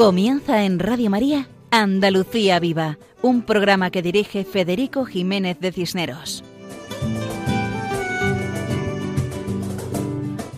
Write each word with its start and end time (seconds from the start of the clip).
Comienza 0.00 0.64
en 0.64 0.78
Radio 0.78 1.10
María 1.10 1.46
Andalucía 1.70 2.58
Viva, 2.58 2.96
un 3.20 3.42
programa 3.42 3.90
que 3.90 4.00
dirige 4.00 4.44
Federico 4.44 5.04
Jiménez 5.04 5.60
de 5.60 5.72
Cisneros. 5.72 6.42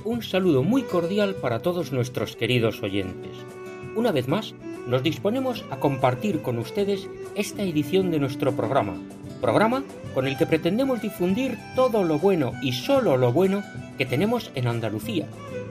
Un 0.05 0.23
saludo 0.23 0.63
muy 0.63 0.83
cordial 0.83 1.35
para 1.35 1.59
todos 1.59 1.91
nuestros 1.91 2.37
queridos 2.37 2.85
oyentes. 2.85 3.33
Una 3.97 4.13
vez 4.13 4.29
más, 4.29 4.55
nos 4.87 5.03
disponemos 5.03 5.65
a 5.73 5.81
compartir 5.81 6.41
con 6.41 6.59
ustedes 6.59 7.09
esta 7.35 7.63
edición 7.63 8.13
de 8.13 8.21
nuestro 8.21 8.53
programa, 8.53 8.95
programa 9.41 9.83
con 10.15 10.29
el 10.29 10.39
que 10.39 10.47
pretendemos 10.47 11.03
difundir 11.03 11.59
todo 11.75 12.05
lo 12.05 12.21
bueno 12.21 12.53
y 12.63 12.75
solo 12.75 13.17
lo 13.17 13.33
bueno 13.33 13.65
que 13.99 14.07
tenemos 14.07 14.53
en 14.55 14.69
Andalucía. 14.69 15.27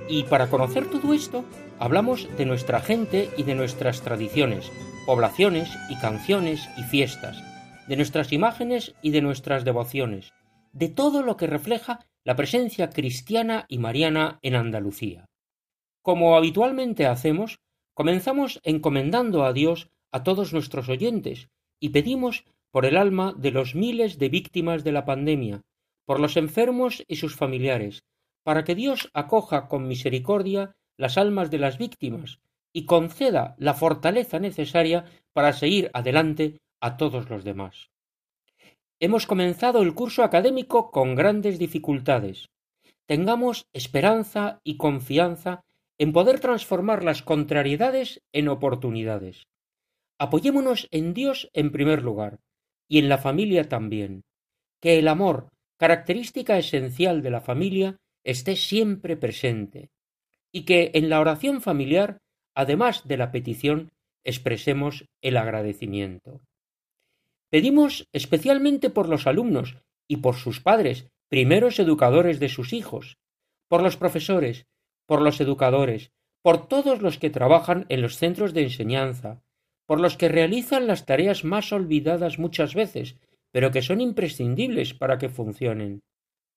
Y 0.10 0.24
para 0.24 0.50
conocer 0.50 0.88
todo 0.88 1.14
esto, 1.14 1.46
Hablamos 1.82 2.30
de 2.38 2.46
nuestra 2.46 2.80
gente 2.80 3.32
y 3.38 3.42
de 3.42 3.56
nuestras 3.56 4.04
tradiciones, 4.04 4.72
poblaciones 5.08 5.68
y 5.90 5.96
canciones 5.96 6.70
y 6.78 6.84
fiestas, 6.84 7.44
de 7.88 7.96
nuestras 7.96 8.32
imágenes 8.32 8.94
y 9.02 9.10
de 9.10 9.22
nuestras 9.22 9.66
devociones, 9.66 10.32
de 10.74 10.90
todo 10.90 11.24
lo 11.24 11.38
que 11.38 11.48
refleja 11.48 12.06
la 12.24 12.36
presencia 12.36 12.92
cristiana 12.92 13.66
y 13.68 13.80
mariana 13.80 14.38
en 14.44 14.54
Andalucía. 14.54 15.26
Como 16.04 16.38
habitualmente 16.38 17.08
hacemos, 17.08 17.58
comenzamos 17.96 18.60
encomendando 18.62 19.44
a 19.44 19.52
Dios 19.52 19.90
a 20.12 20.22
todos 20.22 20.54
nuestros 20.54 20.88
oyentes 20.88 21.50
y 21.80 21.90
pedimos 21.90 22.46
por 22.70 22.86
el 22.86 22.96
alma 22.96 23.34
de 23.36 23.50
los 23.50 23.74
miles 23.74 24.20
de 24.20 24.30
víctimas 24.30 24.84
de 24.84 24.92
la 24.92 25.04
pandemia, 25.04 25.62
por 26.06 26.20
los 26.20 26.38
enfermos 26.38 27.04
y 27.08 27.16
sus 27.16 27.36
familiares, 27.36 28.04
para 28.44 28.64
que 28.66 28.76
Dios 28.76 29.10
acoja 29.16 29.68
con 29.68 29.88
misericordia 29.88 30.76
las 31.02 31.18
almas 31.18 31.50
de 31.50 31.58
las 31.58 31.80
víctimas 31.80 32.40
y 32.72 32.86
conceda 32.86 33.56
la 33.58 33.74
fortaleza 33.74 34.38
necesaria 34.40 35.06
para 35.34 35.52
seguir 35.52 35.90
adelante 35.96 36.60
a 36.80 36.96
todos 36.96 37.28
los 37.28 37.44
demás. 37.44 37.90
Hemos 39.00 39.26
comenzado 39.26 39.82
el 39.82 39.96
curso 39.96 40.24
académico 40.24 40.92
con 40.92 41.16
grandes 41.16 41.58
dificultades. 41.58 42.50
Tengamos 43.08 43.66
esperanza 43.74 44.60
y 44.64 44.78
confianza 44.78 45.64
en 45.98 46.14
poder 46.14 46.40
transformar 46.40 47.04
las 47.04 47.24
contrariedades 47.24 48.22
en 48.32 48.48
oportunidades. 48.48 49.48
Apoyémonos 50.20 50.88
en 50.92 51.16
Dios 51.16 51.50
en 51.54 51.72
primer 51.72 52.04
lugar 52.04 52.38
y 52.88 53.00
en 53.00 53.10
la 53.10 53.18
familia 53.18 53.68
también. 53.68 54.22
Que 54.80 55.00
el 55.00 55.08
amor, 55.08 55.50
característica 55.78 56.60
esencial 56.60 57.24
de 57.24 57.32
la 57.32 57.42
familia, 57.42 57.98
esté 58.24 58.56
siempre 58.56 59.18
presente 59.18 59.90
y 60.52 60.64
que 60.64 60.92
en 60.94 61.10
la 61.10 61.20
oración 61.20 61.62
familiar, 61.62 62.20
además 62.56 63.08
de 63.08 63.18
la 63.18 63.32
petición, 63.32 63.92
expresemos 64.24 65.06
el 65.22 65.38
agradecimiento. 65.38 66.42
Pedimos 67.50 68.08
especialmente 68.14 68.90
por 68.90 69.10
los 69.10 69.28
alumnos 69.28 69.78
y 70.08 70.18
por 70.18 70.36
sus 70.36 70.62
padres, 70.62 71.10
primeros 71.30 71.80
educadores 71.80 72.40
de 72.40 72.50
sus 72.50 72.74
hijos, 72.74 73.18
por 73.68 73.82
los 73.82 73.98
profesores, 73.98 74.68
por 75.06 75.22
los 75.22 75.42
educadores, 75.42 76.12
por 76.42 76.68
todos 76.68 77.02
los 77.02 77.18
que 77.18 77.30
trabajan 77.30 77.86
en 77.90 78.02
los 78.02 78.18
centros 78.18 78.54
de 78.54 78.64
enseñanza, 78.64 79.42
por 79.86 80.00
los 80.00 80.18
que 80.18 80.30
realizan 80.30 80.88
las 80.88 81.06
tareas 81.06 81.44
más 81.44 81.72
olvidadas 81.72 82.40
muchas 82.40 82.74
veces, 82.76 83.18
pero 83.52 83.72
que 83.72 83.82
son 83.82 84.02
imprescindibles 84.02 84.94
para 84.94 85.18
que 85.18 85.30
funcionen. 85.30 86.02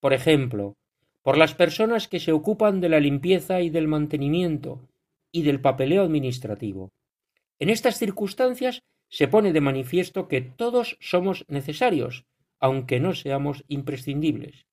Por 0.01 0.13
ejemplo, 0.13 0.77
por 1.25 1.39
las 1.39 1.55
personas 1.55 2.07
que 2.07 2.21
se 2.21 2.33
ocupan 2.33 2.83
de 2.83 2.91
la 2.91 3.01
limpieza 3.01 3.63
y 3.63 3.71
del 3.71 3.89
mantenimiento 3.89 4.87
y 5.33 5.43
del 5.43 5.59
papeleo 5.59 6.03
administrativo. 6.03 6.93
En 7.59 7.71
estas 7.71 7.99
circunstancias 7.99 8.83
se 9.09 9.27
pone 9.27 9.55
de 9.55 9.63
manifiesto 9.63 10.29
que 10.29 10.43
todos 10.43 10.99
somos 11.01 11.47
necesarios, 11.49 12.27
aunque 12.61 13.01
no 13.01 13.15
seamos 13.15 13.65
imprescindibles. 13.69 14.67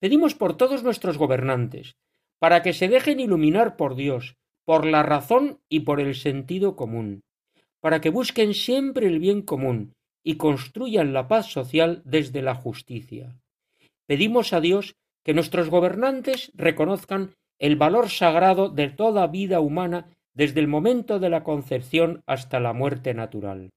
Pedimos 0.00 0.34
por 0.34 0.56
todos 0.56 0.82
nuestros 0.82 1.18
gobernantes, 1.18 1.96
para 2.38 2.62
que 2.62 2.72
se 2.72 2.88
dejen 2.88 3.20
iluminar 3.20 3.76
por 3.76 3.94
Dios, 3.94 4.36
por 4.64 4.86
la 4.86 5.02
razón 5.02 5.60
y 5.68 5.80
por 5.80 6.00
el 6.00 6.14
sentido 6.14 6.76
común, 6.76 7.24
para 7.80 8.00
que 8.00 8.08
busquen 8.08 8.54
siempre 8.54 9.06
el 9.06 9.18
bien 9.18 9.42
común 9.42 9.92
y 10.22 10.38
construyan 10.38 11.12
la 11.12 11.28
paz 11.28 11.52
social 11.52 12.00
desde 12.06 12.40
la 12.40 12.54
justicia. 12.54 13.36
Pedimos 14.06 14.54
a 14.54 14.60
Dios 14.60 14.96
que 15.26 15.34
nuestros 15.34 15.70
gobernantes 15.70 16.52
reconozcan 16.54 17.34
el 17.58 17.74
valor 17.74 18.10
sagrado 18.10 18.68
de 18.68 18.90
toda 18.90 19.26
vida 19.26 19.58
humana 19.58 20.16
desde 20.34 20.60
el 20.60 20.68
momento 20.68 21.18
de 21.18 21.30
la 21.30 21.42
concepción 21.42 22.22
hasta 22.26 22.60
la 22.60 22.72
muerte 22.72 23.12
natural. 23.12 23.70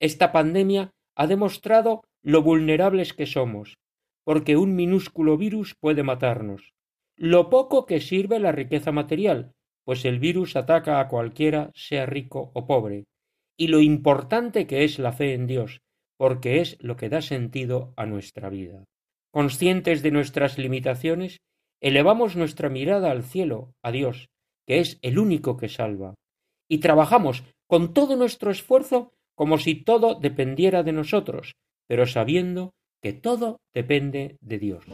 Esta 0.00 0.32
pandemia 0.32 0.90
ha 1.14 1.26
demostrado 1.26 2.04
lo 2.22 2.40
vulnerables 2.40 3.12
que 3.12 3.26
somos, 3.26 3.76
porque 4.24 4.56
un 4.56 4.74
minúsculo 4.74 5.36
virus 5.36 5.74
puede 5.78 6.04
matarnos. 6.04 6.72
Lo 7.18 7.50
poco 7.50 7.84
que 7.84 8.00
sirve 8.00 8.40
la 8.40 8.52
riqueza 8.52 8.92
material, 8.92 9.52
pues 9.84 10.06
el 10.06 10.20
virus 10.20 10.56
ataca 10.56 11.00
a 11.00 11.08
cualquiera, 11.08 11.70
sea 11.74 12.06
rico 12.06 12.50
o 12.54 12.66
pobre, 12.66 13.04
y 13.58 13.68
lo 13.68 13.82
importante 13.82 14.66
que 14.66 14.84
es 14.84 14.98
la 14.98 15.12
fe 15.12 15.34
en 15.34 15.46
Dios, 15.46 15.82
porque 16.16 16.62
es 16.62 16.78
lo 16.80 16.96
que 16.96 17.10
da 17.10 17.20
sentido 17.20 17.92
a 17.98 18.06
nuestra 18.06 18.48
vida. 18.48 18.86
Conscientes 19.32 20.02
de 20.02 20.10
nuestras 20.10 20.58
limitaciones, 20.58 21.38
elevamos 21.80 22.36
nuestra 22.36 22.68
mirada 22.68 23.10
al 23.10 23.24
cielo, 23.24 23.72
a 23.82 23.90
Dios, 23.90 24.28
que 24.66 24.78
es 24.80 24.98
el 25.02 25.18
único 25.18 25.56
que 25.56 25.68
salva, 25.68 26.14
y 26.68 26.78
trabajamos 26.78 27.42
con 27.66 27.94
todo 27.94 28.16
nuestro 28.16 28.50
esfuerzo 28.50 29.12
como 29.34 29.58
si 29.58 29.74
todo 29.74 30.14
dependiera 30.14 30.82
de 30.82 30.92
nosotros, 30.92 31.54
pero 31.88 32.06
sabiendo 32.06 32.74
que 33.02 33.12
todo 33.12 33.56
depende 33.74 34.36
de 34.40 34.58
Dios. 34.58 34.84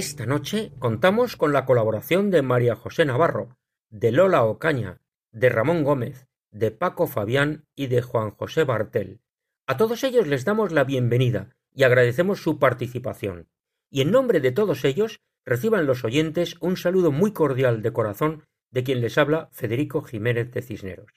Esta 0.00 0.24
noche 0.24 0.72
contamos 0.78 1.36
con 1.36 1.52
la 1.52 1.66
colaboración 1.66 2.30
de 2.30 2.40
María 2.40 2.74
José 2.74 3.04
Navarro, 3.04 3.58
de 3.90 4.12
Lola 4.12 4.44
Ocaña, 4.44 5.02
de 5.30 5.50
Ramón 5.50 5.84
Gómez, 5.84 6.26
de 6.50 6.70
Paco 6.70 7.06
Fabián 7.06 7.66
y 7.76 7.88
de 7.88 8.00
Juan 8.00 8.30
José 8.30 8.64
Bartel. 8.64 9.20
A 9.66 9.76
todos 9.76 10.02
ellos 10.02 10.26
les 10.26 10.46
damos 10.46 10.72
la 10.72 10.84
bienvenida 10.84 11.54
y 11.74 11.82
agradecemos 11.82 12.42
su 12.42 12.58
participación. 12.58 13.50
Y 13.90 14.00
en 14.00 14.10
nombre 14.10 14.40
de 14.40 14.52
todos 14.52 14.86
ellos 14.86 15.20
reciban 15.44 15.84
los 15.84 16.02
oyentes 16.02 16.56
un 16.60 16.78
saludo 16.78 17.12
muy 17.12 17.34
cordial 17.34 17.82
de 17.82 17.92
corazón 17.92 18.44
de 18.70 18.82
quien 18.82 19.02
les 19.02 19.18
habla 19.18 19.50
Federico 19.52 20.00
Jiménez 20.00 20.50
de 20.50 20.62
Cisneros. 20.62 21.12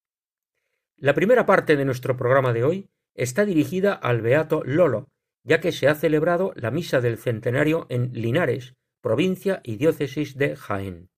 La 1.00 1.14
primera 1.14 1.46
parte 1.46 1.76
de 1.76 1.84
nuestro 1.84 2.16
programa 2.16 2.52
de 2.52 2.64
hoy 2.64 2.88
está 3.14 3.44
dirigida 3.44 3.92
al 3.92 4.20
Beato 4.20 4.64
Lolo, 4.64 5.06
ya 5.44 5.60
que 5.60 5.70
se 5.70 5.86
ha 5.86 5.94
celebrado 5.94 6.52
la 6.56 6.72
misa 6.72 7.00
del 7.00 7.18
centenario 7.18 7.86
en 7.88 8.12
Linares, 8.12 8.74
provincia 9.00 9.60
y 9.62 9.76
diócesis 9.76 10.36
de 10.36 10.56
Jaén. 10.56 11.08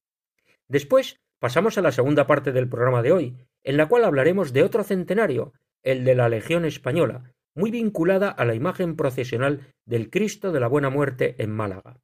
Después 0.68 1.18
pasamos 1.38 1.78
a 1.78 1.80
la 1.80 1.92
segunda 1.92 2.26
parte 2.26 2.52
del 2.52 2.68
programa 2.68 3.00
de 3.00 3.12
hoy, 3.12 3.36
en 3.62 3.78
la 3.78 3.88
cual 3.88 4.04
hablaremos 4.04 4.52
de 4.52 4.64
otro 4.64 4.84
centenario, 4.84 5.54
el 5.82 6.04
de 6.04 6.14
la 6.14 6.28
Legión 6.28 6.66
Española, 6.66 7.32
muy 7.54 7.70
vinculada 7.70 8.28
a 8.28 8.44
la 8.44 8.54
imagen 8.54 8.96
procesional 8.96 9.72
del 9.86 10.10
Cristo 10.10 10.52
de 10.52 10.60
la 10.60 10.68
Buena 10.68 10.90
Muerte 10.90 11.36
en 11.38 11.52
Málaga. 11.52 12.02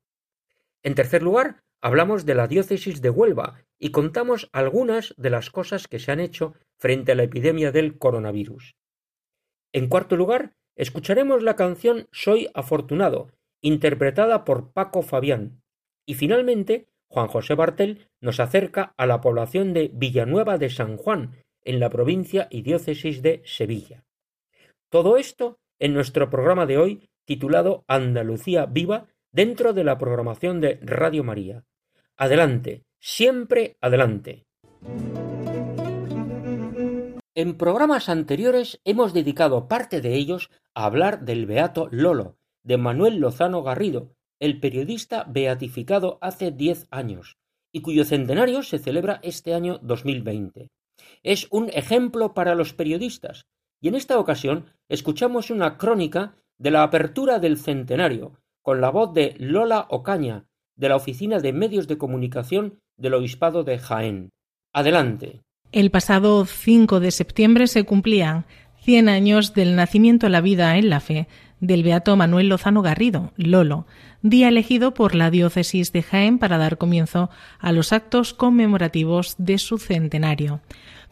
En 0.82 0.94
tercer 0.94 1.22
lugar, 1.22 1.62
hablamos 1.82 2.24
de 2.24 2.36
la 2.36 2.48
diócesis 2.48 3.02
de 3.02 3.10
Huelva 3.10 3.60
y 3.78 3.90
contamos 3.90 4.48
algunas 4.52 5.14
de 5.18 5.28
las 5.28 5.50
cosas 5.50 5.88
que 5.88 5.98
se 5.98 6.10
han 6.10 6.20
hecho 6.20 6.54
frente 6.78 7.12
a 7.12 7.14
la 7.14 7.24
epidemia 7.24 7.72
del 7.72 7.98
coronavirus. 7.98 8.76
En 9.72 9.88
cuarto 9.88 10.16
lugar, 10.16 10.54
escucharemos 10.76 11.42
la 11.42 11.56
canción 11.56 12.08
Soy 12.12 12.48
afortunado, 12.54 13.32
interpretada 13.60 14.44
por 14.44 14.72
Paco 14.72 15.02
Fabián. 15.02 15.62
Y 16.06 16.14
finalmente, 16.14 16.88
Juan 17.08 17.28
José 17.28 17.54
Bartel 17.54 18.08
nos 18.20 18.40
acerca 18.40 18.94
a 18.96 19.06
la 19.06 19.20
población 19.20 19.72
de 19.72 19.90
Villanueva 19.92 20.58
de 20.58 20.70
San 20.70 20.96
Juan, 20.96 21.36
en 21.64 21.80
la 21.80 21.90
provincia 21.90 22.46
y 22.50 22.62
diócesis 22.62 23.22
de 23.22 23.42
Sevilla. 23.44 24.04
Todo 24.88 25.16
esto 25.16 25.58
en 25.78 25.94
nuestro 25.94 26.30
programa 26.30 26.64
de 26.64 26.78
hoy 26.78 27.10
titulado 27.24 27.84
Andalucía 27.88 28.66
Viva 28.66 29.08
dentro 29.32 29.72
de 29.72 29.84
la 29.84 29.98
programación 29.98 30.60
de 30.60 30.78
Radio 30.80 31.24
María. 31.24 31.64
Adelante, 32.16 32.84
siempre 33.00 33.76
adelante. 33.80 34.45
En 37.36 37.58
programas 37.58 38.08
anteriores 38.08 38.80
hemos 38.86 39.12
dedicado 39.12 39.68
parte 39.68 40.00
de 40.00 40.14
ellos 40.14 40.50
a 40.74 40.86
hablar 40.86 41.26
del 41.26 41.44
Beato 41.44 41.86
Lolo, 41.90 42.38
de 42.62 42.78
Manuel 42.78 43.18
Lozano 43.18 43.62
Garrido, 43.62 44.14
el 44.40 44.58
periodista 44.58 45.24
beatificado 45.28 46.16
hace 46.22 46.50
diez 46.50 46.86
años 46.90 47.36
y 47.74 47.82
cuyo 47.82 48.06
centenario 48.06 48.62
se 48.62 48.78
celebra 48.78 49.20
este 49.22 49.52
año 49.52 49.78
2020. 49.82 50.70
Es 51.22 51.46
un 51.50 51.68
ejemplo 51.74 52.32
para 52.32 52.54
los 52.54 52.72
periodistas 52.72 53.44
y 53.82 53.88
en 53.88 53.96
esta 53.96 54.18
ocasión 54.18 54.70
escuchamos 54.88 55.50
una 55.50 55.76
crónica 55.76 56.36
de 56.56 56.70
la 56.70 56.84
apertura 56.84 57.38
del 57.38 57.58
centenario 57.58 58.40
con 58.62 58.80
la 58.80 58.88
voz 58.88 59.12
de 59.12 59.34
Lola 59.38 59.86
Ocaña 59.90 60.46
de 60.74 60.88
la 60.88 60.96
Oficina 60.96 61.38
de 61.40 61.52
Medios 61.52 61.86
de 61.86 61.98
Comunicación 61.98 62.80
del 62.96 63.12
Obispado 63.12 63.62
de 63.62 63.78
Jaén. 63.78 64.30
Adelante. 64.72 65.42
El 65.72 65.90
pasado 65.90 66.46
5 66.46 67.00
de 67.00 67.10
septiembre 67.10 67.66
se 67.66 67.84
cumplían 67.84 68.46
100 68.82 69.08
años 69.08 69.52
del 69.52 69.76
nacimiento 69.76 70.26
a 70.26 70.30
la 70.30 70.40
vida 70.40 70.76
en 70.78 70.90
la 70.90 71.00
fe 71.00 71.28
del 71.60 71.82
beato 71.82 72.16
Manuel 72.16 72.48
Lozano 72.48 72.82
Garrido, 72.82 73.32
Lolo, 73.36 73.86
día 74.22 74.48
elegido 74.48 74.94
por 74.94 75.14
la 75.14 75.30
diócesis 75.30 75.92
de 75.92 76.02
Jaén 76.02 76.38
para 76.38 76.58
dar 76.58 76.78
comienzo 76.78 77.30
a 77.58 77.72
los 77.72 77.92
actos 77.92 78.34
conmemorativos 78.34 79.34
de 79.38 79.58
su 79.58 79.78
centenario. 79.78 80.60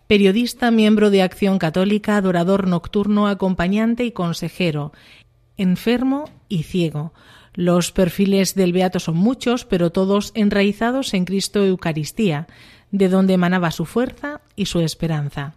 Periodista, 0.06 0.70
miembro 0.70 1.10
de 1.10 1.22
Acción 1.22 1.58
Católica, 1.58 2.16
adorador 2.16 2.68
nocturno, 2.68 3.26
acompañante 3.26 4.04
y 4.04 4.12
consejero, 4.12 4.92
enfermo 5.56 6.30
y 6.48 6.64
ciego. 6.64 7.14
Los 7.54 7.90
perfiles 7.90 8.54
del 8.54 8.72
beato 8.72 9.00
son 9.00 9.16
muchos, 9.16 9.64
pero 9.64 9.90
todos 9.90 10.32
enraizados 10.34 11.14
en 11.14 11.24
Cristo 11.24 11.64
Eucaristía, 11.64 12.48
de 12.94 13.08
donde 13.08 13.34
emanaba 13.34 13.72
su 13.72 13.86
fuerza 13.86 14.40
y 14.54 14.66
su 14.66 14.78
esperanza. 14.78 15.54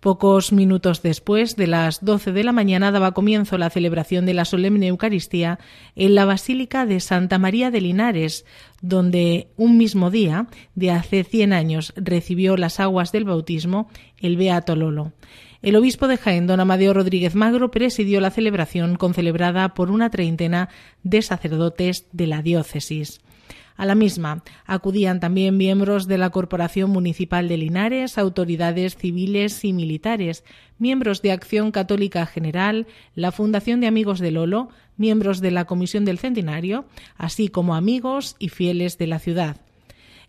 Pocos 0.00 0.52
minutos 0.52 1.02
después 1.02 1.54
de 1.54 1.68
las 1.68 2.04
doce 2.04 2.32
de 2.32 2.42
la 2.42 2.50
mañana 2.50 2.90
daba 2.90 3.12
comienzo 3.12 3.56
la 3.58 3.70
celebración 3.70 4.26
de 4.26 4.34
la 4.34 4.44
solemne 4.44 4.88
Eucaristía 4.88 5.60
en 5.94 6.16
la 6.16 6.24
Basílica 6.24 6.84
de 6.84 6.98
Santa 6.98 7.38
María 7.38 7.70
de 7.70 7.80
Linares, 7.80 8.44
donde 8.82 9.46
un 9.56 9.78
mismo 9.78 10.10
día, 10.10 10.48
de 10.74 10.90
hace 10.90 11.22
cien 11.22 11.52
años, 11.52 11.94
recibió 11.96 12.56
las 12.56 12.80
aguas 12.80 13.12
del 13.12 13.24
bautismo 13.24 13.88
el 14.18 14.36
Beato 14.36 14.74
Lolo. 14.74 15.12
El 15.62 15.76
obispo 15.76 16.08
de 16.08 16.16
Jaén, 16.16 16.48
don 16.48 16.58
Amadeo 16.58 16.92
Rodríguez 16.92 17.36
Magro, 17.36 17.70
presidió 17.70 18.20
la 18.20 18.32
celebración 18.32 18.96
concelebrada 18.96 19.74
por 19.74 19.92
una 19.92 20.10
treintena 20.10 20.70
de 21.04 21.22
sacerdotes 21.22 22.08
de 22.10 22.26
la 22.26 22.42
diócesis. 22.42 23.20
A 23.76 23.86
la 23.86 23.96
misma 23.96 24.44
acudían 24.66 25.18
también 25.18 25.56
miembros 25.56 26.06
de 26.06 26.16
la 26.16 26.30
Corporación 26.30 26.90
Municipal 26.90 27.48
de 27.48 27.56
Linares, 27.56 28.18
autoridades 28.18 28.96
civiles 28.96 29.64
y 29.64 29.72
militares, 29.72 30.44
miembros 30.78 31.22
de 31.22 31.32
Acción 31.32 31.72
Católica 31.72 32.24
General, 32.24 32.86
la 33.16 33.32
Fundación 33.32 33.80
de 33.80 33.88
Amigos 33.88 34.20
de 34.20 34.30
Lolo, 34.30 34.68
miembros 34.96 35.40
de 35.40 35.50
la 35.50 35.64
Comisión 35.64 36.04
del 36.04 36.18
Centenario, 36.18 36.84
así 37.16 37.48
como 37.48 37.74
amigos 37.74 38.36
y 38.38 38.48
fieles 38.48 38.96
de 38.96 39.08
la 39.08 39.18
ciudad. 39.18 39.56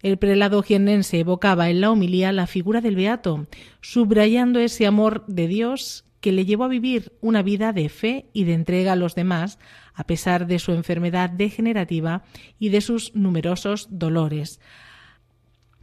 El 0.01 0.17
prelado 0.17 0.61
jiennense 0.63 1.19
evocaba 1.19 1.69
en 1.69 1.81
la 1.81 1.91
homilía 1.91 2.31
la 2.31 2.47
figura 2.47 2.81
del 2.81 2.95
Beato, 2.95 3.47
subrayando 3.81 4.59
ese 4.59 4.87
amor 4.87 5.23
de 5.27 5.47
Dios 5.47 6.05
que 6.25 6.31
le 6.31 6.45
llevó 6.45 6.63
a 6.63 6.69
vivir 6.69 7.13
una 7.21 7.43
vida 7.43 7.71
de 7.71 7.87
fe 7.87 8.31
y 8.33 8.45
de 8.45 8.55
entrega 8.55 8.93
a 8.93 8.95
los 8.95 9.13
demás, 9.13 9.59
a 9.93 10.05
pesar 10.05 10.47
de 10.47 10.57
su 10.57 10.71
enfermedad 10.71 11.29
degenerativa 11.29 12.23
y 12.57 12.69
de 12.69 12.81
sus 12.81 13.13
numerosos 13.13 13.89
dolores. 13.91 14.59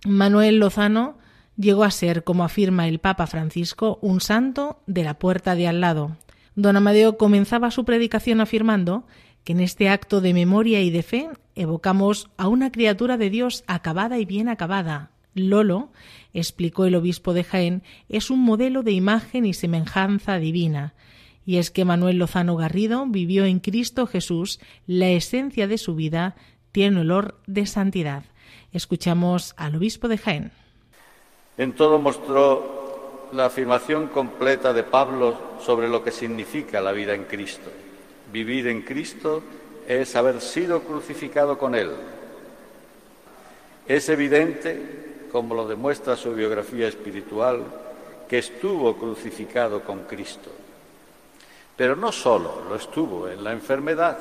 Manuel 0.04 0.56
Lozano 0.56 1.16
llegó 1.56 1.84
a 1.84 1.92
ser, 1.92 2.24
como 2.24 2.42
afirma 2.42 2.88
el 2.88 2.98
Papa 2.98 3.28
Francisco, 3.28 4.00
un 4.02 4.20
santo 4.20 4.82
de 4.88 5.04
la 5.04 5.16
puerta 5.20 5.54
de 5.54 5.68
al 5.68 5.80
lado. 5.80 6.16
Don 6.56 6.76
Amadeo 6.76 7.18
comenzaba 7.18 7.70
su 7.70 7.84
predicación 7.84 8.40
afirmando 8.40 9.06
que 9.44 9.52
en 9.52 9.60
este 9.60 9.90
acto 9.90 10.20
de 10.20 10.34
memoria 10.34 10.82
y 10.82 10.90
de 10.90 11.04
fe 11.04 11.28
evocamos 11.54 12.30
a 12.36 12.48
una 12.48 12.72
criatura 12.72 13.16
de 13.16 13.30
Dios 13.30 13.62
acabada 13.68 14.18
y 14.18 14.24
bien 14.24 14.48
acabada. 14.48 15.12
Lolo, 15.34 15.90
explicó 16.34 16.84
el 16.84 16.94
obispo 16.94 17.32
de 17.32 17.44
Jaén, 17.44 17.82
es 18.08 18.30
un 18.30 18.40
modelo 18.40 18.82
de 18.82 18.92
imagen 18.92 19.46
y 19.46 19.54
semejanza 19.54 20.38
divina. 20.38 20.94
Y 21.44 21.56
es 21.56 21.70
que 21.70 21.84
Manuel 21.84 22.18
Lozano 22.18 22.56
Garrido 22.56 23.04
vivió 23.06 23.44
en 23.44 23.58
Cristo 23.58 24.06
Jesús, 24.06 24.60
la 24.86 25.08
esencia 25.08 25.66
de 25.66 25.78
su 25.78 25.94
vida 25.94 26.36
tiene 26.70 27.00
olor 27.00 27.40
de 27.46 27.66
santidad. 27.66 28.24
Escuchamos 28.72 29.54
al 29.56 29.76
obispo 29.76 30.08
de 30.08 30.18
Jaén. 30.18 30.52
En 31.58 31.72
todo 31.72 31.98
mostró 31.98 33.28
la 33.32 33.46
afirmación 33.46 34.08
completa 34.08 34.72
de 34.72 34.82
Pablo 34.82 35.36
sobre 35.60 35.88
lo 35.88 36.02
que 36.02 36.10
significa 36.10 36.80
la 36.80 36.92
vida 36.92 37.14
en 37.14 37.24
Cristo. 37.24 37.70
Vivir 38.32 38.66
en 38.68 38.82
Cristo 38.82 39.42
es 39.86 40.14
haber 40.16 40.40
sido 40.40 40.82
crucificado 40.82 41.58
con 41.58 41.74
Él. 41.74 41.90
Es 43.86 44.08
evidente, 44.08 45.01
como 45.32 45.54
lo 45.54 45.66
demuestra 45.66 46.14
su 46.14 46.34
biografía 46.34 46.86
espiritual, 46.86 47.64
que 48.28 48.38
estuvo 48.38 48.96
crucificado 48.96 49.80
con 49.80 50.00
Cristo. 50.04 50.50
Pero 51.76 51.96
no 51.96 52.12
solo 52.12 52.62
lo 52.68 52.76
estuvo 52.76 53.28
en 53.28 53.42
la 53.42 53.52
enfermedad, 53.52 54.18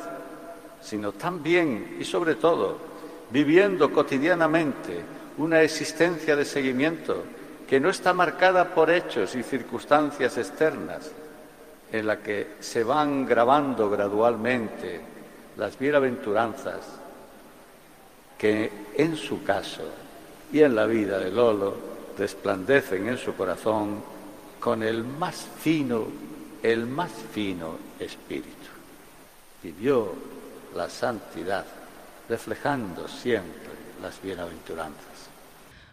sino 0.81 1.11
también 1.11 1.97
y 1.99 2.05
sobre 2.05 2.35
todo 2.35 2.77
viviendo 3.29 3.91
cotidianamente 3.91 5.01
una 5.37 5.61
existencia 5.61 6.35
de 6.35 6.45
seguimiento 6.45 7.23
que 7.67 7.79
no 7.79 7.89
está 7.89 8.13
marcada 8.13 8.73
por 8.73 8.89
hechos 8.89 9.35
y 9.35 9.43
circunstancias 9.43 10.37
externas, 10.37 11.11
en 11.91 12.07
la 12.07 12.17
que 12.19 12.55
se 12.59 12.83
van 12.83 13.25
grabando 13.25 13.89
gradualmente 13.89 15.01
las 15.57 15.77
bienaventuranzas 15.77 16.79
que 18.37 18.71
en 18.95 19.15
su 19.15 19.43
caso 19.43 19.83
y 20.51 20.61
en 20.61 20.75
la 20.75 20.85
vida 20.85 21.17
de 21.19 21.31
Lolo 21.31 21.75
resplandecen 22.17 23.07
en 23.07 23.17
su 23.17 23.33
corazón 23.35 24.01
con 24.59 24.83
el 24.83 25.03
más 25.03 25.47
fino, 25.59 26.05
el 26.61 26.85
más 26.85 27.11
fino 27.31 27.75
espíritu. 27.99 28.49
Vivió 29.63 30.13
la 30.75 30.89
santidad 30.89 31.65
reflejando 32.29 33.07
siempre 33.07 33.71
las 34.01 34.21
bienaventuranzas. 34.21 35.05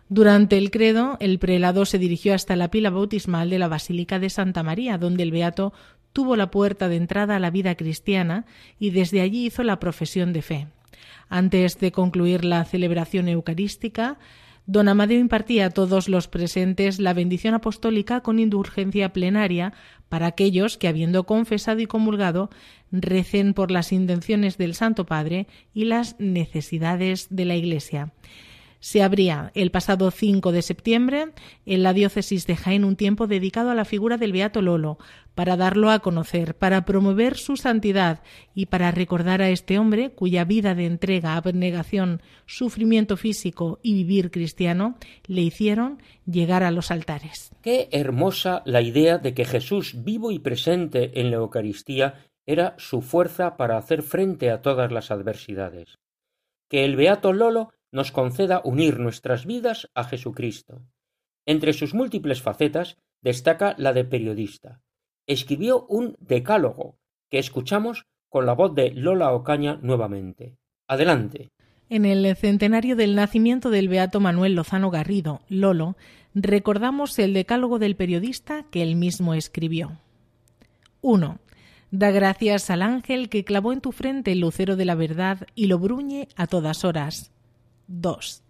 Durante 0.09 0.56
el 0.56 0.71
credo, 0.71 1.18
el 1.21 1.38
prelado 1.38 1.85
se 1.85 1.99
dirigió 1.99 2.35
hasta 2.35 2.56
la 2.56 2.71
pila 2.71 2.90
bautismal 2.90 3.50
de 3.50 3.59
la 3.59 3.68
Basílica 3.68 4.18
de 4.18 4.30
Santa 4.30 4.62
María, 4.62 4.97
donde 4.97 5.23
el 5.23 5.33
beato 5.33 5.73
tuvo 6.12 6.35
la 6.37 6.50
puerta 6.50 6.88
de 6.88 6.97
entrada 6.97 7.37
a 7.37 7.40
la 7.40 7.50
vida 7.50 7.75
cristiana 7.75 8.47
y 8.78 8.90
desde 8.90 9.21
allí 9.21 9.47
hizo 9.47 9.62
la 9.62 9.78
profesión 9.78 10.33
de 10.33 10.42
fe. 10.42 10.66
Antes 11.28 11.78
de 11.78 11.92
concluir 11.92 12.44
la 12.44 12.64
celebración 12.64 13.28
eucarística, 13.28 14.18
don 14.68 14.87
Amadeo 14.87 15.18
impartía 15.18 15.64
a 15.66 15.70
todos 15.70 16.10
los 16.10 16.28
presentes 16.28 17.00
la 17.00 17.14
bendición 17.14 17.54
apostólica 17.54 18.20
con 18.20 18.38
indulgencia 18.38 19.14
plenaria 19.14 19.72
para 20.10 20.26
aquellos 20.26 20.76
que, 20.76 20.88
habiendo 20.88 21.25
confesado 21.25 21.80
y 21.80 21.87
comulgado, 21.87 22.50
recen 22.92 23.54
por 23.54 23.70
las 23.70 23.92
intenciones 23.92 24.58
del 24.58 24.75
Santo 24.75 25.06
Padre 25.06 25.46
y 25.72 25.87
las 25.87 26.16
necesidades 26.20 27.28
de 27.30 27.46
la 27.46 27.56
Iglesia 27.56 28.12
se 28.80 29.02
abría 29.02 29.50
el 29.54 29.70
pasado 29.70 30.11
5 30.11 30.52
de 30.52 30.62
septiembre 30.62 31.32
en 31.66 31.82
la 31.82 31.92
diócesis 31.92 32.47
de 32.47 32.56
Jaén 32.56 32.85
un 32.85 32.97
tiempo 32.97 33.26
dedicado 33.26 33.70
a 33.70 33.75
la 33.75 33.85
figura 33.85 34.16
del 34.16 34.32
Beato 34.32 34.62
Lolo, 34.62 34.99
para 35.35 35.56
darlo 35.56 35.90
a 35.90 36.00
conocer, 36.00 36.56
para 36.56 36.85
promover 36.85 37.37
su 37.37 37.56
santidad 37.56 38.23
y 38.54 38.66
para 38.66 38.90
recordar 38.90 39.40
a 39.40 39.50
este 39.50 39.78
hombre 39.78 40.11
cuya 40.11 40.44
vida 40.44 40.75
de 40.75 40.87
entrega, 40.87 41.37
abnegación, 41.37 42.23
sufrimiento 42.47 43.16
físico 43.16 43.78
y 43.82 43.94
vivir 43.94 44.30
cristiano 44.32 44.97
le 45.26 45.42
hicieron 45.42 46.02
llegar 46.26 46.64
a 46.64 46.73
los 46.73 46.90
altares. 46.90 47.52
Qué 47.62 47.88
hermosa 47.92 48.62
la 48.64 48.82
idea 48.82 49.18
de 49.18 49.35
que 49.35 49.44
Jesús 49.44 50.02
vivo 50.02 50.32
y 50.32 50.40
presente 50.40 51.20
en 51.20 51.30
la 51.30 51.37
Eucaristía 51.37 52.14
era 52.44 52.75
su 52.78 53.02
fuerza 53.02 53.56
para 53.56 53.76
hacer 53.76 54.02
frente 54.02 54.50
a 54.50 54.62
todas 54.62 54.90
las 54.90 55.11
adversidades. 55.11 55.99
Que 56.68 56.85
el 56.85 56.97
Beato 56.97 57.32
Lolo 57.32 57.70
nos 57.92 58.12
conceda 58.12 58.61
unir 58.64 58.99
nuestras 58.99 59.47
vidas 59.47 59.88
a 59.95 60.04
Jesucristo. 60.04 60.83
Entre 61.47 61.73
sus 61.73 61.95
múltiples 61.95 62.42
facetas 62.42 62.99
destaca 63.23 63.75
la 63.78 63.92
de 63.92 64.04
periodista. 64.04 64.83
Escribió 65.26 65.87
un 65.87 66.16
decálogo 66.21 66.99
que 67.30 67.38
escuchamos 67.38 68.07
con 68.28 68.47
la 68.47 68.52
voz 68.52 68.75
de 68.75 68.90
Lola 68.92 69.33
Ocaña 69.33 69.78
nuevamente. 69.83 70.57
Adelante. 70.87 71.49
En 71.90 72.04
el 72.04 72.37
centenario 72.37 72.97
del 72.97 73.14
nacimiento 73.14 73.71
del 73.71 73.88
beato 73.88 74.21
Manuel 74.21 74.54
Lozano 74.54 74.90
Garrido, 74.90 75.40
Lolo, 75.49 75.97
recordamos 76.35 77.18
el 77.18 77.33
decálogo 77.33 77.78
del 77.78 77.97
periodista 77.97 78.64
que 78.71 78.83
él 78.83 78.97
mismo 78.97 79.33
escribió. 79.33 79.99
1. 81.00 81.38
Da 81.90 82.11
gracias 82.11 82.68
al 82.68 82.83
ángel 82.83 83.30
que 83.30 83.45
clavó 83.45 83.73
en 83.73 83.80
tu 83.80 83.92
frente 83.92 84.33
el 84.33 84.40
lucero 84.40 84.76
de 84.76 84.85
la 84.85 84.95
verdad 84.95 85.47
y 85.54 85.66
lo 85.66 85.78
bruñe 85.78 86.28
a 86.37 86.47
todas 86.47 86.85
horas. 86.85 87.33
2. 87.88 88.45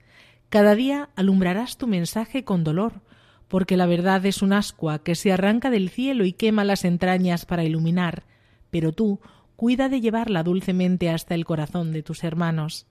Cada 0.48 0.74
día 0.74 1.10
alumbrarás 1.16 1.76
tu 1.76 1.86
mensaje 1.86 2.44
con 2.44 2.64
dolor, 2.64 3.00
porque 3.48 3.76
la 3.76 3.86
verdad 3.86 4.24
es 4.26 4.42
un 4.42 4.52
ascua 4.52 5.02
que 5.02 5.14
se 5.14 5.32
arranca 5.32 5.70
del 5.70 5.88
cielo 5.88 6.24
y 6.24 6.32
quema 6.32 6.64
las 6.64 6.84
entrañas 6.84 7.46
para 7.46 7.64
iluminar, 7.64 8.24
pero 8.70 8.92
tú, 8.92 9.20
cuida 9.56 9.88
de 9.88 10.00
llevarla 10.00 10.42
dulcemente 10.42 11.10
hasta 11.10 11.34
el 11.34 11.44
corazón 11.44 11.92
de 11.92 12.02
tus 12.02 12.22
hermanos. 12.24 12.86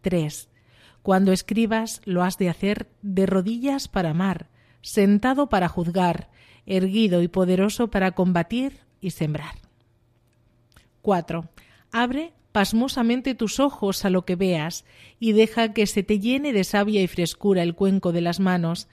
3. 0.00 0.48
Cuando 1.02 1.32
escribas, 1.32 2.00
lo 2.04 2.22
has 2.22 2.38
de 2.38 2.48
hacer 2.48 2.88
de 3.02 3.26
rodillas 3.26 3.88
para 3.88 4.10
amar, 4.10 4.48
sentado 4.80 5.48
para 5.48 5.68
juzgar, 5.68 6.30
erguido 6.66 7.22
y 7.22 7.28
poderoso 7.28 7.88
para 7.88 8.12
combatir 8.12 8.80
y 9.00 9.10
sembrar. 9.10 9.54
4. 11.02 11.48
Abre 11.92 12.32
pasmosamente 12.54 13.34
tus 13.34 13.58
ojos 13.58 14.04
a 14.04 14.10
lo 14.10 14.24
que 14.24 14.36
veas 14.36 14.84
y 15.18 15.32
deja 15.32 15.72
que 15.72 15.88
se 15.88 16.04
te 16.04 16.20
llene 16.20 16.52
de 16.52 16.62
savia 16.62 17.02
y 17.02 17.08
frescura 17.08 17.64
el 17.64 17.74
cuenco 17.74 18.12
de 18.12 18.20
las 18.20 18.38
manos, 18.38 18.86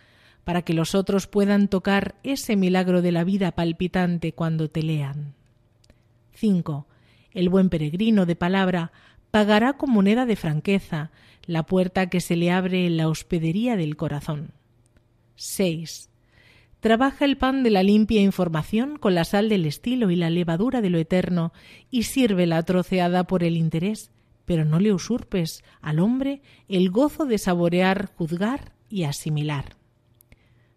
para 0.43 0.63
que 0.63 0.73
los 0.73 0.95
otros 0.95 1.27
puedan 1.27 1.67
tocar 1.67 2.15
ese 2.23 2.55
milagro 2.55 3.03
de 3.03 3.11
la 3.11 3.23
vida 3.23 3.51
palpitante 3.51 4.33
cuando 4.33 4.71
te 4.71 4.81
lean. 4.81 5.35
5. 6.33 6.87
El 7.33 7.49
buen 7.49 7.69
peregrino 7.69 8.25
de 8.25 8.35
palabra 8.35 8.91
pagará 9.29 9.73
con 9.73 9.91
moneda 9.91 10.25
de 10.25 10.37
franqueza 10.37 11.11
la 11.45 11.61
puerta 11.61 12.09
que 12.09 12.19
se 12.19 12.35
le 12.35 12.49
abre 12.49 12.87
en 12.87 12.97
la 12.97 13.09
hospedería 13.09 13.75
del 13.75 13.95
corazón. 13.95 14.53
6. 15.35 16.09
Trabaja 16.81 17.25
el 17.25 17.37
pan 17.37 17.61
de 17.61 17.69
la 17.69 17.83
limpia 17.83 18.21
información 18.21 18.97
con 18.97 19.13
la 19.13 19.23
sal 19.23 19.49
del 19.49 19.67
estilo 19.67 20.09
y 20.09 20.15
la 20.15 20.31
levadura 20.31 20.81
de 20.81 20.89
lo 20.89 20.97
eterno, 20.97 21.53
y 21.91 22.03
sirve 22.03 22.47
la 22.47 22.63
troceada 22.63 23.25
por 23.25 23.43
el 23.43 23.55
interés, 23.55 24.11
pero 24.45 24.65
no 24.65 24.79
le 24.79 24.91
usurpes 24.91 25.63
al 25.79 25.99
hombre 25.99 26.41
el 26.67 26.89
gozo 26.89 27.25
de 27.25 27.37
saborear, 27.37 28.11
juzgar 28.15 28.73
y 28.89 29.03
asimilar. 29.03 29.77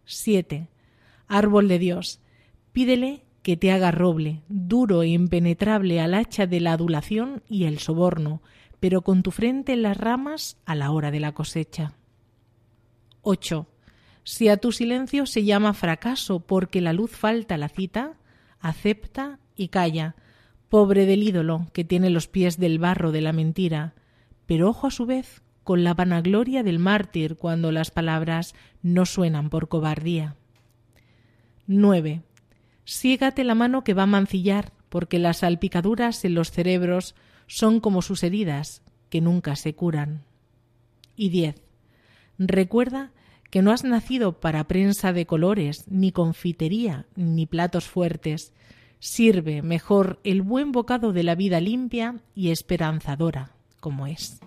7. 0.05 0.69
Árbol 1.27 1.69
de 1.69 1.79
Dios, 1.79 2.21
pídele 2.73 3.25
que 3.43 3.57
te 3.57 3.73
haga 3.73 3.91
roble, 3.91 4.43
duro 4.49 5.03
e 5.03 5.09
impenetrable 5.09 6.03
al 6.03 6.13
hacha 6.13 6.47
de 6.47 6.61
la 6.61 6.73
adulación 6.73 7.43
y 7.49 7.65
el 7.65 7.79
soborno, 7.79 8.43
pero 8.79 9.01
con 9.01 9.23
tu 9.23 9.31
frente 9.31 9.73
en 9.73 9.81
las 9.81 9.97
ramas 9.97 10.59
a 10.67 10.75
la 10.75 10.91
hora 10.91 11.11
de 11.11 11.21
la 11.21 11.33
cosecha. 11.33 11.95
8. 13.23 13.67
Si 14.25 14.49
a 14.49 14.57
tu 14.57 14.73
silencio 14.73 15.27
se 15.27 15.45
llama 15.45 15.75
fracaso 15.75 16.41
porque 16.41 16.81
la 16.81 16.95
luz 16.95 17.13
falta 17.13 17.59
la 17.59 17.69
cita, 17.69 18.15
acepta 18.59 19.39
y 19.55 19.69
calla, 19.69 20.17
pobre 20.71 21.07
del 21.07 21.23
ídolo 21.23 21.67
que 21.73 21.85
tiene 21.85 22.11
los 22.11 22.27
pies 22.27 22.59
del 22.59 22.79
barro 22.79 23.13
de 23.13 23.21
la 23.21 23.33
mentira, 23.33 23.95
pero 24.47 24.69
ojo 24.71 24.87
a 24.87 24.91
su 24.91 25.07
vez 25.07 25.43
con 25.63 25.85
la 25.85 25.95
vanagloria 25.95 26.63
del 26.63 26.79
mártir 26.79 27.37
cuando 27.37 27.71
las 27.71 27.91
palabras 27.91 28.55
no 28.83 29.07
suenan 29.07 29.51
por 29.51 29.69
cobardía. 29.69 30.37
9. 31.67 32.23
Siégate 32.85 33.45
la 33.45 33.55
mano 33.55 33.85
que 33.85 33.95
va 33.95 34.03
a 34.03 34.07
mancillar, 34.07 34.73
porque 34.89 35.19
las 35.19 35.39
salpicaduras 35.39 36.25
en 36.25 36.35
los 36.35 36.51
cerebros 36.51 37.15
son 37.47 37.81
como 37.81 38.03
sus 38.03 38.23
heridas, 38.23 38.83
que 39.09 39.21
nunca 39.21 39.57
se 39.57 39.75
curan. 39.75 40.25
Y 41.17 41.31
10. 41.31 41.63
Recuerda 42.39 43.13
que 43.55 43.63
no 43.63 43.71
has 43.71 43.85
nacido 43.85 44.41
para 44.41 44.67
prensa 44.67 45.13
de 45.13 45.27
colores, 45.27 45.85
ni 45.87 46.11
confitería, 46.11 47.07
ni 47.15 47.47
platos 47.47 47.85
fuertes. 47.85 48.53
Sirve 48.99 49.63
mejor 49.63 50.19
el 50.25 50.43
buen 50.43 50.73
bocado 50.73 51.13
de 51.13 51.23
la 51.23 51.37
vida 51.37 51.61
limpia 51.61 52.17
y 52.35 52.51
esperanzadora, 52.51 53.53
como 53.79 54.09
es 54.09 54.41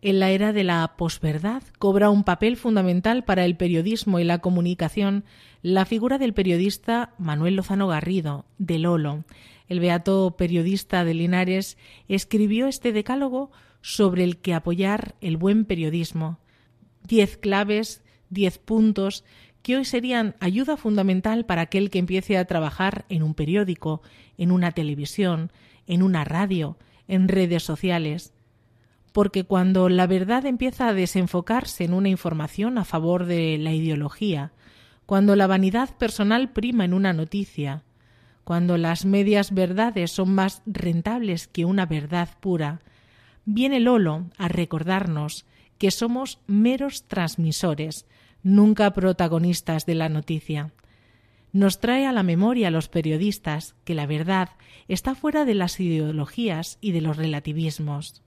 en 0.00 0.20
la 0.20 0.30
era 0.30 0.54
de 0.54 0.64
la 0.64 0.94
posverdad 0.96 1.62
cobra 1.78 2.08
un 2.08 2.24
papel 2.24 2.56
fundamental 2.56 3.24
para 3.24 3.44
el 3.44 3.56
periodismo 3.56 4.18
y 4.20 4.24
la 4.24 4.38
comunicación 4.38 5.24
la 5.60 5.84
figura 5.84 6.16
del 6.16 6.32
periodista 6.32 7.14
Manuel 7.18 7.56
Lozano 7.56 7.88
Garrido, 7.88 8.46
de 8.56 8.78
Lolo. 8.78 9.24
El 9.68 9.80
beato 9.80 10.34
periodista 10.38 11.04
de 11.04 11.12
Linares 11.12 11.76
escribió 12.08 12.68
este 12.68 12.92
decálogo 12.92 13.50
sobre 13.82 14.24
el 14.24 14.38
que 14.38 14.52
apoyar 14.54 15.14
el 15.20 15.38
buen 15.38 15.66
periodismo. 15.66 16.38
Diez 17.06 17.36
claves, 17.36 18.02
diez 18.30 18.58
puntos 18.58 19.24
que 19.62 19.76
hoy 19.76 19.84
serían 19.84 20.34
ayuda 20.40 20.76
fundamental 20.76 21.46
para 21.46 21.62
aquel 21.62 21.88
que 21.88 21.98
empiece 21.98 22.36
a 22.36 22.44
trabajar 22.44 23.06
en 23.08 23.22
un 23.22 23.34
periódico, 23.34 24.02
en 24.36 24.50
una 24.50 24.72
televisión, 24.72 25.52
en 25.86 26.02
una 26.02 26.24
radio, 26.24 26.76
en 27.08 27.28
redes 27.28 27.62
sociales. 27.62 28.34
Porque 29.12 29.44
cuando 29.44 29.88
la 29.88 30.06
verdad 30.06 30.44
empieza 30.44 30.88
a 30.88 30.94
desenfocarse 30.94 31.84
en 31.84 31.94
una 31.94 32.08
información 32.08 32.78
a 32.78 32.84
favor 32.84 33.26
de 33.26 33.56
la 33.58 33.72
ideología, 33.72 34.52
cuando 35.06 35.36
la 35.36 35.46
vanidad 35.46 35.96
personal 35.96 36.52
prima 36.52 36.84
en 36.84 36.94
una 36.94 37.12
noticia, 37.12 37.84
cuando 38.44 38.76
las 38.76 39.06
medias 39.06 39.54
verdades 39.54 40.10
son 40.10 40.34
más 40.34 40.62
rentables 40.66 41.48
que 41.48 41.64
una 41.64 41.86
verdad 41.86 42.28
pura, 42.40 42.80
viene 43.46 43.80
Lolo 43.80 44.26
a 44.36 44.48
recordarnos 44.48 45.46
que 45.78 45.90
somos 45.90 46.40
meros 46.46 47.04
transmisores, 47.04 48.06
nunca 48.42 48.92
protagonistas 48.92 49.86
de 49.86 49.94
la 49.94 50.08
noticia. 50.08 50.72
Nos 51.52 51.80
trae 51.80 52.06
a 52.06 52.12
la 52.12 52.22
memoria 52.22 52.70
los 52.70 52.88
periodistas 52.88 53.74
que 53.84 53.94
la 53.94 54.06
verdad 54.06 54.50
está 54.88 55.14
fuera 55.14 55.44
de 55.44 55.54
las 55.54 55.78
ideologías 55.80 56.78
y 56.80 56.92
de 56.92 57.00
los 57.00 57.16
relativismos. 57.16 58.22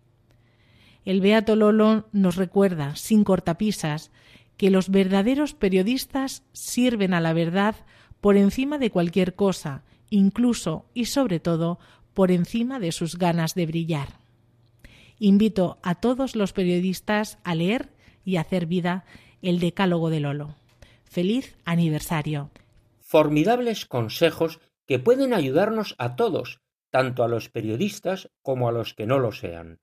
El 1.06 1.22
Beato 1.22 1.56
Lolo 1.56 2.08
nos 2.12 2.36
recuerda, 2.36 2.96
sin 2.96 3.24
cortapisas, 3.24 4.12
que 4.58 4.72
los 4.72 4.90
verdaderos 4.90 5.54
periodistas 5.54 6.44
sirven 6.52 7.14
a 7.14 7.22
la 7.22 7.34
verdad 7.34 7.76
por 8.22 8.38
encima 8.38 8.78
de 8.78 8.92
cualquier 8.92 9.36
cosa, 9.36 9.84
incluso 10.10 10.86
y 10.94 11.06
sobre 11.06 11.40
todo 11.40 11.80
por 12.14 12.32
encima 12.32 12.80
de 12.80 12.92
sus 12.92 13.18
ganas 13.18 13.54
de 13.56 13.68
brillar. 13.68 14.27
Invito 15.20 15.80
a 15.82 15.96
todos 15.96 16.36
los 16.36 16.54
periodistas 16.54 17.40
a 17.44 17.56
leer 17.56 17.90
y 18.24 18.38
hacer 18.38 18.68
vida 18.68 19.06
el 19.42 19.60
Decálogo 19.60 20.10
de 20.10 20.20
Lolo. 20.20 20.56
Feliz 21.06 21.58
aniversario. 21.66 22.52
Formidables 23.00 23.86
consejos 23.86 24.60
que 24.86 25.00
pueden 25.00 25.34
ayudarnos 25.34 25.96
a 25.98 26.16
todos, 26.16 26.60
tanto 26.92 27.24
a 27.24 27.28
los 27.28 27.50
periodistas 27.50 28.30
como 28.42 28.68
a 28.68 28.72
los 28.72 28.94
que 28.94 29.08
no 29.08 29.20
lo 29.20 29.32
sean. 29.32 29.80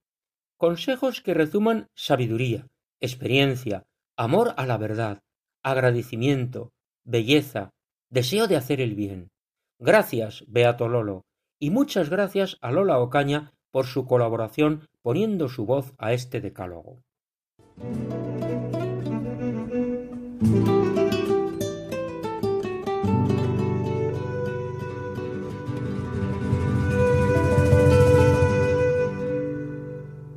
Consejos 0.57 1.21
que 1.21 1.35
rezuman 1.35 1.89
sabiduría, 1.95 2.69
experiencia, 3.01 3.85
amor 4.17 4.55
a 4.57 4.67
la 4.67 4.79
verdad, 4.79 5.23
agradecimiento, 5.63 6.73
belleza, 7.05 7.71
deseo 8.09 8.47
de 8.47 8.57
hacer 8.57 8.81
el 8.81 8.95
bien. 8.95 9.31
Gracias, 9.79 10.45
Beato 10.47 10.89
Lolo, 10.89 11.25
y 11.59 11.71
muchas 11.71 12.09
gracias 12.09 12.57
a 12.61 12.71
Lola 12.71 12.99
Ocaña 13.01 13.53
por 13.75 13.87
su 13.87 14.07
colaboración 14.07 14.89
poniendo 15.03 15.49
su 15.49 15.67
voz 15.67 15.95
a 15.99 16.13
este 16.13 16.41
decálogo. 16.41 17.03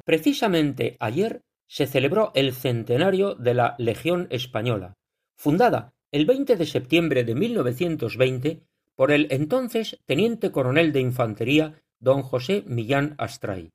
Precisamente 0.03 0.97
ayer 0.99 1.43
se 1.67 1.85
celebró 1.85 2.31
el 2.33 2.53
centenario 2.53 3.35
de 3.35 3.53
la 3.53 3.75
Legión 3.77 4.25
Española, 4.31 4.95
fundada 5.35 5.93
el 6.11 6.25
20 6.25 6.55
de 6.55 6.65
septiembre 6.65 7.23
de 7.23 7.35
1920 7.35 8.63
por 8.95 9.11
el 9.11 9.27
entonces 9.29 9.99
teniente 10.07 10.51
coronel 10.51 10.91
de 10.91 11.01
infantería 11.01 11.83
don 11.99 12.21
José 12.21 12.63
Millán 12.67 13.15
Astray. 13.17 13.71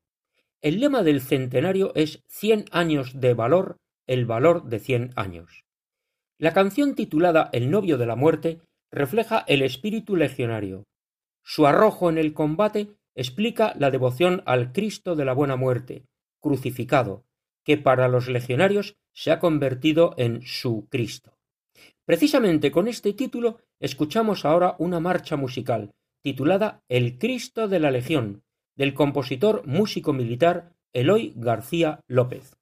El 0.60 0.80
lema 0.80 1.02
del 1.02 1.20
centenario 1.20 1.92
es 1.94 2.22
Cien 2.28 2.66
años 2.70 3.20
de 3.20 3.34
valor, 3.34 3.76
el 4.06 4.26
valor 4.26 4.64
de 4.64 4.78
cien 4.78 5.10
años. 5.16 5.64
La 6.38 6.52
canción 6.52 6.94
titulada 6.94 7.50
El 7.52 7.70
novio 7.70 7.98
de 7.98 8.06
la 8.06 8.16
muerte 8.16 8.60
refleja 8.90 9.44
el 9.48 9.62
espíritu 9.62 10.16
legionario. 10.16 10.84
Su 11.42 11.66
arrojo 11.66 12.10
en 12.10 12.18
el 12.18 12.32
combate 12.32 12.94
explica 13.14 13.74
la 13.76 13.90
devoción 13.90 14.42
al 14.46 14.72
Cristo 14.72 15.16
de 15.16 15.24
la 15.24 15.32
buena 15.32 15.56
muerte, 15.56 16.04
crucificado, 16.40 17.24
que 17.64 17.76
para 17.76 18.08
los 18.08 18.28
legionarios 18.28 18.96
se 19.12 19.30
ha 19.30 19.38
convertido 19.38 20.14
en 20.16 20.42
su 20.42 20.86
Cristo. 20.88 21.38
Precisamente 22.04 22.70
con 22.70 22.88
este 22.88 23.12
título 23.12 23.58
escuchamos 23.80 24.44
ahora 24.44 24.76
una 24.78 25.00
marcha 25.00 25.36
musical 25.36 25.92
titulada 26.22 26.82
El 26.88 27.18
Cristo 27.18 27.68
de 27.68 27.80
la 27.80 27.90
Legión, 27.90 28.44
del 28.76 28.94
compositor 28.94 29.66
músico 29.66 30.12
militar 30.12 30.72
Eloy 30.92 31.32
García 31.36 32.00
López. 32.06 32.56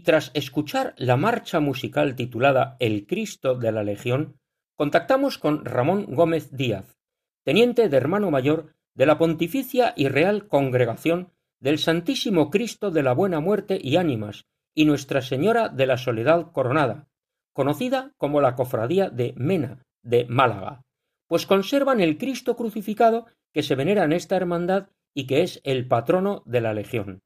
Y 0.00 0.02
tras 0.02 0.30
escuchar 0.32 0.94
la 0.96 1.18
marcha 1.18 1.60
musical 1.60 2.16
titulada 2.16 2.76
El 2.78 3.06
Cristo 3.06 3.54
de 3.54 3.70
la 3.70 3.84
Legión, 3.84 4.40
contactamos 4.74 5.36
con 5.36 5.62
Ramón 5.66 6.06
Gómez 6.14 6.56
Díaz, 6.56 6.96
teniente 7.44 7.90
de 7.90 7.96
hermano 7.98 8.30
mayor 8.30 8.74
de 8.94 9.04
la 9.04 9.18
Pontificia 9.18 9.92
y 9.94 10.08
Real 10.08 10.48
Congregación 10.48 11.34
del 11.60 11.78
Santísimo 11.78 12.48
Cristo 12.48 12.90
de 12.90 13.02
la 13.02 13.12
Buena 13.12 13.40
Muerte 13.40 13.78
y 13.78 13.96
Ánimas 13.96 14.46
y 14.74 14.86
Nuestra 14.86 15.20
Señora 15.20 15.68
de 15.68 15.84
la 15.84 15.98
Soledad 15.98 16.50
Coronada, 16.52 17.10
conocida 17.52 18.14
como 18.16 18.40
la 18.40 18.54
Cofradía 18.54 19.10
de 19.10 19.34
Mena 19.36 19.82
de 20.02 20.24
Málaga, 20.30 20.80
pues 21.26 21.44
conservan 21.44 22.00
el 22.00 22.16
Cristo 22.16 22.56
crucificado 22.56 23.26
que 23.52 23.62
se 23.62 23.74
venera 23.74 24.04
en 24.04 24.14
esta 24.14 24.36
hermandad 24.36 24.88
y 25.12 25.26
que 25.26 25.42
es 25.42 25.60
el 25.62 25.86
patrono 25.86 26.42
de 26.46 26.62
la 26.62 26.72
Legión. 26.72 27.20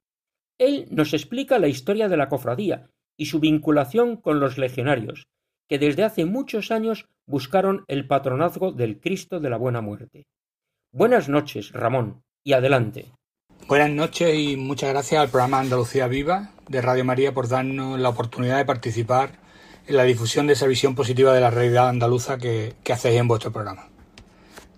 Él 0.58 0.86
nos 0.90 1.14
explica 1.14 1.58
la 1.58 1.68
historia 1.68 2.08
de 2.08 2.16
la 2.16 2.28
cofradía 2.28 2.88
y 3.16 3.26
su 3.26 3.40
vinculación 3.40 4.16
con 4.16 4.38
los 4.40 4.56
legionarios, 4.56 5.26
que 5.68 5.78
desde 5.78 6.04
hace 6.04 6.24
muchos 6.24 6.70
años 6.70 7.08
buscaron 7.26 7.84
el 7.88 8.06
patronazgo 8.06 8.72
del 8.72 9.00
Cristo 9.00 9.40
de 9.40 9.50
la 9.50 9.56
Buena 9.56 9.80
Muerte. 9.80 10.26
Buenas 10.92 11.28
noches, 11.28 11.72
Ramón, 11.72 12.22
y 12.44 12.52
adelante. 12.52 13.06
Buenas 13.66 13.90
noches 13.90 14.38
y 14.38 14.56
muchas 14.56 14.90
gracias 14.90 15.20
al 15.20 15.28
programa 15.28 15.58
Andalucía 15.58 16.06
Viva 16.06 16.50
de 16.68 16.82
Radio 16.82 17.04
María 17.04 17.34
por 17.34 17.48
darnos 17.48 17.98
la 17.98 18.10
oportunidad 18.10 18.58
de 18.58 18.64
participar 18.64 19.40
en 19.86 19.96
la 19.96 20.04
difusión 20.04 20.46
de 20.46 20.52
esa 20.52 20.66
visión 20.66 20.94
positiva 20.94 21.32
de 21.34 21.40
la 21.40 21.50
realidad 21.50 21.88
andaluza 21.88 22.38
que, 22.38 22.74
que 22.84 22.92
hacéis 22.92 23.18
en 23.18 23.28
vuestro 23.28 23.52
programa. 23.52 23.88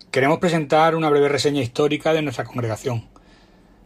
Queremos 0.09 0.39
presentar 0.39 0.95
una 0.95 1.09
breve 1.09 1.29
reseña 1.29 1.61
histórica 1.61 2.13
de 2.13 2.21
nuestra 2.21 2.45
congregación, 2.45 3.09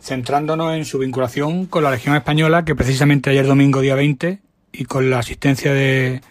centrándonos 0.01 0.73
en 0.75 0.85
su 0.85 0.97
vinculación 0.97 1.67
con 1.67 1.83
la 1.83 1.91
Legión 1.91 2.15
Española 2.15 2.65
que 2.65 2.75
precisamente 2.75 3.29
ayer 3.29 3.45
domingo 3.45 3.81
día 3.81 3.95
20 3.95 4.41
y 4.71 4.85
con 4.85 5.09
la 5.09 5.19
asistencia 5.19 5.73
de, 5.73 6.21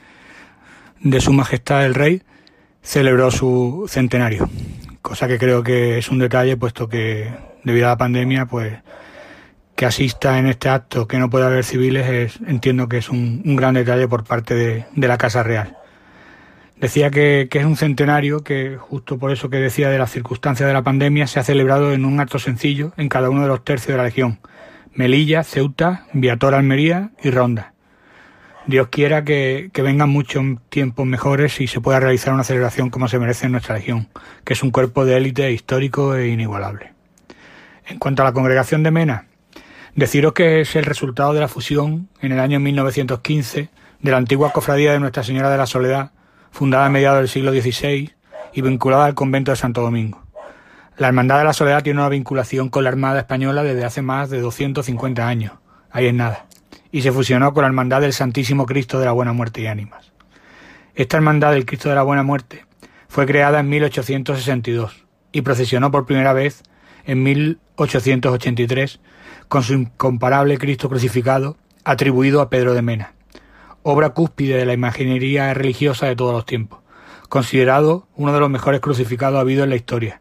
de 1.00 1.20
Su 1.20 1.32
Majestad 1.32 1.84
el 1.86 1.94
Rey 1.94 2.22
celebró 2.82 3.30
su 3.30 3.86
centenario, 3.88 4.48
cosa 5.02 5.28
que 5.28 5.38
creo 5.38 5.62
que 5.62 5.98
es 5.98 6.10
un 6.10 6.18
detalle 6.18 6.56
puesto 6.56 6.88
que 6.88 7.32
debido 7.62 7.86
a 7.86 7.90
la 7.90 7.98
pandemia 7.98 8.46
pues 8.46 8.74
que 9.76 9.86
asista 9.86 10.38
en 10.38 10.46
este 10.46 10.68
acto 10.68 11.06
que 11.06 11.18
no 11.18 11.30
puede 11.30 11.46
haber 11.46 11.64
civiles 11.64 12.08
es, 12.08 12.40
entiendo 12.46 12.88
que 12.88 12.98
es 12.98 13.08
un, 13.08 13.42
gran 13.56 13.74
detalle 13.74 14.08
por 14.08 14.24
parte 14.24 14.54
de, 14.54 14.84
de 14.94 15.08
la 15.08 15.16
Casa 15.16 15.42
Real. 15.42 15.79
Decía 16.80 17.10
que, 17.10 17.46
es 17.50 17.64
un 17.64 17.76
centenario 17.76 18.42
que, 18.42 18.78
justo 18.78 19.18
por 19.18 19.32
eso 19.32 19.50
que 19.50 19.58
decía 19.58 19.90
de 19.90 19.98
las 19.98 20.10
circunstancias 20.10 20.66
de 20.66 20.72
la 20.72 20.82
pandemia, 20.82 21.26
se 21.26 21.38
ha 21.38 21.44
celebrado 21.44 21.92
en 21.92 22.06
un 22.06 22.18
acto 22.20 22.38
sencillo 22.38 22.94
en 22.96 23.10
cada 23.10 23.28
uno 23.28 23.42
de 23.42 23.48
los 23.48 23.62
tercios 23.64 23.88
de 23.88 23.96
la 23.98 24.04
región. 24.04 24.40
Melilla, 24.94 25.44
Ceuta, 25.44 26.06
Viator, 26.14 26.54
Almería 26.54 27.10
y 27.22 27.30
Ronda. 27.30 27.74
Dios 28.66 28.88
quiera 28.88 29.24
que, 29.24 29.68
que, 29.74 29.82
vengan 29.82 30.08
muchos 30.08 30.42
tiempos 30.70 31.04
mejores 31.04 31.60
y 31.60 31.66
se 31.66 31.82
pueda 31.82 32.00
realizar 32.00 32.32
una 32.32 32.44
celebración 32.44 32.88
como 32.88 33.08
se 33.08 33.18
merece 33.18 33.44
en 33.44 33.52
nuestra 33.52 33.74
región, 33.74 34.08
que 34.44 34.54
es 34.54 34.62
un 34.62 34.70
cuerpo 34.70 35.04
de 35.04 35.18
élite 35.18 35.52
histórico 35.52 36.14
e 36.14 36.28
inigualable. 36.28 36.94
En 37.88 37.98
cuanto 37.98 38.22
a 38.22 38.24
la 38.24 38.32
congregación 38.32 38.82
de 38.82 38.90
Mena, 38.90 39.26
deciros 39.96 40.32
que 40.32 40.62
es 40.62 40.74
el 40.76 40.86
resultado 40.86 41.34
de 41.34 41.40
la 41.40 41.48
fusión 41.48 42.08
en 42.22 42.32
el 42.32 42.40
año 42.40 42.58
1915 42.58 43.68
de 44.00 44.10
la 44.10 44.16
antigua 44.16 44.52
cofradía 44.52 44.92
de 44.92 45.00
Nuestra 45.00 45.24
Señora 45.24 45.50
de 45.50 45.58
la 45.58 45.66
Soledad 45.66 46.12
fundada 46.50 46.86
a 46.86 46.90
mediados 46.90 47.18
del 47.20 47.28
siglo 47.28 47.52
XVI 47.52 48.12
y 48.52 48.62
vinculada 48.62 49.06
al 49.06 49.14
convento 49.14 49.50
de 49.50 49.56
Santo 49.56 49.80
Domingo. 49.80 50.22
La 50.96 51.08
Hermandad 51.08 51.38
de 51.38 51.44
la 51.44 51.52
Soledad 51.52 51.82
tiene 51.82 52.00
una 52.00 52.08
vinculación 52.08 52.68
con 52.68 52.84
la 52.84 52.90
Armada 52.90 53.20
Española 53.20 53.62
desde 53.62 53.84
hace 53.84 54.02
más 54.02 54.28
de 54.28 54.40
250 54.40 55.26
años, 55.26 55.52
ahí 55.90 56.06
es 56.06 56.14
nada, 56.14 56.46
y 56.92 57.02
se 57.02 57.12
fusionó 57.12 57.54
con 57.54 57.62
la 57.62 57.68
Hermandad 57.68 58.02
del 58.02 58.12
Santísimo 58.12 58.66
Cristo 58.66 58.98
de 58.98 59.06
la 59.06 59.12
Buena 59.12 59.32
Muerte 59.32 59.62
y 59.62 59.66
Ánimas. 59.66 60.12
Esta 60.94 61.16
Hermandad 61.16 61.52
del 61.52 61.64
Cristo 61.64 61.88
de 61.88 61.94
la 61.94 62.02
Buena 62.02 62.22
Muerte 62.22 62.66
fue 63.08 63.24
creada 63.24 63.60
en 63.60 63.68
1862 63.68 65.06
y 65.32 65.40
procesionó 65.42 65.90
por 65.90 66.04
primera 66.04 66.32
vez 66.32 66.62
en 67.06 67.22
1883 67.22 69.00
con 69.48 69.62
su 69.62 69.72
incomparable 69.74 70.58
Cristo 70.58 70.88
crucificado 70.88 71.56
atribuido 71.84 72.40
a 72.42 72.50
Pedro 72.50 72.74
de 72.74 72.82
Mena 72.82 73.14
obra 73.82 74.10
cúspide 74.10 74.56
de 74.56 74.66
la 74.66 74.74
imaginería 74.74 75.52
religiosa 75.54 76.06
de 76.06 76.16
todos 76.16 76.32
los 76.32 76.46
tiempos, 76.46 76.80
considerado 77.28 78.06
uno 78.16 78.32
de 78.32 78.40
los 78.40 78.50
mejores 78.50 78.80
crucificados 78.80 79.40
habido 79.40 79.64
en 79.64 79.70
la 79.70 79.76
historia, 79.76 80.20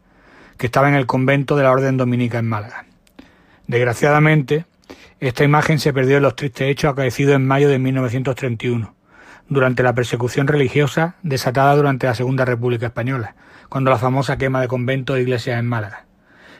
que 0.56 0.66
estaba 0.66 0.88
en 0.88 0.94
el 0.94 1.06
convento 1.06 1.56
de 1.56 1.64
la 1.64 1.72
Orden 1.72 1.96
Dominica 1.96 2.38
en 2.38 2.48
Málaga. 2.48 2.86
Desgraciadamente, 3.66 4.66
esta 5.20 5.44
imagen 5.44 5.78
se 5.78 5.92
perdió 5.92 6.16
en 6.16 6.22
los 6.22 6.36
tristes 6.36 6.68
hechos 6.68 6.92
acaecidos 6.92 7.36
en 7.36 7.46
mayo 7.46 7.68
de 7.68 7.78
1931, 7.78 8.94
durante 9.48 9.82
la 9.82 9.94
persecución 9.94 10.46
religiosa 10.46 11.16
desatada 11.22 11.76
durante 11.76 12.06
la 12.06 12.14
Segunda 12.14 12.44
República 12.44 12.86
Española, 12.86 13.34
cuando 13.68 13.90
la 13.90 13.98
famosa 13.98 14.38
quema 14.38 14.60
de 14.60 14.68
conventos 14.68 15.16
e 15.16 15.22
iglesias 15.22 15.58
en 15.58 15.66
Málaga, 15.66 16.06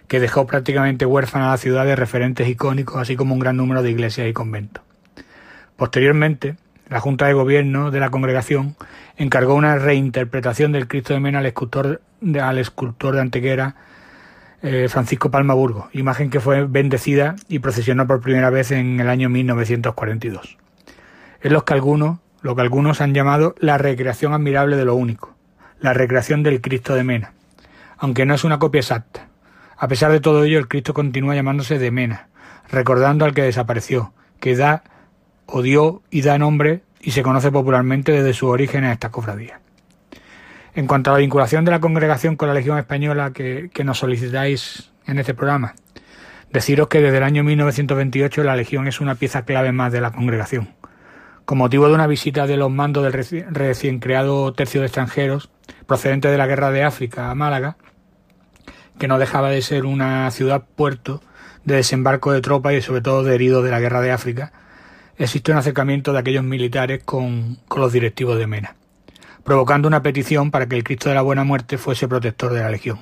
que 0.08 0.20
dejó 0.20 0.46
prácticamente 0.46 1.06
huérfana 1.06 1.48
a 1.48 1.50
la 1.52 1.56
ciudad 1.56 1.84
de 1.86 1.96
referentes 1.96 2.48
icónicos, 2.48 2.96
así 2.96 3.16
como 3.16 3.32
un 3.32 3.40
gran 3.40 3.56
número 3.56 3.82
de 3.82 3.90
iglesias 3.90 4.28
y 4.28 4.32
conventos. 4.32 4.84
Posteriormente, 5.76 6.56
la 6.90 6.98
Junta 7.00 7.26
de 7.26 7.33
Gobierno 7.33 7.92
de 7.92 8.00
la 8.00 8.11
congregación 8.11 8.74
encargó 9.16 9.55
una 9.55 9.76
reinterpretación 9.76 10.72
del 10.72 10.88
Cristo 10.88 11.14
de 11.14 11.20
Mena 11.20 11.38
al 11.38 11.46
escultor 11.46 12.03
de, 12.20 12.40
al 12.40 12.59
escultor 12.59 13.14
de 13.14 13.20
Antequera, 13.20 13.76
eh, 14.62 14.88
Francisco 14.90 15.31
Palma 15.31 15.55
Burgo, 15.55 15.88
imagen 15.92 16.31
que 16.31 16.40
fue 16.40 16.64
bendecida 16.66 17.37
y 17.48 17.61
procesionó 17.61 18.07
por 18.09 18.20
primera 18.20 18.50
vez 18.50 18.72
en 18.72 18.98
el 18.98 19.09
año 19.09 19.29
1942. 19.29 20.59
Es 21.40 21.53
lo 21.53 21.64
que 21.64 21.74
algunos, 21.74 22.18
lo 22.42 22.57
que 22.57 22.62
algunos 22.62 23.00
han 23.00 23.14
llamado 23.14 23.55
la 23.61 23.79
recreación 23.79 24.35
admirable 24.35 24.76
de 24.76 24.85
lo 24.85 24.96
único, 24.96 25.37
la 25.79 25.94
recreación 25.94 26.42
del 26.42 26.61
Cristo 26.61 26.96
de 26.96 27.05
Mena, 27.05 27.33
aunque 27.98 28.26
no 28.26 28.35
es 28.35 28.42
una 28.42 28.59
copia 28.59 28.81
exacta. 28.81 29.29
A 29.79 29.87
pesar 29.87 30.11
de 30.11 30.20
todo 30.20 30.42
ello, 30.42 30.59
el 30.59 30.66
Cristo 30.66 30.92
continúa 30.92 31.37
llamándose 31.37 31.79
de 31.79 31.92
Mena, 31.92 32.29
recordando 32.68 33.24
al 33.24 33.33
que 33.33 33.42
desapareció, 33.42 34.12
que 34.40 34.57
da 34.57 34.83
o 35.46 35.62
y 36.11 36.22
da 36.22 36.38
nombre 36.38 36.83
y 37.00 37.11
se 37.12 37.22
conoce 37.22 37.50
popularmente 37.50 38.12
desde 38.12 38.35
su 38.35 38.48
origen 38.48 38.85
a 38.85 38.92
esta 38.92 39.11
cofradía. 39.11 39.61
En 40.74 40.87
cuanto 40.87 41.11
a 41.11 41.14
la 41.14 41.20
vinculación 41.20 41.64
de 41.64 41.72
la 41.72 41.81
congregación 41.81 42.37
con 42.37 42.48
la 42.48 42.55
Legión 42.55 42.79
Española 42.79 43.33
que, 43.33 43.70
que 43.72 43.85
nos 43.85 43.98
solicitáis 43.98 44.90
en 45.07 45.18
este 45.18 45.35
programa, 45.35 45.74
deciros 46.53 46.88
que 46.88 47.00
desde 47.00 47.18
el 47.18 47.24
año 47.24 47.42
1928 47.42 48.44
la 48.44 48.57
Legión 48.57 48.87
es 48.87 49.00
una 49.00 49.16
pieza 49.16 49.44
clave 49.44 49.72
más 49.72 49.92
de 49.92 50.00
la 50.00 50.12
congregación. 50.12 50.74
Con 51.44 51.59
motivo 51.59 51.88
de 51.88 51.94
una 51.94 52.07
visita 52.07 52.46
de 52.46 52.57
los 52.57 52.70
mandos 52.70 53.03
del 53.03 53.12
recién 53.50 53.98
creado 53.98 54.53
tercio 54.53 54.81
de 54.81 54.87
extranjeros 54.87 55.50
procedente 55.87 56.29
de 56.29 56.38
la 56.38 56.46
guerra 56.46 56.70
de 56.70 56.85
África 56.85 57.31
a 57.31 57.35
Málaga, 57.35 57.76
que 58.98 59.09
no 59.09 59.18
dejaba 59.18 59.50
de 59.50 59.62
ser 59.62 59.87
una 59.87 60.31
ciudad 60.31 60.64
puerto 60.76 61.22
de 61.64 61.76
desembarco 61.76 62.33
de 62.33 62.40
tropas 62.40 62.74
y 62.74 62.83
sobre 62.83 63.00
todo 63.00 63.24
de 63.24 63.35
heridos 63.35 63.64
de 63.64 63.70
la 63.70 63.81
guerra 63.81 64.00
de 64.00 64.12
África, 64.12 64.53
existe 65.24 65.52
un 65.52 65.59
acercamiento 65.59 66.14
de 66.14 66.18
aquellos 66.18 66.44
militares 66.44 67.02
con, 67.04 67.59
los 67.76 67.92
directivos 67.92 68.38
de 68.38 68.46
Mena, 68.46 68.76
provocando 69.44 69.87
una 69.87 70.02
petición 70.02 70.50
para 70.50 70.66
que 70.66 70.76
el 70.76 70.83
Cristo 70.83 71.11
de 71.11 71.14
la 71.14 71.20
Buena 71.20 71.44
Muerte 71.44 71.76
fuese 71.76 72.09
protector 72.09 72.54
de 72.54 72.61
la 72.61 72.70
Legión. 72.70 73.00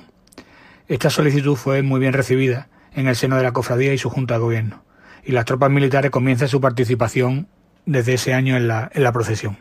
Esta 0.89 1.09
solicitud 1.09 1.55
fue 1.55 1.81
muy 1.81 2.01
bien 2.01 2.11
recibida 2.11 2.67
en 2.93 3.07
el 3.07 3.15
seno 3.15 3.37
de 3.37 3.43
la 3.43 3.53
cofradía 3.53 3.93
y 3.93 3.97
su 3.97 4.09
junta 4.09 4.33
de 4.33 4.41
gobierno, 4.41 4.83
y 5.23 5.31
las 5.31 5.45
tropas 5.45 5.71
militares 5.71 6.11
comienzan 6.11 6.49
su 6.49 6.59
participación 6.59 7.47
desde 7.85 8.15
ese 8.15 8.33
año 8.33 8.57
en 8.57 8.67
la, 8.67 8.91
en 8.93 9.03
la 9.03 9.13
procesión. 9.13 9.57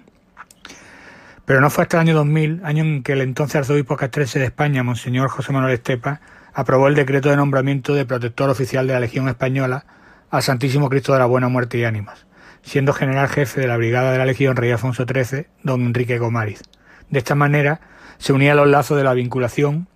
Pero 1.45 1.61
no 1.61 1.71
fue 1.71 1.83
hasta 1.83 1.99
el 1.99 2.01
año 2.09 2.17
2000, 2.17 2.63
año 2.65 2.83
en 2.83 3.03
que 3.05 3.13
el 3.13 3.21
entonces 3.21 3.55
arzobispo 3.55 3.97
castrense 3.97 4.41
de 4.41 4.47
España, 4.47 4.83
Monseñor 4.83 5.29
José 5.29 5.53
Manuel 5.53 5.75
Estepa, 5.75 6.21
aprobó 6.53 6.89
el 6.89 6.97
decreto 6.97 7.31
de 7.31 7.37
nombramiento 7.37 7.95
de 7.95 8.05
protector 8.05 8.51
oficial 8.51 8.89
de 8.89 8.95
la 8.95 9.01
Legión 9.01 9.29
Española 9.29 9.87
al 10.29 10.43
Santísimo 10.43 10.89
Cristo 10.89 11.13
de 11.13 11.21
la 11.21 11.27
Buena 11.27 11.49
Muerte 11.49 11.79
y 11.79 11.85
Ánimas, 11.85 12.27
siendo 12.69 12.93
general 12.93 13.29
jefe 13.29 13.61
de 13.61 13.67
la 13.67 13.77
Brigada 13.77 14.13
de 14.13 14.19
la 14.19 14.27
Legión 14.27 14.55
Rey 14.55 14.71
Alfonso 14.71 15.07
XIII, 15.07 15.47
don 15.63 15.81
Enrique 15.87 16.19
Gomariz. 16.19 16.63
De 17.09 17.19
esta 17.19 17.35
manera 17.35 17.81
se 18.19 18.33
unía 18.33 18.55
los 18.55 18.69
lazos 18.69 18.97
de 18.99 19.05
la 19.05 19.15
vinculación 19.15 19.89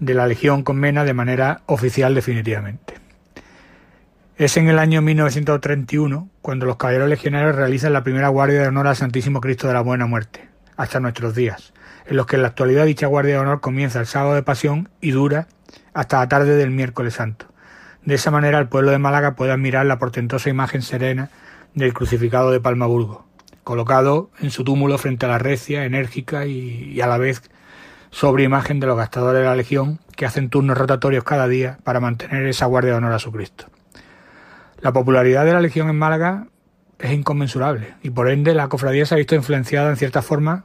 de 0.00 0.14
la 0.14 0.26
Legión 0.26 0.64
con 0.64 0.76
Mena 0.76 1.04
de 1.04 1.14
manera 1.14 1.62
oficial 1.66 2.14
definitivamente. 2.14 2.94
Es 4.36 4.56
en 4.56 4.68
el 4.68 4.78
año 4.78 5.02
1931 5.02 6.28
cuando 6.42 6.66
los 6.66 6.76
caballeros 6.76 7.08
legionarios 7.08 7.54
realizan 7.54 7.92
la 7.92 8.02
primera 8.02 8.28
guardia 8.28 8.60
de 8.60 8.68
honor 8.68 8.88
al 8.88 8.96
Santísimo 8.96 9.40
Cristo 9.40 9.68
de 9.68 9.74
la 9.74 9.80
Buena 9.80 10.06
Muerte, 10.06 10.48
hasta 10.76 11.00
nuestros 11.00 11.34
días, 11.34 11.72
en 12.06 12.16
los 12.16 12.26
que 12.26 12.36
en 12.36 12.42
la 12.42 12.48
actualidad 12.48 12.86
dicha 12.86 13.06
guardia 13.06 13.34
de 13.34 13.40
honor 13.40 13.60
comienza 13.60 14.00
el 14.00 14.06
sábado 14.06 14.34
de 14.34 14.42
pasión 14.42 14.88
y 15.00 15.12
dura 15.12 15.46
hasta 15.94 16.18
la 16.18 16.28
tarde 16.28 16.56
del 16.56 16.70
miércoles 16.70 17.14
santo. 17.14 17.46
De 18.04 18.14
esa 18.14 18.30
manera 18.30 18.58
el 18.58 18.68
pueblo 18.68 18.90
de 18.90 18.98
Málaga 18.98 19.34
puede 19.34 19.52
admirar 19.52 19.86
la 19.86 19.98
portentosa 19.98 20.48
imagen 20.48 20.82
serena 20.82 21.30
del 21.74 21.94
crucificado 21.94 22.50
de 22.50 22.60
Palmaburgo, 22.60 23.26
colocado 23.64 24.30
en 24.40 24.50
su 24.50 24.64
túmulo 24.64 24.98
frente 24.98 25.26
a 25.26 25.28
la 25.28 25.38
recia, 25.38 25.84
enérgica 25.84 26.46
y, 26.46 27.00
a 27.00 27.06
la 27.06 27.18
vez 27.18 27.42
sobre 28.10 28.44
imagen 28.44 28.80
de 28.80 28.86
los 28.86 28.96
gastadores 28.96 29.42
de 29.42 29.46
la 29.46 29.56
Legión 29.56 30.00
que 30.16 30.26
hacen 30.26 30.48
turnos 30.48 30.78
rotatorios 30.78 31.24
cada 31.24 31.46
día 31.46 31.78
para 31.84 32.00
mantener 32.00 32.46
esa 32.46 32.66
guardia 32.66 32.92
de 32.92 32.98
honor 32.98 33.12
a 33.12 33.18
su 33.18 33.30
Cristo. 33.30 33.66
La 34.80 34.92
popularidad 34.92 35.44
de 35.44 35.52
la 35.52 35.60
Legión 35.60 35.90
en 35.90 35.98
Málaga 35.98 36.46
es 36.98 37.12
inconmensurable 37.12 37.94
y 38.02 38.10
por 38.10 38.30
ende 38.30 38.54
la 38.54 38.68
cofradía 38.68 39.06
se 39.06 39.14
ha 39.14 39.18
visto 39.18 39.34
influenciada 39.34 39.90
en 39.90 39.96
cierta 39.96 40.22
forma 40.22 40.64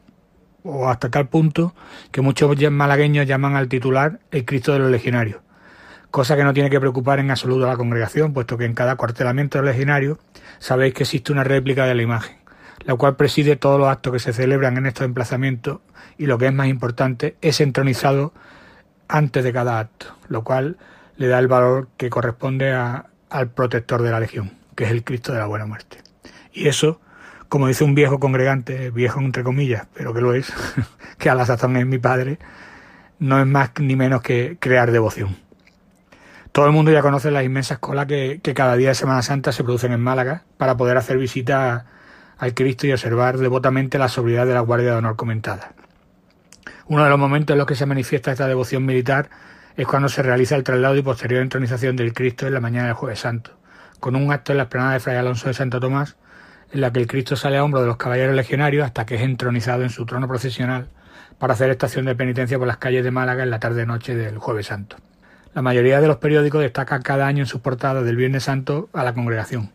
o 0.64 0.90
hasta 0.90 1.10
tal 1.10 1.28
punto 1.28 1.76
que 2.12 2.22
muchos 2.22 2.50
malagueños 2.72 3.28
llaman 3.28 3.56
al 3.56 3.68
titular 3.68 4.20
el 4.32 4.46
Cristo 4.46 4.74
de 4.74 4.80
los 4.80 4.90
Legionarios, 4.90 5.42
cosa 6.10 6.36
que 6.36 6.44
no 6.44 6.54
tiene 6.54 6.70
que 6.70 6.80
preocupar 6.80 7.20
en 7.20 7.32
absoluto 7.32 7.66
a 7.66 7.70
la 7.70 7.78
congregación, 7.78 8.34
puesto 8.34 8.58
que 8.58 8.66
en 8.66 8.74
cada 8.74 8.96
cuartelamiento 8.96 9.58
de 9.58 9.66
legionarios 9.66 10.20
sabéis 10.60 10.94
que 10.94 11.04
existe 11.04 11.32
una 11.32 11.44
réplica 11.44 11.86
de 11.86 11.96
la 11.96 12.02
imagen, 12.02 12.38
la 12.86 12.96
cual 12.96 13.16
preside 13.16 13.56
todos 13.56 13.80
los 13.80 13.90
actos 13.90 14.14
que 14.14 14.20
se 14.20 14.34
celebran 14.34 14.78
en 14.78 14.86
estos 14.86 15.06
emplazamientos 15.06 15.80
y 16.18 16.26
lo 16.26 16.38
que 16.38 16.48
es 16.48 16.54
más 16.54 16.68
importante, 16.68 17.36
es 17.42 17.62
entronizado 17.62 18.34
antes 19.08 19.44
de 19.44 19.54
cada 19.54 19.80
acto, 19.80 20.16
lo 20.28 20.44
cual 20.44 20.78
le 21.18 21.28
da 21.28 21.40
el 21.40 21.48
valor 21.48 21.90
que 21.98 22.10
corresponde 22.10 22.72
al 22.74 23.50
protector 23.52 24.02
de 24.02 24.12
la 24.12 24.20
legión, 24.20 24.52
que 24.76 24.86
es 24.86 24.92
el 24.92 25.04
Cristo 25.04 25.34
de 25.34 25.40
la 25.40 25.46
Buena 25.46 25.66
Muerte. 25.66 25.98
Y 26.52 26.68
eso 26.68 27.00
como 27.54 27.68
dice 27.68 27.84
un 27.84 27.94
viejo 27.94 28.20
congregante, 28.20 28.90
viejo 28.90 29.20
entre 29.20 29.44
comillas, 29.44 29.86
pero 29.94 30.12
que 30.12 30.22
lo 30.22 30.34
es, 30.34 30.52
que 31.20 31.30
a 31.30 31.36
la 31.36 31.46
sazón 31.46 31.78
es 31.78 31.86
mi 31.86 32.00
padre, 32.00 32.40
no 33.20 33.40
es 33.40 33.46
más 33.46 33.70
ni 33.80 33.96
menos 33.96 34.24
que 34.24 34.58
crear 34.60 34.90
devoción. 34.90 35.38
Todo 36.54 36.68
el 36.68 36.72
mundo 36.72 36.92
ya 36.92 37.02
conoce 37.02 37.32
las 37.32 37.44
inmensas 37.44 37.80
colas 37.80 38.06
que, 38.06 38.40
cada 38.54 38.76
día 38.76 38.90
de 38.90 38.96
Semana 38.96 39.24
Santa 39.24 39.52
se 39.52 39.64
producen 39.64 39.92
en 39.92 40.02
Málaga 40.02 40.44
para 40.58 40.78
poder 40.78 40.98
hacer 40.98 41.18
visita 41.18 41.88
al 42.38 42.54
Cristo 42.54 42.86
y 42.86 42.92
observar 42.92 43.40
devotamente 43.40 43.98
la 43.98 44.08
sobriedad 44.08 44.46
de 44.46 44.54
la 44.54 44.60
Guardia 44.60 44.92
de 44.92 44.98
Honor 44.98 45.16
comentada. 45.16 45.72
Uno 46.86 47.04
de 47.04 47.10
los 47.10 47.18
momentos 47.18 47.56
en 47.56 47.58
los 47.58 47.66
que 47.66 47.74
se 47.74 47.88
manifiesta 47.88 48.32
esta 48.32 48.48
devoción 48.48 48.86
militar 48.86 49.32
es 49.78 49.88
cuando 49.88 50.10
se 50.10 50.22
realiza 50.22 50.56
el 50.56 50.64
traslado 50.64 50.96
y 50.96 51.02
posterior 51.02 51.42
entronización 51.42 51.96
del 51.96 52.14
Cristo 52.14 52.46
en 52.46 52.54
la 52.54 52.60
mañana 52.60 52.86
del 52.86 52.96
Jueves 52.96 53.22
Santo, 53.22 53.58
con 54.00 54.16
un 54.16 54.32
acto 54.32 54.52
en 54.52 54.58
la 54.58 54.66
esplanada 54.66 54.94
de 54.94 55.00
Fray 55.00 55.18
Alonso 55.18 55.48
de 55.48 55.56
Santo 55.56 55.80
Tomás 55.80 56.18
en 56.72 56.82
la 56.82 56.94
que 56.94 57.00
el 57.00 57.08
Cristo 57.08 57.36
sale 57.36 57.58
a 57.58 57.64
hombro 57.64 57.82
de 57.82 57.88
los 57.88 57.98
caballeros 57.98 58.36
legionarios 58.36 58.86
hasta 58.86 59.08
que 59.08 59.16
es 59.16 59.22
entronizado 59.22 59.82
en 59.82 59.90
su 59.90 60.06
trono 60.06 60.28
procesional 60.28 60.90
para 61.40 61.54
hacer 61.54 61.72
estación 61.72 62.06
de 62.06 62.14
penitencia 62.14 62.60
por 62.60 62.68
las 62.68 62.78
calles 62.78 63.04
de 63.04 63.10
Málaga 63.10 63.42
en 63.42 63.50
la 63.50 63.60
tarde-noche 63.60 64.16
del 64.16 64.38
Jueves 64.38 64.68
Santo. 64.68 64.98
La 65.54 65.62
mayoría 65.62 66.02
de 66.02 66.08
los 66.08 66.18
periódicos 66.18 66.62
destacan 66.62 67.04
cada 67.04 67.28
año 67.28 67.44
en 67.44 67.46
sus 67.46 67.62
portadas 67.62 68.04
del 68.04 68.16
Viernes 68.16 68.46
Santo 68.46 68.90
a 68.92 69.04
la 69.04 69.14
congregación, 69.14 69.70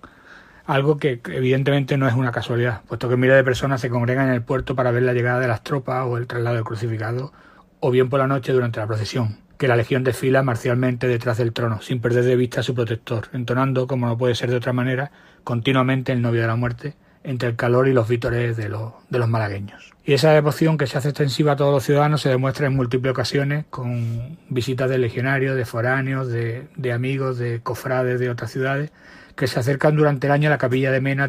algo 0.66 0.96
que 0.96 1.20
evidentemente 1.26 1.96
no 1.96 2.08
es 2.08 2.14
una 2.14 2.32
casualidad, 2.32 2.82
puesto 2.88 3.08
que 3.08 3.16
miles 3.16 3.36
de 3.36 3.44
personas 3.44 3.80
se 3.80 3.88
congregan 3.88 4.26
en 4.26 4.34
el 4.34 4.42
puerto 4.42 4.74
para 4.74 4.90
ver 4.90 5.04
la 5.04 5.12
llegada 5.12 5.38
de 5.38 5.46
las 5.46 5.62
tropas 5.62 6.04
o 6.04 6.18
el 6.18 6.26
traslado 6.26 6.56
del 6.56 6.64
crucificado, 6.64 7.32
o 7.78 7.92
bien 7.92 8.08
por 8.08 8.18
la 8.18 8.26
noche 8.26 8.52
durante 8.52 8.80
la 8.80 8.88
procesión, 8.88 9.38
que 9.56 9.68
la 9.68 9.76
legión 9.76 10.02
desfila 10.02 10.42
marcialmente 10.42 11.06
detrás 11.06 11.38
del 11.38 11.52
trono, 11.52 11.80
sin 11.80 12.00
perder 12.00 12.24
de 12.24 12.34
vista 12.34 12.58
a 12.58 12.64
su 12.64 12.74
protector, 12.74 13.28
entonando, 13.32 13.86
como 13.86 14.08
no 14.08 14.18
puede 14.18 14.34
ser 14.34 14.50
de 14.50 14.56
otra 14.56 14.72
manera, 14.72 15.12
continuamente 15.44 16.10
el 16.10 16.22
novio 16.22 16.40
de 16.40 16.48
la 16.48 16.56
muerte, 16.56 16.96
entre 17.28 17.50
el 17.50 17.56
calor 17.56 17.88
y 17.88 17.92
los 17.92 18.08
vítores 18.08 18.56
de, 18.56 18.64
de 18.64 19.18
los 19.18 19.28
malagueños. 19.28 19.92
Y 20.02 20.14
esa 20.14 20.32
devoción 20.32 20.78
que 20.78 20.86
se 20.86 20.96
hace 20.96 21.10
extensiva 21.10 21.52
a 21.52 21.56
todos 21.56 21.74
los 21.74 21.84
ciudadanos 21.84 22.22
se 22.22 22.30
demuestra 22.30 22.66
en 22.66 22.74
múltiples 22.74 23.10
ocasiones 23.10 23.66
con 23.68 24.38
visitas 24.48 24.88
de 24.88 24.96
legionarios, 24.96 25.54
de 25.54 25.66
foráneos, 25.66 26.28
de, 26.28 26.92
amigos, 26.92 27.36
de 27.36 27.60
cofrades 27.60 28.18
de 28.18 28.30
otras 28.30 28.50
ciudades, 28.50 28.90
que 29.36 29.46
se 29.46 29.60
acercan 29.60 29.94
durante 29.94 30.26
el 30.26 30.32
año 30.32 30.48
a 30.48 30.52
la 30.52 30.56
capilla 30.56 30.90
de 30.90 31.02
Mena 31.02 31.28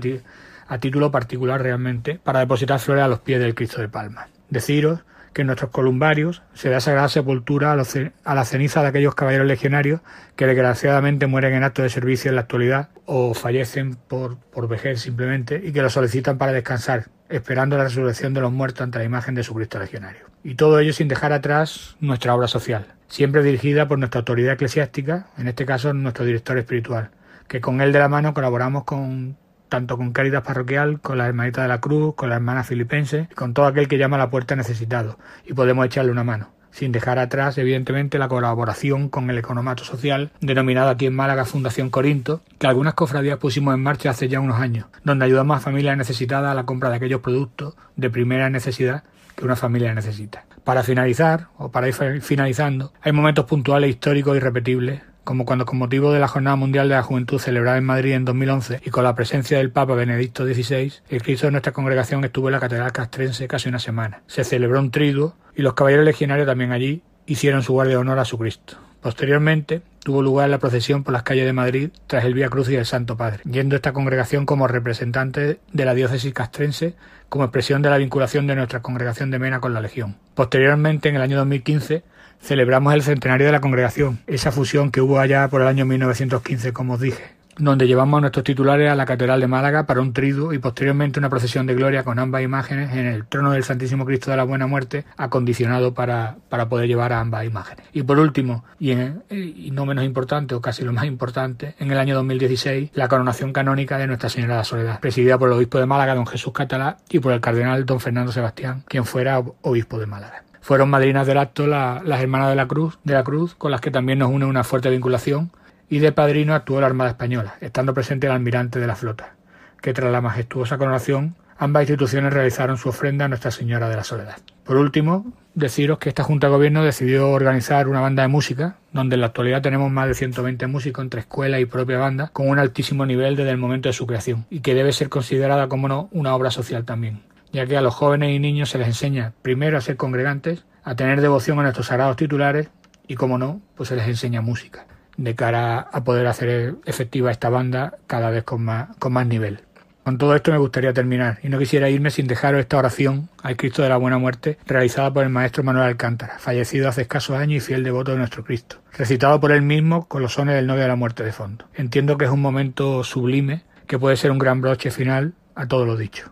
a 0.70 0.78
título 0.78 1.12
particular 1.12 1.62
realmente 1.62 2.18
para 2.24 2.40
depositar 2.40 2.80
flores 2.80 3.04
a 3.04 3.10
los 3.10 3.20
pies 3.20 3.42
del 3.42 3.54
Cristo 3.54 3.82
de 3.82 3.90
Palma. 3.90 4.30
Deciros 4.50 5.02
que 5.40 5.44
en 5.44 5.48
nuestros 5.48 5.72
columbarios 5.72 6.42
se 6.54 6.70
da 6.70 6.82
sagrada 6.82 7.08
sepultura 7.08 7.72
a, 7.72 8.36
la 8.36 8.44
ceniza 8.44 8.82
de 8.82 8.90
aquellos 8.90 9.16
caballeros 9.16 9.48
legionarios 9.48 10.02
que 10.36 10.46
desgraciadamente 10.46 11.28
mueren 11.28 11.54
en 11.54 11.64
acto 11.64 11.82
de 11.82 11.88
servicio 11.88 12.28
en 12.28 12.36
la 12.36 12.42
actualidad 12.42 12.90
o 13.06 13.34
fallecen 13.34 13.96
por, 13.96 14.36
por 14.36 14.68
vejez 14.68 15.00
simplemente 15.00 15.62
y 15.64 15.72
que 15.72 15.82
lo 15.82 15.90
solicitan 15.90 16.38
para 16.38 16.52
descansar, 16.52 17.06
esperando 17.30 17.78
la 17.78 17.86
resurrección 17.86 18.34
de 18.34 18.42
los 18.42 18.52
muertos 18.52 18.82
ante 18.82 18.98
la 18.98 19.06
imagen 19.06 19.34
de 19.34 19.44
su 19.44 19.54
Cristo 19.54 19.80
legionario. 19.80 20.26
Y 20.44 20.56
todo 20.56 20.78
ello 20.78 20.92
sin 20.92 21.08
dejar 21.08 21.32
atrás 21.32 21.96
nuestra 22.02 22.36
obra 22.36 22.50
social, 22.50 22.88
siempre 23.08 23.42
dirigida 23.42 23.88
por 23.88 23.98
nuestra 23.98 24.20
autoridad 24.20 24.56
eclesiástica, 24.56 25.28
en 25.38 25.48
este 25.48 25.66
caso 25.66 25.94
nuestro 25.94 26.26
director 26.26 26.58
espiritual, 26.58 27.12
que 27.48 27.62
con 27.62 27.80
él 27.80 27.94
de 27.94 28.00
la 28.00 28.10
mano 28.10 28.34
colaboramos 28.34 28.84
con 28.84 29.38
tanto 29.70 29.98
con 29.98 30.12
Cáritas 30.12 30.44
Parroquial, 30.44 31.00
con 31.00 31.18
la 31.18 31.28
Hermanita 31.28 31.62
de 31.62 31.68
la 31.68 31.80
Cruz, 31.80 32.16
con 32.16 32.30
la 32.30 32.36
Hermana 32.36 32.64
Filipense, 32.64 33.30
con 33.36 33.54
todo 33.54 33.68
aquel 33.68 33.88
que 33.88 33.98
llama 33.98 34.18
a 34.18 34.20
la 34.20 34.30
puerta 34.30 34.56
necesitado, 34.56 35.18
y 35.46 35.54
podemos 35.54 35.86
echarle 35.86 36.12
una 36.12 36.24
mano 36.24 36.50
sin 36.72 36.92
dejar 36.92 37.20
atrás, 37.20 37.58
evidentemente, 37.58 38.20
la 38.20 38.28
colaboración 38.28 39.10
con 39.10 39.30
el 39.30 39.38
economato 39.38 39.84
social, 39.84 40.32
denominado 40.40 40.90
aquí 40.90 41.08
en 41.08 41.16
Málaga 41.16 41.46
Fundación 41.46 41.90
Corinto, 41.90 42.42
que 42.58 42.68
algunas 42.68 42.94
cofradías 42.94 43.38
pusimos 43.38 43.74
en 43.74 43.82
marcha 43.82 44.12
hace 44.12 44.28
ya 44.28 44.40
unos 44.40 44.60
años, 44.60 44.86
donde 45.04 45.26
ayudamos 45.26 45.58
a 45.58 45.62
familias 45.62 45.98
necesitadas 45.98 46.52
a 46.52 46.56
la 46.56 46.66
compra 46.66 46.90
de 46.90 46.98
aquellos 46.98 47.22
productos 47.22 47.76
de 47.96 48.10
primera 48.10 48.50
necesidad 48.50 49.04
que 49.36 49.46
una 49.46 49.56
familia 49.56 49.94
necesita. 49.94 50.46
Para 50.64 50.84
finalizar, 50.84 51.48
o 51.58 51.72
para 51.72 51.88
ir 51.88 52.22
finalizando, 52.22 52.94
hay 53.02 53.12
momentos 53.12 53.46
puntuales, 53.46 53.90
históricos 53.90 54.38
y 54.38 54.40
repetibles 54.40 55.02
como 55.30 55.46
cuando 55.46 55.68
con 55.68 55.78
motivo 55.78 56.12
de 56.12 56.20
la 56.20 56.28
Jornada 56.28 56.56
Mundial 56.56 56.90
de 56.90 56.96
la 56.96 57.04
Juventud 57.04 57.38
celebrada 57.38 57.78
en 57.78 57.84
Madrid 57.84 58.14
en 58.14 58.26
2011 58.26 58.82
y 58.84 58.90
con 58.90 59.04
la 59.04 59.14
presencia 59.14 59.60
del 59.60 59.70
Papa 59.70 59.94
Benedicto 59.94 60.44
XVI, 60.44 60.92
el 61.08 61.22
Cristo 61.22 61.46
de 61.46 61.52
nuestra 61.52 61.72
congregación 61.72 62.26
estuvo 62.26 62.48
en 62.48 62.54
la 62.54 62.60
Catedral 62.60 62.92
Castrense 62.92 63.48
casi 63.48 63.70
una 63.70 63.78
semana. 63.78 64.24
Se 64.26 64.44
celebró 64.44 64.80
un 64.80 64.90
triduo 64.90 65.36
y 65.56 65.62
los 65.62 65.76
caballeros 65.76 66.04
legionarios 66.04 66.48
también 66.48 66.72
allí 66.72 67.04
hicieron 67.28 67.62
su 67.62 67.74
guardia 67.74 67.94
de 67.94 67.98
honor 67.98 68.18
a 68.18 68.26
su 68.26 68.40
Cristo. 68.40 68.78
Posteriormente, 69.02 69.84
tuvo 70.04 70.24
lugar 70.24 70.50
la 70.50 70.58
procesión 70.58 71.04
por 71.04 71.14
las 71.14 71.22
calles 71.22 71.46
de 71.46 71.54
Madrid 71.54 71.92
tras 72.08 72.26
el 72.26 72.34
Vía 72.34 72.50
Cruz 72.50 72.68
y 72.70 72.76
el 72.76 72.88
Santo 72.88 73.16
Padre, 73.16 73.44
yendo 73.46 73.76
esta 73.76 73.94
congregación 73.94 74.48
como 74.48 74.68
representante 74.68 75.60
de 75.72 75.86
la 75.86 75.94
diócesis 75.94 76.34
castrense 76.34 76.96
como 77.30 77.44
expresión 77.44 77.84
de 77.84 77.92
la 77.92 78.00
vinculación 78.00 78.48
de 78.48 78.56
nuestra 78.56 78.82
congregación 78.82 79.30
de 79.30 79.38
Mena 79.38 79.60
con 79.60 79.76
la 79.76 79.82
Legión. 79.82 80.18
Posteriormente, 80.34 81.08
en 81.08 81.18
el 81.18 81.22
año 81.22 81.38
2015, 81.38 82.02
celebramos 82.42 82.94
el 82.94 83.04
centenario 83.04 83.46
de 83.46 83.52
la 83.52 83.62
congregación, 83.62 84.20
esa 84.28 84.52
fusión 84.52 84.92
que 84.92 85.02
hubo 85.02 85.20
allá 85.20 85.48
por 85.50 85.62
el 85.62 85.68
año 85.68 85.86
1915, 85.86 86.74
como 86.74 86.94
os 86.94 87.00
dije, 87.00 87.40
donde 87.60 87.88
llevamos 87.88 88.18
a 88.18 88.22
nuestros 88.22 88.46
titulares 88.46 88.90
a 88.90 88.96
la 88.96 89.06
Catedral 89.06 89.42
de 89.42 89.48
Málaga 89.48 89.86
para 89.86 90.02
un 90.02 90.14
triduo 90.14 90.54
y 90.54 90.60
posteriormente 90.60 91.20
una 91.20 91.30
procesión 91.30 91.66
de 91.66 91.76
gloria 91.76 92.04
con 92.04 92.18
ambas 92.18 92.42
imágenes 92.42 92.94
en 92.94 93.06
el 93.06 93.26
trono 93.26 93.52
del 93.52 93.64
Santísimo 93.64 94.06
Cristo 94.06 94.32
de 94.32 94.38
la 94.38 94.44
Buena 94.44 94.66
Muerte, 94.66 95.06
acondicionado 95.18 95.94
para, 95.94 96.38
para 96.48 96.70
poder 96.70 96.88
llevar 96.88 97.12
a 97.14 97.20
ambas 97.20 97.46
imágenes. 97.46 97.86
Y 97.92 98.04
por 98.04 98.18
último, 98.18 98.64
y, 98.80 98.92
y 98.92 99.72
no 99.72 99.86
menos 99.86 100.06
importante, 100.06 100.56
o 100.56 100.62
casi 100.62 100.84
lo 100.84 100.94
más 100.94 101.06
importante, 101.06 101.76
en 101.80 101.92
el 101.92 101.98
año 101.98 102.16
2016, 102.16 102.92
la 102.94 103.08
coronación 103.08 103.52
canónica 103.52 103.98
de 103.98 104.08
Nuestra 104.08 104.30
Señora 104.30 104.54
de 104.54 104.60
la 104.60 104.64
Soledad, 104.64 105.00
presidida 105.00 105.38
por 105.38 105.50
el 105.50 105.56
obispo 105.56 105.80
de 105.80 105.86
Málaga, 105.86 106.16
don 106.16 106.28
Jesús 106.28 106.54
Catalá, 106.54 106.98
y 107.10 107.20
por 107.20 107.34
el 107.34 107.42
cardenal 107.42 107.86
don 107.86 108.00
Fernando 108.00 108.32
Sebastián, 108.32 108.84
quien 108.88 109.04
fuera 109.06 109.44
obispo 109.62 110.00
de 110.00 110.06
Málaga. 110.06 110.44
Fueron 110.62 110.90
madrinas 110.90 111.26
del 111.26 111.38
acto 111.38 111.68
las 111.68 112.22
hermanas 112.22 112.50
de 112.50 112.56
la 112.56 112.68
Cruz, 112.68 113.00
de 113.04 113.14
la 113.14 113.24
Cruz, 113.24 113.56
con 113.56 113.72
las 113.72 113.82
que 113.82 113.92
también 113.92 114.20
nos 114.20 114.30
une 114.30 114.46
una 114.46 114.64
fuerte 114.64 114.90
vinculación, 114.90 115.52
y 115.90 116.00
de 116.00 116.12
padrino 116.12 116.54
actuó 116.54 116.80
la 116.80 116.88
Armada 116.88 117.12
Española, 117.12 117.56
estando 117.62 117.94
presente 117.94 118.28
el 118.28 118.34
almirante 118.34 118.80
de 118.80 118.88
la 118.88 118.96
flota, 118.96 119.36
que 119.82 119.94
tras 119.94 120.12
la 120.12 120.22
majestuosa 120.22 120.78
coronación 120.78 121.36
ambas 121.58 121.84
instituciones 121.84 122.34
realizaron 122.34 122.78
su 122.78 122.90
ofrenda 122.90 123.26
a 123.26 123.28
Nuestra 123.28 123.52
Señora 123.52 123.90
de 123.90 123.96
la 123.96 124.04
Soledad. 124.04 124.38
Por 124.64 124.78
último, 124.78 125.34
deciros 125.56 125.98
que 125.98 126.10
esta 126.10 126.24
Junta 126.24 126.48
de 126.48 126.54
Gobierno 126.54 126.84
decidió 126.84 127.30
organizar 127.32 127.88
una 127.88 128.00
banda 128.00 128.22
de 128.24 128.30
música, 128.30 128.78
donde 128.94 129.16
en 129.16 129.22
la 129.22 129.28
actualidad 129.28 129.62
tenemos 129.62 129.92
más 129.92 130.08
de 130.08 130.14
120 130.14 130.68
músicos 130.68 131.04
entre 131.04 131.22
escuela 131.22 131.60
y 131.60 131.66
propia 131.66 131.98
banda, 131.98 132.30
con 132.32 132.48
un 132.48 132.60
altísimo 132.60 133.06
nivel 133.06 133.36
desde 133.36 133.52
el 133.52 133.58
momento 133.58 133.90
de 133.90 133.94
su 133.94 134.08
creación, 134.08 134.46
y 134.50 134.60
que 134.60 134.76
debe 134.76 134.94
ser 134.94 135.10
considerada, 135.10 135.68
como 135.68 135.88
no, 135.88 136.08
una 136.12 136.36
obra 136.36 136.52
social 136.52 136.86
también 136.86 137.29
ya 137.52 137.66
que 137.66 137.78
a 137.78 137.82
los 137.82 137.96
jóvenes 137.96 138.32
y 138.32 138.40
niños 138.40 138.70
se 138.70 138.78
les 138.78 138.88
enseña 138.88 139.34
primero 139.42 139.78
a 139.78 139.82
ser 139.82 139.98
congregantes, 139.98 140.66
a 140.84 140.96
tener 140.96 141.22
devoción 141.22 141.60
a 141.60 141.64
nuestros 141.64 141.88
sagrados 141.88 142.16
titulares 142.16 142.70
y, 143.08 143.16
como 143.16 143.38
no, 143.38 143.62
pues 143.76 143.90
se 143.90 143.96
les 143.96 144.08
enseña 144.08 144.42
música, 144.42 144.86
de 145.18 145.36
cara 145.36 145.80
a 145.80 146.04
poder 146.04 146.28
hacer 146.28 146.76
efectiva 146.86 147.32
esta 147.32 147.50
banda 147.50 147.96
cada 148.08 148.30
vez 148.30 148.44
con 148.44 148.64
más, 148.64 148.96
con 148.98 149.14
más 149.14 149.28
nivel. 149.28 149.62
Con 150.04 150.18
todo 150.18 150.34
esto 150.34 150.52
me 150.52 150.58
gustaría 150.58 150.92
terminar 150.92 151.38
y 151.44 151.50
no 151.50 151.60
quisiera 151.60 151.90
irme 151.90 152.10
sin 152.10 152.26
dejaros 152.26 152.62
esta 152.62 152.78
oración 152.78 153.30
al 153.44 153.58
Cristo 153.58 153.84
de 153.84 153.90
la 153.90 153.98
Buena 153.98 154.18
Muerte 154.18 154.58
realizada 154.66 155.14
por 155.14 155.24
el 155.24 155.30
maestro 155.30 155.64
Manuel 155.64 155.86
Alcántara, 155.86 156.40
fallecido 156.40 156.90
hace 156.90 157.04
escasos 157.04 157.38
años 157.38 157.58
y 157.58 157.68
fiel 157.68 157.84
devoto 157.84 158.14
de 158.14 158.18
nuestro 158.18 158.44
Cristo, 158.44 158.78
recitado 158.98 159.40
por 159.40 159.52
él 159.52 159.62
mismo 159.62 160.08
con 160.08 160.24
los 160.24 160.34
sones 160.34 160.56
del 160.56 160.66
novio 160.66 160.82
de 160.82 160.88
la 160.88 160.96
muerte 160.96 161.24
de 161.24 161.32
fondo. 161.32 161.66
Entiendo 161.76 162.18
que 162.18 162.26
es 162.26 162.32
un 162.32 162.42
momento 162.42 163.04
sublime 163.04 163.66
que 163.86 164.00
puede 164.00 164.18
ser 164.18 164.32
un 164.32 164.40
gran 164.40 164.62
broche 164.62 164.90
final 164.90 165.34
a 165.54 165.68
todo 165.68 165.86
lo 165.86 165.96
dicho. 165.96 166.32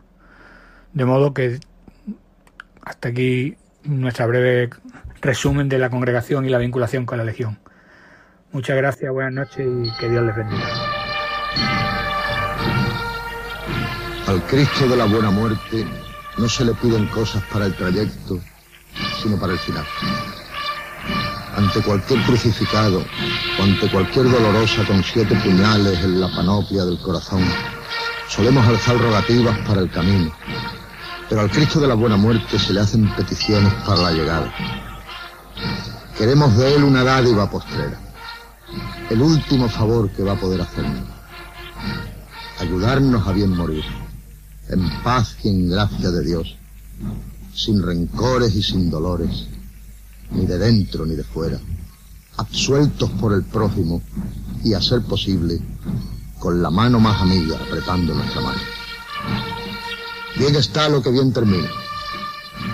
De 0.93 1.06
modo 1.06 1.34
que 1.34 1.60
hasta 2.82 3.10
aquí 3.10 3.56
nuestra 3.84 4.26
breve 4.26 4.69
resumen 5.21 5.69
de 5.69 5.78
la 5.78 5.89
congregación 5.89 6.45
y 6.45 6.50
la 6.50 6.58
vinculación 6.58 7.06
con 7.06 7.17
la 7.17 7.23
Legión. 7.23 7.60
Muchas 8.52 8.78
gracias, 8.78 9.12
buenas 9.12 9.34
noches 9.34 9.67
y 9.67 9.97
que 9.97 10.10
Dios 10.10 10.26
les 10.26 10.36
bendiga. 10.36 10.65
Al 14.28 14.41
Cristo 14.43 14.88
de 14.88 14.95
la 14.95 15.06
Buena 15.06 15.32
Muerte 15.32 15.86
no 16.38 16.50
se 16.50 16.65
le 16.65 16.73
piden 16.76 17.08
cosas 17.08 17.43
para 17.52 17.65
el 17.65 17.76
trayecto, 17.76 18.39
sino 19.21 19.39
para 19.39 19.54
el 19.54 19.60
final. 19.60 19.86
Ante 21.56 21.82
cualquier 21.82 22.21
crucificado 22.21 23.04
o 23.60 23.63
ante 23.63 23.89
cualquier 23.89 24.30
dolorosa 24.30 24.86
con 24.86 25.04
siete 25.04 25.36
puñales 25.43 26.04
en 26.04 26.21
la 26.21 26.28
panoplia 26.36 26.86
del 26.86 27.00
corazón, 27.00 27.41
Solemos 28.28 28.67
alzar 28.67 28.97
rogativas 28.97 29.58
para 29.60 29.82
el 29.82 29.89
camino, 29.89 30.32
pero 31.29 31.41
al 31.41 31.51
Cristo 31.51 31.79
de 31.79 31.87
la 31.87 31.95
Buena 31.95 32.17
Muerte 32.17 32.57
se 32.57 32.73
le 32.73 32.79
hacen 32.79 33.13
peticiones 33.15 33.73
para 33.85 34.01
la 34.01 34.11
llegada. 34.11 34.53
Queremos 36.17 36.55
de 36.57 36.75
Él 36.75 36.83
una 36.83 37.03
dádiva 37.03 37.49
postrera, 37.49 37.99
el 39.09 39.21
último 39.21 39.69
favor 39.69 40.09
que 40.11 40.23
va 40.23 40.33
a 40.33 40.39
poder 40.39 40.61
hacernos, 40.61 41.03
ayudarnos 42.59 43.27
a 43.27 43.31
bien 43.33 43.55
morir, 43.55 43.83
en 44.69 45.03
paz 45.03 45.37
y 45.43 45.49
en 45.49 45.69
gracia 45.69 46.11
de 46.11 46.23
Dios, 46.23 46.57
sin 47.53 47.81
rencores 47.81 48.55
y 48.55 48.63
sin 48.63 48.89
dolores, 48.89 49.47
ni 50.31 50.45
de 50.45 50.57
dentro 50.57 51.05
ni 51.05 51.15
de 51.15 51.23
fuera, 51.23 51.59
absueltos 52.37 53.09
por 53.11 53.33
el 53.33 53.43
prójimo 53.43 54.01
y 54.63 54.73
a 54.73 54.81
ser 54.81 55.01
posible, 55.01 55.59
con 56.39 56.61
la 56.61 56.69
mano 56.69 56.99
más 56.99 57.21
amiga 57.21 57.57
apretando 57.57 58.13
nuestra 58.13 58.41
mano. 58.41 58.59
Bien 60.38 60.56
está 60.56 60.88
lo 60.88 61.02
que 61.02 61.10
bien 61.10 61.34
termina. 61.34 61.67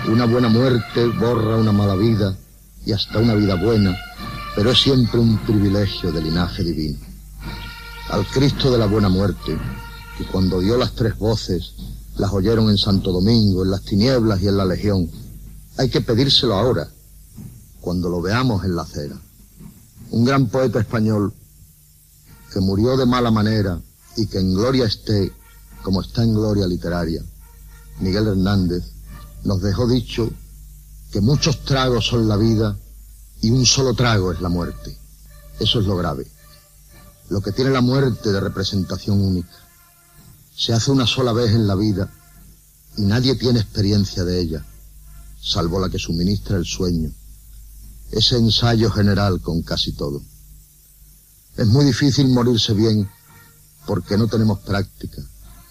Una 0.08 0.26
buena 0.26 0.50
muerte 0.50 1.06
borra 1.06 1.56
una 1.56 1.72
mala 1.72 1.96
vida 1.96 2.36
y 2.84 2.92
hasta 2.92 3.20
una 3.20 3.34
vida 3.34 3.54
buena, 3.54 3.96
pero 4.54 4.70
es 4.70 4.82
siempre 4.82 5.18
un 5.18 5.38
privilegio 5.38 6.12
de 6.12 6.20
linaje 6.20 6.62
divino. 6.62 6.98
Al 8.10 8.26
Cristo 8.26 8.70
de 8.70 8.76
la 8.76 8.84
buena 8.84 9.08
muerte, 9.08 9.58
que 10.18 10.26
cuando 10.26 10.60
dio 10.60 10.76
las 10.76 10.92
tres 10.92 11.16
voces, 11.16 11.72
las 12.18 12.34
oyeron 12.34 12.68
en 12.68 12.76
Santo 12.76 13.12
Domingo, 13.12 13.64
en 13.64 13.70
las 13.70 13.82
tinieblas 13.82 14.42
y 14.42 14.48
en 14.48 14.58
la 14.58 14.66
Legión, 14.66 15.10
hay 15.78 15.88
que 15.88 16.02
pedírselo 16.02 16.54
ahora, 16.54 16.90
cuando 17.80 18.10
lo 18.10 18.20
veamos 18.20 18.62
en 18.64 18.76
la 18.76 18.82
acera. 18.82 19.16
Un 20.10 20.26
gran 20.26 20.48
poeta 20.48 20.80
español 20.80 21.32
que 22.52 22.60
murió 22.60 22.98
de 22.98 23.06
mala 23.06 23.30
manera 23.30 23.80
y 24.18 24.26
que 24.26 24.38
en 24.38 24.52
gloria 24.52 24.84
esté 24.84 25.32
como 25.82 26.02
está 26.02 26.22
en 26.22 26.34
gloria 26.34 26.66
literaria, 26.66 27.22
Miguel 28.00 28.28
Hernández, 28.28 28.84
nos 29.44 29.62
dejó 29.62 29.86
dicho 29.86 30.30
que 31.12 31.20
muchos 31.20 31.64
tragos 31.64 32.06
son 32.06 32.28
la 32.28 32.36
vida 32.36 32.76
y 33.40 33.50
un 33.50 33.66
solo 33.66 33.94
trago 33.94 34.32
es 34.32 34.40
la 34.40 34.48
muerte. 34.48 34.98
Eso 35.60 35.80
es 35.80 35.86
lo 35.86 35.96
grave. 35.96 36.26
Lo 37.28 37.40
que 37.40 37.52
tiene 37.52 37.70
la 37.70 37.80
muerte 37.80 38.32
de 38.32 38.40
representación 38.40 39.20
única. 39.20 39.56
Se 40.56 40.72
hace 40.72 40.90
una 40.90 41.06
sola 41.06 41.32
vez 41.32 41.50
en 41.50 41.66
la 41.66 41.74
vida 41.74 42.10
y 42.96 43.02
nadie 43.02 43.34
tiene 43.36 43.60
experiencia 43.60 44.24
de 44.24 44.40
ella, 44.40 44.64
salvo 45.40 45.80
la 45.80 45.88
que 45.88 45.98
suministra 45.98 46.56
el 46.56 46.64
sueño. 46.64 47.12
Ese 48.10 48.36
ensayo 48.36 48.90
general 48.90 49.40
con 49.40 49.62
casi 49.62 49.92
todo. 49.92 50.22
Es 51.56 51.66
muy 51.66 51.84
difícil 51.84 52.28
morirse 52.28 52.72
bien 52.72 53.08
porque 53.86 54.16
no 54.16 54.28
tenemos 54.28 54.60
práctica, 54.60 55.22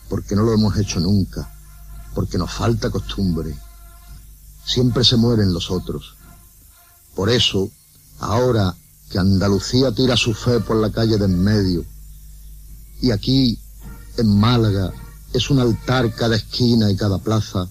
porque 0.09 0.36
no 0.36 0.43
lo 0.43 0.53
hemos 0.53 0.77
hecho 0.77 0.99
nunca, 0.99 1.52
porque 2.13 2.38
nos 2.38 2.52
falta 2.52 2.89
costumbre. 2.89 3.56
Siempre 4.65 5.04
se 5.04 5.17
mueren 5.17 5.54
los 5.54 5.71
otros. 5.71 6.15
Por 7.15 7.30
eso, 7.30 7.69
ahora 8.19 8.76
que 9.10 9.19
Andalucía 9.19 9.91
tira 9.91 10.17
su 10.17 10.34
fe 10.34 10.60
por 10.60 10.78
la 10.78 10.91
calle 10.91 11.17
de 11.17 11.26
en 11.26 11.43
medio, 11.43 11.86
y 13.02 13.12
aquí, 13.12 13.60
en 14.17 14.39
Málaga, 14.39 14.91
es 15.34 15.49
un 15.49 15.60
altar 15.60 16.13
cada 16.15 16.36
esquina 16.36 16.89
y 16.89 16.95
cada 16.95 17.17
plaza, 17.17 17.67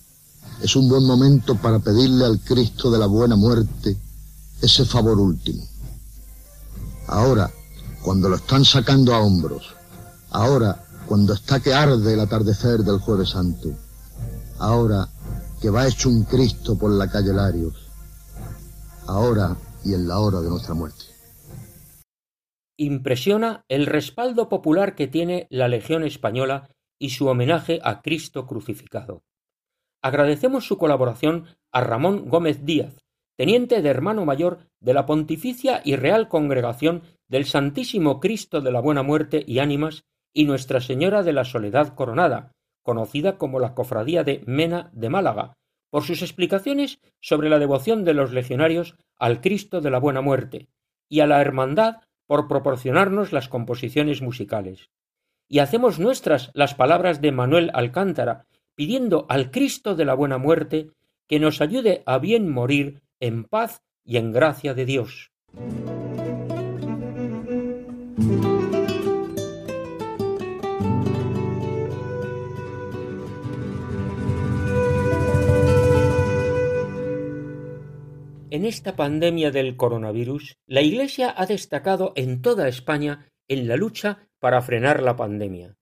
es 0.60 0.76
un 0.76 0.88
buen 0.88 1.04
momento 1.04 1.56
para 1.56 1.78
pedirle 1.78 2.24
al 2.24 2.40
Cristo 2.40 2.90
de 2.90 2.98
la 2.98 3.06
buena 3.06 3.34
muerte 3.34 3.96
ese 4.60 4.84
favor 4.84 5.18
último. 5.18 5.66
Ahora, 7.08 7.50
cuando 8.02 8.28
lo 8.28 8.36
están 8.36 8.64
sacando 8.64 9.14
a 9.14 9.20
hombros, 9.20 9.74
ahora, 10.30 10.84
cuando 11.06 11.34
está 11.34 11.60
que 11.60 11.74
arde 11.74 12.14
el 12.14 12.20
atardecer 12.20 12.84
del 12.84 12.98
jueves 12.98 13.30
santo, 13.30 13.70
ahora 14.62 15.08
que 15.60 15.70
va 15.70 15.86
hecho 15.86 16.08
un 16.08 16.24
Cristo 16.24 16.78
por 16.78 16.90
la 16.92 17.10
calle 17.10 17.32
Larios, 17.32 17.90
ahora 19.08 19.56
y 19.84 19.92
en 19.94 20.06
la 20.06 20.20
hora 20.20 20.40
de 20.40 20.48
nuestra 20.48 20.74
muerte. 20.74 21.04
Impresiona 22.78 23.64
el 23.68 23.86
respaldo 23.86 24.48
popular 24.48 24.94
que 24.94 25.08
tiene 25.08 25.46
la 25.50 25.68
Legión 25.68 26.04
Española 26.04 26.70
y 26.98 27.10
su 27.10 27.26
homenaje 27.26 27.80
a 27.82 28.02
Cristo 28.02 28.46
crucificado. 28.46 29.22
Agradecemos 30.00 30.66
su 30.66 30.78
colaboración 30.78 31.46
a 31.72 31.80
Ramón 31.80 32.28
Gómez 32.28 32.64
Díaz, 32.64 32.94
teniente 33.36 33.82
de 33.82 33.88
hermano 33.88 34.24
mayor 34.24 34.68
de 34.80 34.94
la 34.94 35.06
Pontificia 35.06 35.82
y 35.84 35.96
Real 35.96 36.28
Congregación 36.28 37.02
del 37.28 37.46
Santísimo 37.46 38.20
Cristo 38.20 38.60
de 38.60 38.70
la 38.70 38.80
Buena 38.80 39.02
Muerte 39.02 39.42
y 39.44 39.58
Ánimas 39.58 40.04
y 40.32 40.44
Nuestra 40.44 40.80
Señora 40.80 41.22
de 41.22 41.32
la 41.32 41.44
Soledad 41.44 41.94
Coronada, 41.94 42.52
conocida 42.82 43.38
como 43.38 43.58
la 43.58 43.74
Cofradía 43.74 44.24
de 44.24 44.42
Mena 44.46 44.90
de 44.92 45.08
Málaga, 45.08 45.54
por 45.90 46.02
sus 46.02 46.22
explicaciones 46.22 47.00
sobre 47.20 47.48
la 47.48 47.58
devoción 47.58 48.04
de 48.04 48.14
los 48.14 48.32
legionarios 48.32 48.96
al 49.18 49.40
Cristo 49.40 49.80
de 49.80 49.90
la 49.90 49.98
Buena 49.98 50.20
Muerte, 50.20 50.68
y 51.08 51.20
a 51.20 51.26
la 51.26 51.40
Hermandad 51.40 51.96
por 52.26 52.48
proporcionarnos 52.48 53.32
las 53.32 53.48
composiciones 53.48 54.22
musicales. 54.22 54.90
Y 55.48 55.58
hacemos 55.58 55.98
nuestras 55.98 56.50
las 56.54 56.74
palabras 56.74 57.20
de 57.20 57.30
Manuel 57.30 57.70
Alcántara, 57.74 58.46
pidiendo 58.74 59.26
al 59.28 59.50
Cristo 59.50 59.94
de 59.94 60.06
la 60.06 60.14
Buena 60.14 60.38
Muerte 60.38 60.88
que 61.28 61.38
nos 61.38 61.60
ayude 61.60 62.02
a 62.06 62.18
bien 62.18 62.50
morir 62.50 63.02
en 63.20 63.44
paz 63.44 63.82
y 64.04 64.16
en 64.16 64.32
gracia 64.32 64.72
de 64.72 64.86
Dios. 64.86 65.30
En 78.52 78.66
esta 78.66 78.96
pandemia 78.96 79.50
del 79.50 79.78
coronavirus, 79.78 80.58
la 80.66 80.82
Iglesia 80.82 81.32
ha 81.34 81.46
destacado 81.46 82.12
en 82.16 82.42
toda 82.42 82.68
España 82.68 83.32
en 83.48 83.66
la 83.66 83.76
lucha 83.76 84.28
para 84.40 84.60
frenar 84.60 85.02
la 85.02 85.16
pandemia. 85.16 85.78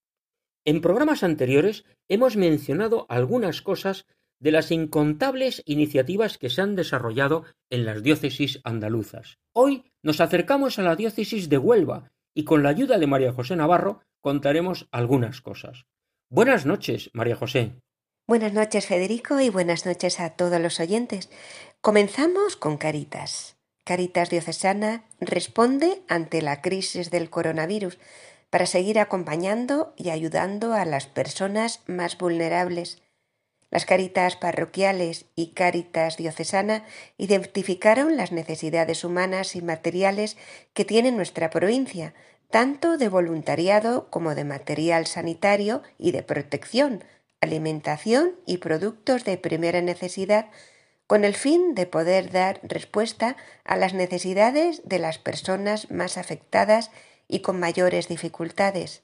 En 0.64 0.80
programas 0.80 1.24
anteriores 1.24 1.84
hemos 2.08 2.36
mencionado 2.36 3.06
algunas 3.08 3.60
cosas 3.60 4.06
de 4.38 4.52
las 4.52 4.70
incontables 4.70 5.64
iniciativas 5.66 6.38
que 6.38 6.48
se 6.48 6.62
han 6.62 6.76
desarrollado 6.76 7.44
en 7.70 7.84
las 7.84 8.04
diócesis 8.04 8.60
andaluzas. 8.62 9.38
Hoy 9.52 9.90
nos 10.04 10.20
acercamos 10.20 10.78
a 10.78 10.82
la 10.82 10.94
diócesis 10.94 11.48
de 11.48 11.58
Huelva 11.58 12.12
y 12.36 12.44
con 12.44 12.62
la 12.62 12.68
ayuda 12.68 12.98
de 12.98 13.08
María 13.08 13.32
José 13.32 13.56
Navarro 13.56 14.02
contaremos 14.20 14.86
algunas 14.92 15.40
cosas. 15.40 15.86
Buenas 16.30 16.66
noches, 16.66 17.10
María 17.14 17.34
José. 17.34 17.80
Buenas 18.30 18.52
noches, 18.52 18.86
Federico, 18.86 19.40
y 19.40 19.48
buenas 19.48 19.86
noches 19.86 20.20
a 20.20 20.30
todos 20.36 20.60
los 20.60 20.78
oyentes. 20.78 21.30
Comenzamos 21.82 22.56
con 22.56 22.76
Caritas. 22.76 23.56
Caritas 23.84 24.28
Diocesana 24.28 25.04
responde 25.18 26.02
ante 26.08 26.42
la 26.42 26.60
crisis 26.60 27.10
del 27.10 27.30
coronavirus 27.30 27.96
para 28.50 28.66
seguir 28.66 28.98
acompañando 28.98 29.94
y 29.96 30.10
ayudando 30.10 30.74
a 30.74 30.84
las 30.84 31.06
personas 31.06 31.80
más 31.86 32.18
vulnerables. 32.18 33.00
Las 33.70 33.86
Caritas 33.86 34.36
parroquiales 34.36 35.24
y 35.36 35.52
Caritas 35.52 36.18
Diocesana 36.18 36.84
identificaron 37.16 38.18
las 38.18 38.30
necesidades 38.30 39.02
humanas 39.02 39.56
y 39.56 39.62
materiales 39.62 40.36
que 40.74 40.84
tiene 40.84 41.12
nuestra 41.12 41.48
provincia, 41.48 42.12
tanto 42.50 42.98
de 42.98 43.08
voluntariado 43.08 44.10
como 44.10 44.34
de 44.34 44.44
material 44.44 45.06
sanitario 45.06 45.82
y 45.96 46.12
de 46.12 46.22
protección, 46.22 47.04
alimentación 47.40 48.32
y 48.44 48.58
productos 48.58 49.24
de 49.24 49.38
primera 49.38 49.80
necesidad 49.80 50.50
con 51.10 51.24
el 51.24 51.34
fin 51.34 51.74
de 51.74 51.86
poder 51.86 52.30
dar 52.30 52.60
respuesta 52.62 53.36
a 53.64 53.74
las 53.74 53.94
necesidades 53.94 54.80
de 54.84 55.00
las 55.00 55.18
personas 55.18 55.90
más 55.90 56.16
afectadas 56.16 56.92
y 57.26 57.40
con 57.40 57.58
mayores 57.58 58.06
dificultades. 58.06 59.02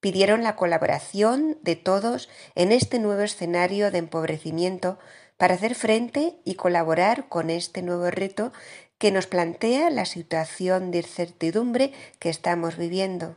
Pidieron 0.00 0.42
la 0.42 0.56
colaboración 0.56 1.58
de 1.62 1.76
todos 1.76 2.28
en 2.56 2.72
este 2.72 2.98
nuevo 2.98 3.22
escenario 3.22 3.92
de 3.92 3.98
empobrecimiento 3.98 4.98
para 5.36 5.54
hacer 5.54 5.76
frente 5.76 6.40
y 6.44 6.56
colaborar 6.56 7.28
con 7.28 7.50
este 7.50 7.82
nuevo 7.82 8.10
reto 8.10 8.52
que 8.98 9.12
nos 9.12 9.28
plantea 9.28 9.90
la 9.90 10.06
situación 10.06 10.90
de 10.90 10.98
incertidumbre 10.98 11.92
que 12.18 12.30
estamos 12.30 12.76
viviendo. 12.76 13.36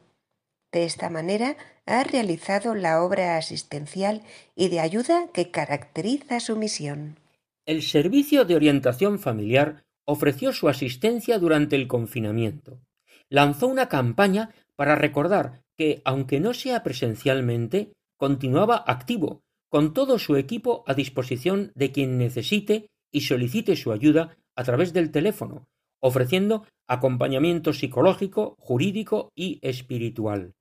De 0.72 0.86
esta 0.86 1.12
manera 1.12 1.56
ha 1.86 2.04
realizado 2.04 2.74
la 2.74 3.04
obra 3.04 3.38
asistencial 3.38 4.24
y 4.56 4.70
de 4.70 4.80
ayuda 4.80 5.28
que 5.34 5.52
caracteriza 5.52 6.40
su 6.40 6.56
misión. 6.56 7.20
El 7.66 7.82
Servicio 7.82 8.46
de 8.46 8.56
Orientación 8.56 9.18
Familiar 9.18 9.86
ofreció 10.06 10.54
su 10.54 10.70
asistencia 10.70 11.40
durante 11.40 11.76
el 11.76 11.88
confinamiento. 11.88 12.80
Lanzó 13.28 13.66
una 13.66 13.90
campaña 13.90 14.54
para 14.76 14.94
recordar 14.94 15.64
que, 15.76 16.04
aunque 16.06 16.40
no 16.40 16.54
sea 16.54 16.84
presencialmente, 16.84 17.94
continuaba 18.18 18.84
activo, 18.86 19.42
con 19.68 19.96
todo 19.96 20.20
su 20.20 20.36
equipo 20.36 20.84
a 20.86 20.94
disposición 20.94 21.72
de 21.74 21.92
quien 21.92 22.20
necesite 22.20 22.86
y 23.12 23.22
solicite 23.22 23.76
su 23.76 23.92
ayuda 23.92 24.38
a 24.56 24.64
través 24.64 24.94
del 24.94 25.10
teléfono, 25.10 25.66
ofreciendo 26.00 26.68
acompañamiento 26.88 27.74
psicológico, 27.74 28.56
jurídico 28.60 29.30
y 29.36 29.58
espiritual. 29.64 30.54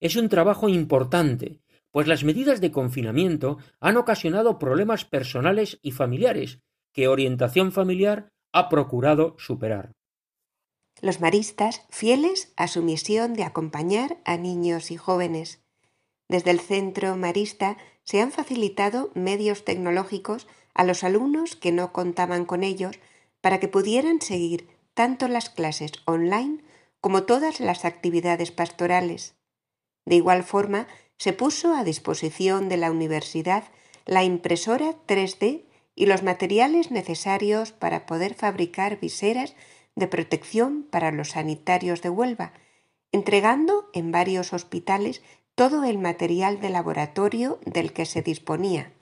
Es 0.00 0.16
un 0.16 0.30
trabajo 0.30 0.70
importante, 0.70 1.60
pues 1.96 2.08
las 2.08 2.24
medidas 2.24 2.60
de 2.60 2.72
confinamiento 2.72 3.56
han 3.80 3.96
ocasionado 3.96 4.58
problemas 4.58 5.06
personales 5.06 5.78
y 5.80 5.92
familiares 5.92 6.60
que 6.92 7.08
orientación 7.08 7.72
familiar 7.72 8.28
ha 8.52 8.68
procurado 8.68 9.34
superar. 9.38 9.92
Los 11.00 11.22
maristas, 11.22 11.86
fieles 11.88 12.52
a 12.58 12.68
su 12.68 12.82
misión 12.82 13.32
de 13.32 13.44
acompañar 13.44 14.18
a 14.26 14.36
niños 14.36 14.90
y 14.90 14.98
jóvenes. 14.98 15.62
Desde 16.28 16.50
el 16.50 16.60
centro 16.60 17.16
marista 17.16 17.78
se 18.04 18.20
han 18.20 18.30
facilitado 18.30 19.10
medios 19.14 19.64
tecnológicos 19.64 20.46
a 20.74 20.84
los 20.84 21.02
alumnos 21.02 21.56
que 21.56 21.72
no 21.72 21.94
contaban 21.94 22.44
con 22.44 22.62
ellos 22.62 22.98
para 23.40 23.58
que 23.58 23.68
pudieran 23.68 24.20
seguir 24.20 24.68
tanto 24.92 25.28
las 25.28 25.48
clases 25.48 25.92
online 26.04 26.62
como 27.00 27.22
todas 27.22 27.58
las 27.58 27.86
actividades 27.86 28.50
pastorales. 28.50 29.34
De 30.04 30.16
igual 30.16 30.44
forma, 30.44 30.86
se 31.18 31.32
puso 31.32 31.74
a 31.74 31.84
disposición 31.84 32.68
de 32.68 32.76
la 32.76 32.90
universidad 32.90 33.64
la 34.04 34.22
impresora 34.24 34.94
3D 35.06 35.64
y 35.94 36.06
los 36.06 36.22
materiales 36.22 36.90
necesarios 36.90 37.72
para 37.72 38.06
poder 38.06 38.34
fabricar 38.34 39.00
viseras 39.00 39.54
de 39.96 40.06
protección 40.06 40.86
para 40.90 41.10
los 41.10 41.30
sanitarios 41.30 42.02
de 42.02 42.10
Huelva, 42.10 42.52
entregando 43.12 43.88
en 43.94 44.12
varios 44.12 44.52
hospitales 44.52 45.22
todo 45.54 45.84
el 45.84 45.98
material 45.98 46.60
de 46.60 46.68
laboratorio 46.68 47.58
del 47.64 47.94
que 47.94 48.04
se 48.04 48.20
disponía, 48.20 48.92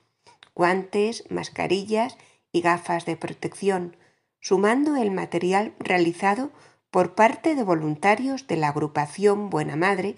guantes, 0.54 1.24
mascarillas 1.30 2.16
y 2.52 2.60
gafas 2.60 3.06
de 3.06 3.16
protección, 3.16 3.96
sumando 4.40 4.94
el 4.94 5.10
material 5.10 5.74
realizado 5.80 6.52
por 6.92 7.16
parte 7.16 7.56
de 7.56 7.64
voluntarios 7.64 8.46
de 8.46 8.56
la 8.56 8.68
agrupación 8.68 9.50
Buena 9.50 9.74
Madre 9.74 10.14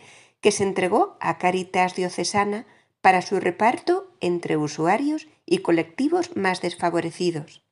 que 0.46 0.52
se 0.52 0.62
entregó 0.62 1.16
a 1.18 1.38
Caritas 1.38 1.96
Diocesana 1.96 2.66
para 3.00 3.20
su 3.20 3.40
reparto 3.40 4.12
entre 4.20 4.56
usuarios 4.56 5.26
y 5.44 5.58
colectivos 5.58 6.36
más 6.36 6.62
desfavorecidos. 6.62 7.64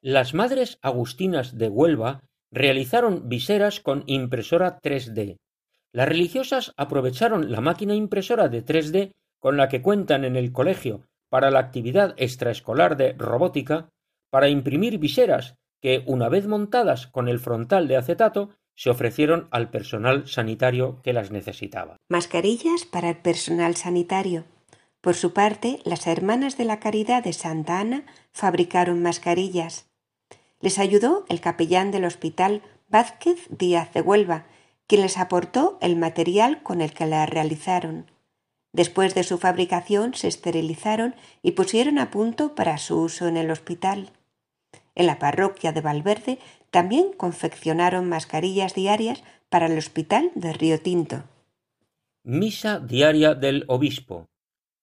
Las 0.00 0.34
Madres 0.34 0.80
Agustinas 0.82 1.58
de 1.58 1.68
Huelva 1.68 2.24
realizaron 2.50 3.28
viseras 3.28 3.78
con 3.78 4.02
impresora 4.06 4.80
3D. 4.80 5.36
Las 5.92 6.08
religiosas 6.08 6.72
aprovecharon 6.76 7.52
la 7.52 7.60
máquina 7.60 7.94
impresora 7.94 8.48
de 8.48 8.64
3D 8.64 9.12
con 9.38 9.56
la 9.56 9.68
que 9.68 9.80
cuentan 9.80 10.24
en 10.24 10.34
el 10.34 10.50
colegio 10.50 11.06
para 11.28 11.52
la 11.52 11.60
actividad 11.60 12.14
extraescolar 12.16 12.96
de 12.96 13.12
robótica 13.12 13.90
para 14.28 14.48
imprimir 14.48 14.98
viseras 14.98 15.54
que, 15.80 16.02
una 16.08 16.28
vez 16.28 16.48
montadas 16.48 17.06
con 17.06 17.28
el 17.28 17.38
frontal 17.38 17.86
de 17.86 17.96
acetato, 17.96 18.56
se 18.80 18.88
ofrecieron 18.88 19.46
al 19.50 19.68
personal 19.68 20.26
sanitario 20.26 21.02
que 21.02 21.12
las 21.12 21.30
necesitaba. 21.30 21.98
Mascarillas 22.08 22.86
para 22.86 23.10
el 23.10 23.16
personal 23.18 23.76
sanitario. 23.76 24.44
Por 25.02 25.16
su 25.16 25.34
parte, 25.34 25.80
las 25.84 26.06
hermanas 26.06 26.56
de 26.56 26.64
la 26.64 26.80
Caridad 26.80 27.22
de 27.22 27.34
Santa 27.34 27.78
Ana 27.78 28.06
fabricaron 28.32 29.02
mascarillas. 29.02 29.84
Les 30.62 30.78
ayudó 30.78 31.26
el 31.28 31.42
capellán 31.42 31.90
del 31.90 32.06
hospital 32.06 32.62
Vázquez 32.88 33.48
Díaz 33.50 33.92
de 33.92 34.00
Huelva, 34.00 34.46
quien 34.86 35.02
les 35.02 35.18
aportó 35.18 35.76
el 35.82 35.96
material 35.96 36.62
con 36.62 36.80
el 36.80 36.94
que 36.94 37.04
las 37.04 37.28
realizaron. 37.28 38.10
Después 38.72 39.14
de 39.14 39.24
su 39.24 39.36
fabricación 39.36 40.14
se 40.14 40.28
esterilizaron 40.28 41.14
y 41.42 41.50
pusieron 41.50 41.98
a 41.98 42.10
punto 42.10 42.54
para 42.54 42.78
su 42.78 42.98
uso 42.98 43.28
en 43.28 43.36
el 43.36 43.50
hospital. 43.50 44.10
En 44.94 45.06
la 45.06 45.18
parroquia 45.18 45.72
de 45.72 45.82
Valverde 45.82 46.38
también 46.70 47.12
confeccionaron 47.16 48.08
mascarillas 48.08 48.74
diarias 48.74 49.22
para 49.48 49.66
el 49.66 49.76
hospital 49.76 50.30
de 50.34 50.52
Río 50.52 50.80
Tinto. 50.80 51.24
Misa 52.22 52.78
diaria 52.78 53.34
del 53.34 53.64
obispo. 53.66 54.28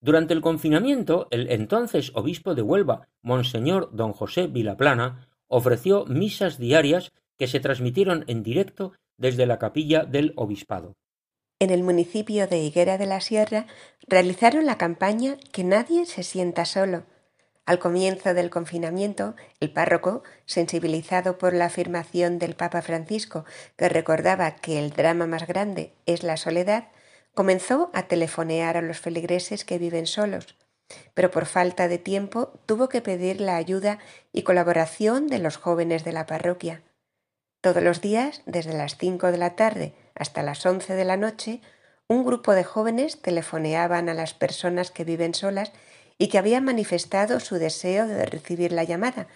Durante 0.00 0.34
el 0.34 0.40
confinamiento, 0.40 1.26
el 1.30 1.50
entonces 1.50 2.12
obispo 2.14 2.54
de 2.54 2.62
Huelva, 2.62 3.08
Monseñor 3.22 3.90
don 3.92 4.12
José 4.12 4.46
Vilaplana, 4.46 5.28
ofreció 5.48 6.04
misas 6.06 6.58
diarias 6.58 7.12
que 7.36 7.46
se 7.48 7.60
transmitieron 7.60 8.24
en 8.28 8.42
directo 8.42 8.92
desde 9.16 9.46
la 9.46 9.58
capilla 9.58 10.04
del 10.04 10.32
obispado. 10.36 10.94
En 11.60 11.70
el 11.70 11.82
municipio 11.82 12.46
de 12.46 12.58
Higuera 12.58 12.98
de 12.98 13.06
la 13.06 13.20
Sierra 13.20 13.66
realizaron 14.06 14.66
la 14.66 14.78
campaña 14.78 15.36
Que 15.52 15.64
nadie 15.64 16.06
se 16.06 16.22
sienta 16.22 16.64
solo, 16.64 17.04
al 17.68 17.78
comienzo 17.78 18.32
del 18.32 18.48
confinamiento, 18.48 19.36
el 19.60 19.70
párroco, 19.70 20.22
sensibilizado 20.46 21.36
por 21.36 21.52
la 21.52 21.66
afirmación 21.66 22.38
del 22.38 22.54
Papa 22.54 22.80
Francisco, 22.80 23.44
que 23.76 23.90
recordaba 23.90 24.56
que 24.56 24.78
el 24.78 24.88
drama 24.88 25.26
más 25.26 25.46
grande 25.46 25.92
es 26.06 26.22
la 26.22 26.38
soledad, 26.38 26.88
comenzó 27.34 27.90
a 27.92 28.04
telefonear 28.04 28.78
a 28.78 28.80
los 28.80 29.00
feligreses 29.00 29.66
que 29.66 29.76
viven 29.76 30.06
solos, 30.06 30.56
pero 31.12 31.30
por 31.30 31.44
falta 31.44 31.88
de 31.88 31.98
tiempo 31.98 32.58
tuvo 32.64 32.88
que 32.88 33.02
pedir 33.02 33.38
la 33.38 33.56
ayuda 33.56 33.98
y 34.32 34.44
colaboración 34.44 35.26
de 35.26 35.38
los 35.38 35.58
jóvenes 35.58 36.04
de 36.04 36.12
la 36.12 36.24
parroquia. 36.24 36.80
Todos 37.60 37.82
los 37.82 38.00
días, 38.00 38.40
desde 38.46 38.72
las 38.72 38.96
cinco 38.96 39.30
de 39.30 39.36
la 39.36 39.56
tarde 39.56 39.92
hasta 40.14 40.42
las 40.42 40.64
once 40.64 40.94
de 40.94 41.04
la 41.04 41.18
noche, 41.18 41.60
un 42.06 42.24
grupo 42.24 42.54
de 42.54 42.64
jóvenes 42.64 43.20
telefoneaban 43.20 44.08
a 44.08 44.14
las 44.14 44.32
personas 44.32 44.90
que 44.90 45.04
viven 45.04 45.34
solas 45.34 45.70
y 46.18 46.28
que 46.28 46.38
había 46.38 46.60
manifestado 46.60 47.40
su 47.40 47.56
deseo 47.56 48.06
de 48.06 48.26
recibir 48.26 48.72
la 48.72 48.84
llamada 48.84 49.28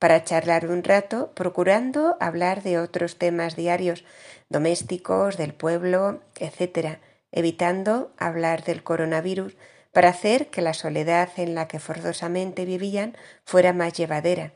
para 0.00 0.24
charlar 0.24 0.66
un 0.66 0.82
rato, 0.82 1.30
procurando 1.34 2.16
hablar 2.20 2.62
de 2.62 2.78
otros 2.78 3.18
temas 3.18 3.54
diarios, 3.54 4.04
domésticos, 4.48 5.36
del 5.36 5.52
pueblo, 5.52 6.22
etc., 6.36 6.98
evitando 7.30 8.10
hablar 8.16 8.64
del 8.64 8.82
coronavirus 8.82 9.56
para 9.92 10.08
hacer 10.08 10.48
que 10.48 10.62
la 10.62 10.72
soledad 10.72 11.28
en 11.36 11.54
la 11.54 11.68
que 11.68 11.78
forzosamente 11.78 12.64
vivían 12.64 13.14
fuera 13.44 13.74
más 13.74 13.92
llevadera. 13.92 14.54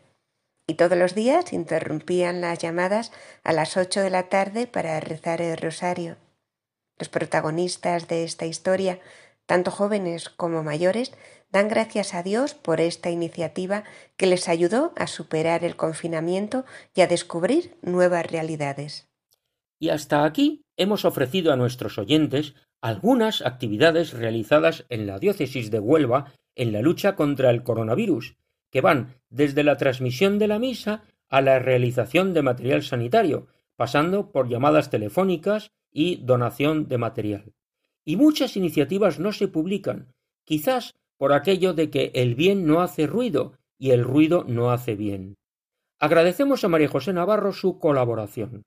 Y 0.66 0.74
todos 0.74 0.96
los 0.96 1.14
días 1.14 1.52
interrumpían 1.52 2.40
las 2.40 2.58
llamadas 2.58 3.12
a 3.42 3.52
las 3.52 3.76
ocho 3.76 4.00
de 4.00 4.08
la 4.08 4.30
tarde 4.30 4.66
para 4.66 4.98
rezar 5.00 5.42
el 5.42 5.58
rosario. 5.58 6.16
Los 6.98 7.10
protagonistas 7.10 8.08
de 8.08 8.24
esta 8.24 8.46
historia, 8.46 8.98
tanto 9.44 9.70
jóvenes 9.70 10.30
como 10.30 10.62
mayores, 10.62 11.12
dan 11.54 11.68
gracias 11.68 12.14
a 12.14 12.24
Dios 12.24 12.52
por 12.52 12.80
esta 12.80 13.10
iniciativa 13.10 13.84
que 14.16 14.26
les 14.26 14.48
ayudó 14.48 14.92
a 14.96 15.06
superar 15.06 15.62
el 15.62 15.76
confinamiento 15.76 16.64
y 16.96 17.00
a 17.00 17.06
descubrir 17.06 17.76
nuevas 17.80 18.26
realidades. 18.26 19.08
Y 19.78 19.90
hasta 19.90 20.24
aquí 20.24 20.62
hemos 20.76 21.04
ofrecido 21.04 21.52
a 21.52 21.56
nuestros 21.56 21.96
oyentes 21.96 22.56
algunas 22.80 23.40
actividades 23.40 24.12
realizadas 24.12 24.84
en 24.88 25.06
la 25.06 25.20
diócesis 25.20 25.70
de 25.70 25.78
Huelva 25.78 26.32
en 26.56 26.72
la 26.72 26.82
lucha 26.82 27.14
contra 27.14 27.50
el 27.50 27.62
coronavirus, 27.62 28.34
que 28.72 28.80
van 28.80 29.14
desde 29.30 29.62
la 29.62 29.76
transmisión 29.76 30.40
de 30.40 30.48
la 30.48 30.58
misa 30.58 31.04
a 31.28 31.40
la 31.40 31.60
realización 31.60 32.34
de 32.34 32.42
material 32.42 32.82
sanitario, 32.82 33.46
pasando 33.76 34.32
por 34.32 34.48
llamadas 34.48 34.90
telefónicas 34.90 35.70
y 35.92 36.16
donación 36.16 36.88
de 36.88 36.98
material. 36.98 37.52
Y 38.04 38.16
muchas 38.16 38.56
iniciativas 38.56 39.20
no 39.20 39.30
se 39.30 39.46
publican, 39.46 40.12
quizás 40.44 40.96
por 41.16 41.32
aquello 41.32 41.74
de 41.74 41.90
que 41.90 42.10
el 42.14 42.34
bien 42.34 42.66
no 42.66 42.80
hace 42.80 43.06
ruido 43.06 43.54
y 43.78 43.90
el 43.90 44.04
ruido 44.04 44.44
no 44.46 44.70
hace 44.70 44.94
bien. 44.94 45.36
Agradecemos 45.98 46.64
a 46.64 46.68
María 46.68 46.88
José 46.88 47.12
Navarro 47.12 47.52
su 47.52 47.78
colaboración. 47.78 48.64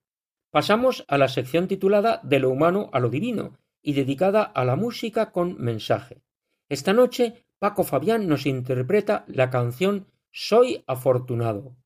Pasamos 0.50 1.04
a 1.08 1.18
la 1.18 1.28
sección 1.28 1.68
titulada 1.68 2.20
De 2.22 2.38
lo 2.38 2.50
humano 2.50 2.88
a 2.92 3.00
lo 3.00 3.10
divino 3.10 3.58
y 3.82 3.92
dedicada 3.92 4.42
a 4.42 4.64
la 4.64 4.76
música 4.76 5.30
con 5.30 5.60
mensaje. 5.60 6.22
Esta 6.68 6.92
noche 6.92 7.44
Paco 7.58 7.84
Fabián 7.84 8.28
nos 8.28 8.46
interpreta 8.46 9.24
la 9.28 9.50
canción 9.50 10.06
Soy 10.30 10.84
afortunado. 10.86 11.76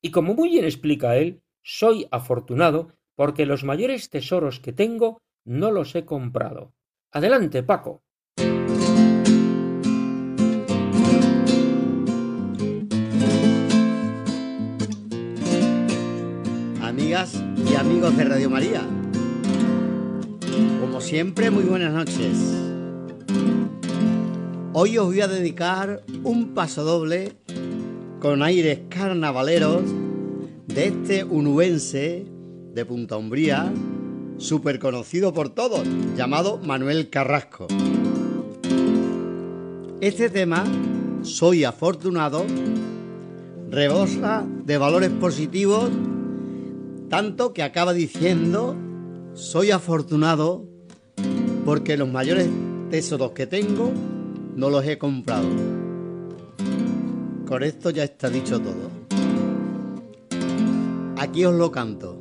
Y 0.00 0.10
como 0.10 0.34
muy 0.34 0.50
bien 0.50 0.64
explica 0.64 1.16
él, 1.16 1.42
soy 1.62 2.06
afortunado 2.10 2.92
porque 3.14 3.46
los 3.46 3.64
mayores 3.64 4.10
tesoros 4.10 4.60
que 4.60 4.72
tengo 4.72 5.20
no 5.44 5.70
los 5.70 5.94
he 5.94 6.04
comprado. 6.04 6.72
Adelante, 7.10 7.62
Paco. 7.62 8.02
Y 17.08 17.74
amigos 17.74 18.14
de 18.18 18.24
Radio 18.24 18.50
María. 18.50 18.82
Como 20.78 21.00
siempre, 21.00 21.50
muy 21.50 21.64
buenas 21.64 21.94
noches. 21.94 22.36
Hoy 24.74 24.98
os 24.98 25.06
voy 25.06 25.22
a 25.22 25.26
dedicar 25.26 26.02
un 26.22 26.52
paso 26.52 26.84
doble 26.84 27.32
con 28.20 28.42
aires 28.42 28.80
carnavaleros 28.90 29.84
de 30.66 30.88
este 30.88 31.24
unubense 31.24 32.26
de 32.74 32.84
Punta 32.84 33.16
Umbría, 33.16 33.72
súper 34.36 34.78
conocido 34.78 35.32
por 35.32 35.48
todos, 35.48 35.88
llamado 36.14 36.58
Manuel 36.58 37.08
Carrasco. 37.08 37.68
Este 40.02 40.28
tema, 40.28 40.62
Soy 41.22 41.64
afortunado, 41.64 42.44
rebosa 43.70 44.44
de 44.66 44.76
valores 44.76 45.08
positivos 45.08 45.88
tanto 47.08 47.52
que 47.52 47.62
acaba 47.62 47.92
diciendo, 47.92 48.76
soy 49.34 49.70
afortunado 49.70 50.64
porque 51.64 51.96
los 51.96 52.08
mayores 52.08 52.48
tesoros 52.90 53.32
que 53.32 53.46
tengo 53.46 53.92
no 54.54 54.70
los 54.70 54.84
he 54.84 54.98
comprado. 54.98 55.48
Con 57.46 57.62
esto 57.62 57.90
ya 57.90 58.04
está 58.04 58.28
dicho 58.28 58.60
todo. 58.60 58.90
Aquí 61.16 61.44
os 61.44 61.54
lo 61.54 61.70
canto. 61.70 62.18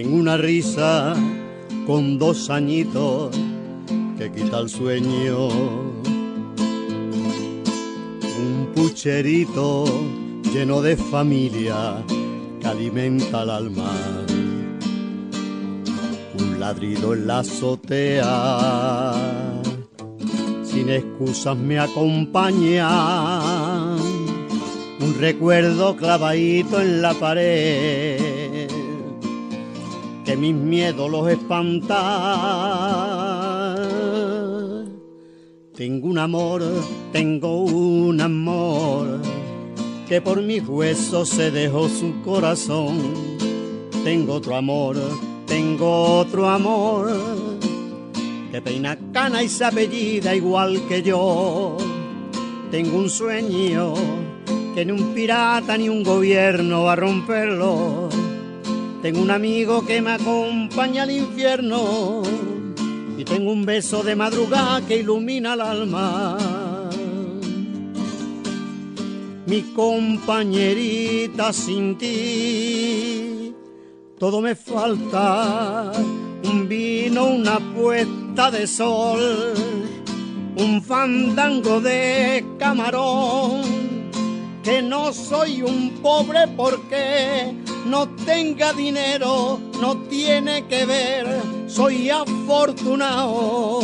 Tengo 0.00 0.14
una 0.14 0.36
risa 0.36 1.12
con 1.84 2.18
dos 2.20 2.50
añitos 2.50 3.36
que 4.16 4.30
quita 4.30 4.60
el 4.60 4.68
sueño. 4.68 5.48
Un 8.38 8.70
pucherito 8.76 9.86
lleno 10.54 10.82
de 10.82 10.96
familia 10.96 12.04
que 12.60 12.66
alimenta 12.68 13.42
el 13.42 13.50
alma. 13.50 13.90
Un 16.38 16.60
ladrido 16.60 17.14
en 17.14 17.26
la 17.26 17.40
azotea, 17.40 19.14
sin 20.62 20.90
excusas 20.90 21.56
me 21.56 21.80
acompaña. 21.80 22.86
Un 25.00 25.16
recuerdo 25.18 25.96
clavadito 25.96 26.80
en 26.80 27.02
la 27.02 27.14
pared, 27.14 28.27
que 30.28 30.36
mis 30.36 30.54
miedos 30.54 31.10
los 31.10 31.26
espanta 31.30 31.96
tengo 35.74 36.08
un 36.08 36.18
amor, 36.18 36.62
tengo 37.12 37.62
un 37.62 38.20
amor, 38.20 39.22
que 40.06 40.20
por 40.20 40.42
mis 40.42 40.68
huesos 40.68 41.30
se 41.30 41.50
dejó 41.50 41.88
su 41.88 42.20
corazón. 42.20 42.98
Tengo 44.04 44.34
otro 44.34 44.54
amor, 44.56 44.98
tengo 45.46 46.18
otro 46.18 46.46
amor, 46.46 47.10
que 48.52 48.60
peina 48.60 48.98
cana 49.12 49.42
y 49.42 49.48
se 49.48 49.64
apellida 49.64 50.34
igual 50.34 50.82
que 50.88 51.00
yo. 51.00 51.78
Tengo 52.70 52.98
un 52.98 53.08
sueño, 53.08 53.94
que 54.74 54.84
ni 54.84 54.92
un 54.92 55.14
pirata 55.14 55.78
ni 55.78 55.88
un 55.88 56.02
gobierno 56.02 56.82
va 56.82 56.92
a 56.92 56.96
romperlo. 56.96 58.27
Tengo 59.02 59.20
un 59.22 59.30
amigo 59.30 59.86
que 59.86 60.02
me 60.02 60.10
acompaña 60.10 61.04
al 61.04 61.12
infierno 61.12 62.22
y 63.16 63.24
tengo 63.24 63.52
un 63.52 63.64
beso 63.64 64.02
de 64.02 64.16
madrugada 64.16 64.84
que 64.84 64.96
ilumina 64.96 65.54
el 65.54 65.60
alma. 65.60 66.36
Mi 69.46 69.62
compañerita 69.72 71.52
sin 71.52 71.96
ti, 71.96 73.54
todo 74.18 74.40
me 74.40 74.56
falta, 74.56 75.92
un 76.42 76.68
vino, 76.68 77.26
una 77.26 77.60
puesta 77.76 78.50
de 78.50 78.66
sol, 78.66 79.54
un 80.56 80.82
fandango 80.82 81.80
de 81.80 82.44
camarón, 82.58 83.62
que 84.64 84.82
no 84.82 85.12
soy 85.12 85.62
un 85.62 85.90
pobre 86.02 86.48
porque 86.48 87.54
no 87.88 88.08
tenga 88.08 88.72
dinero, 88.72 89.58
no 89.80 89.96
tiene 90.08 90.66
que 90.66 90.84
ver, 90.84 91.26
soy 91.66 92.10
afortunado. 92.10 93.80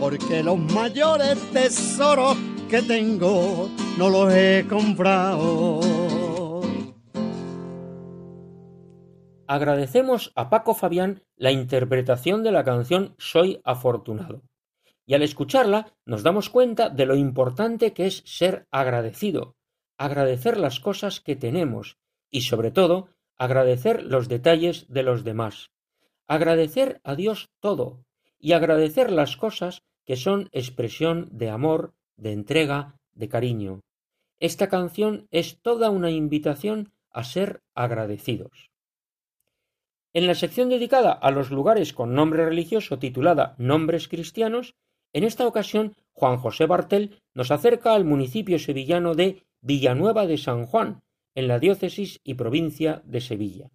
Porque 0.00 0.42
los 0.42 0.58
mayores 0.58 1.38
tesoros 1.52 2.36
que 2.68 2.82
tengo 2.82 3.68
no 3.98 4.08
los 4.08 4.32
he 4.32 4.66
comprado. 4.68 5.80
Agradecemos 9.48 10.32
a 10.34 10.50
Paco 10.50 10.74
Fabián 10.74 11.22
la 11.36 11.52
interpretación 11.52 12.42
de 12.42 12.50
la 12.52 12.64
canción 12.64 13.14
Soy 13.18 13.60
afortunado. 13.64 14.42
Y 15.06 15.14
al 15.14 15.22
escucharla 15.22 15.94
nos 16.04 16.24
damos 16.24 16.50
cuenta 16.50 16.88
de 16.88 17.06
lo 17.06 17.14
importante 17.14 17.92
que 17.92 18.06
es 18.06 18.24
ser 18.26 18.66
agradecido, 18.72 19.55
agradecer 19.96 20.56
las 20.58 20.80
cosas 20.80 21.20
que 21.20 21.36
tenemos 21.36 21.98
y 22.30 22.42
sobre 22.42 22.70
todo 22.70 23.08
agradecer 23.36 24.02
los 24.02 24.28
detalles 24.28 24.86
de 24.88 25.02
los 25.02 25.24
demás, 25.24 25.70
agradecer 26.26 27.00
a 27.04 27.14
Dios 27.14 27.50
todo 27.60 28.04
y 28.38 28.52
agradecer 28.52 29.10
las 29.10 29.36
cosas 29.36 29.82
que 30.04 30.16
son 30.16 30.48
expresión 30.52 31.28
de 31.32 31.50
amor, 31.50 31.94
de 32.16 32.32
entrega, 32.32 32.98
de 33.12 33.28
cariño. 33.28 33.80
Esta 34.38 34.68
canción 34.68 35.26
es 35.30 35.58
toda 35.60 35.90
una 35.90 36.10
invitación 36.10 36.92
a 37.10 37.24
ser 37.24 37.62
agradecidos. 37.74 38.70
En 40.12 40.26
la 40.26 40.34
sección 40.34 40.68
dedicada 40.68 41.12
a 41.12 41.30
los 41.30 41.50
lugares 41.50 41.92
con 41.92 42.14
nombre 42.14 42.44
religioso 42.44 42.98
titulada 42.98 43.54
Nombres 43.58 44.08
cristianos, 44.08 44.74
en 45.12 45.24
esta 45.24 45.46
ocasión 45.46 45.94
Juan 46.12 46.38
José 46.38 46.66
Bartel 46.66 47.22
nos 47.34 47.50
acerca 47.50 47.94
al 47.94 48.04
municipio 48.04 48.58
sevillano 48.58 49.14
de 49.14 49.44
Villanueva 49.68 50.28
de 50.28 50.38
San 50.38 50.64
Juan, 50.64 51.02
en 51.34 51.48
la 51.48 51.58
diócesis 51.58 52.20
y 52.22 52.34
provincia 52.34 53.02
de 53.04 53.20
Sevilla. 53.20 53.68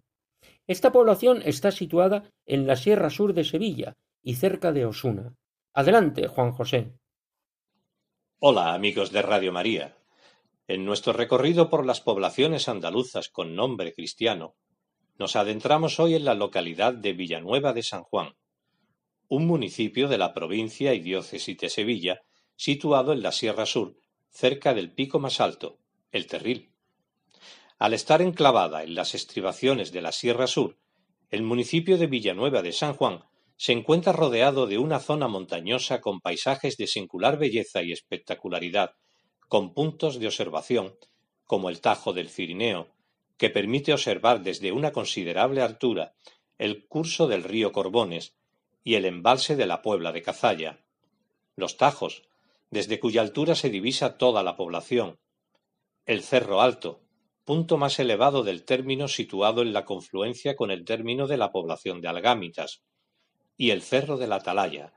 Esta 0.66 0.90
población 0.90 1.42
está 1.44 1.70
situada 1.70 2.32
en 2.46 2.66
la 2.66 2.76
Sierra 2.76 3.10
Sur 3.10 3.34
de 3.34 3.44
Sevilla 3.44 3.98
y 4.22 4.36
cerca 4.36 4.72
de 4.72 4.86
Osuna. 4.86 5.34
Adelante, 5.74 6.28
Juan 6.28 6.52
José. 6.52 6.94
Hola, 8.38 8.72
amigos 8.72 9.12
de 9.12 9.20
Radio 9.20 9.52
María. 9.52 9.94
En 10.66 10.86
nuestro 10.86 11.12
recorrido 11.12 11.68
por 11.68 11.84
las 11.84 12.00
poblaciones 12.00 12.70
andaluzas 12.70 13.28
con 13.28 13.54
nombre 13.54 13.92
cristiano, 13.92 14.54
nos 15.18 15.36
adentramos 15.36 16.00
hoy 16.00 16.14
en 16.14 16.24
la 16.24 16.32
localidad 16.32 16.94
de 16.94 17.12
Villanueva 17.12 17.74
de 17.74 17.82
San 17.82 18.02
Juan, 18.04 18.34
un 19.28 19.46
municipio 19.46 20.08
de 20.08 20.16
la 20.16 20.32
provincia 20.32 20.94
y 20.94 21.00
diócesis 21.00 21.58
de 21.58 21.68
Sevilla, 21.68 22.22
situado 22.56 23.12
en 23.12 23.22
la 23.22 23.32
Sierra 23.32 23.66
Sur, 23.66 23.98
cerca 24.30 24.72
del 24.72 24.90
pico 24.90 25.18
más 25.20 25.38
alto, 25.38 25.81
el 26.12 26.26
Terril. 26.26 26.70
Al 27.78 27.94
estar 27.94 28.22
enclavada 28.22 28.84
en 28.84 28.94
las 28.94 29.14
estribaciones 29.14 29.90
de 29.92 30.02
la 30.02 30.12
Sierra 30.12 30.46
Sur, 30.46 30.78
el 31.30 31.42
municipio 31.42 31.96
de 31.96 32.06
Villanueva 32.06 32.60
de 32.62 32.72
San 32.72 32.94
Juan 32.94 33.24
se 33.56 33.72
encuentra 33.72 34.12
rodeado 34.12 34.66
de 34.66 34.76
una 34.78 35.00
zona 35.00 35.26
montañosa 35.26 36.00
con 36.00 36.20
paisajes 36.20 36.76
de 36.76 36.86
singular 36.86 37.38
belleza 37.38 37.82
y 37.82 37.92
espectacularidad, 37.92 38.92
con 39.48 39.72
puntos 39.72 40.18
de 40.20 40.26
observación, 40.26 40.94
como 41.44 41.70
el 41.70 41.80
Tajo 41.80 42.12
del 42.12 42.28
Cirineo, 42.28 42.88
que 43.38 43.50
permite 43.50 43.92
observar 43.92 44.42
desde 44.42 44.72
una 44.72 44.92
considerable 44.92 45.62
altura 45.62 46.14
el 46.58 46.86
curso 46.86 47.26
del 47.26 47.42
río 47.42 47.72
Corbones 47.72 48.36
y 48.84 48.94
el 48.94 49.06
embalse 49.06 49.56
de 49.56 49.66
la 49.66 49.80
Puebla 49.80 50.12
de 50.12 50.22
Cazalla. 50.22 50.84
Los 51.56 51.78
Tajos, 51.78 52.22
desde 52.70 53.00
cuya 53.00 53.22
altura 53.22 53.54
se 53.54 53.70
divisa 53.70 54.18
toda 54.18 54.42
la 54.42 54.56
población, 54.56 55.18
el 56.04 56.24
Cerro 56.24 56.60
Alto, 56.60 57.00
punto 57.44 57.76
más 57.76 58.00
elevado 58.00 58.42
del 58.42 58.64
término 58.64 59.06
situado 59.06 59.62
en 59.62 59.72
la 59.72 59.84
confluencia 59.84 60.56
con 60.56 60.72
el 60.72 60.84
término 60.84 61.28
de 61.28 61.36
la 61.36 61.52
población 61.52 62.00
de 62.00 62.08
Algámitas, 62.08 62.82
y 63.56 63.70
el 63.70 63.82
Cerro 63.82 64.16
de 64.16 64.26
la 64.26 64.36
Atalaya, 64.36 64.92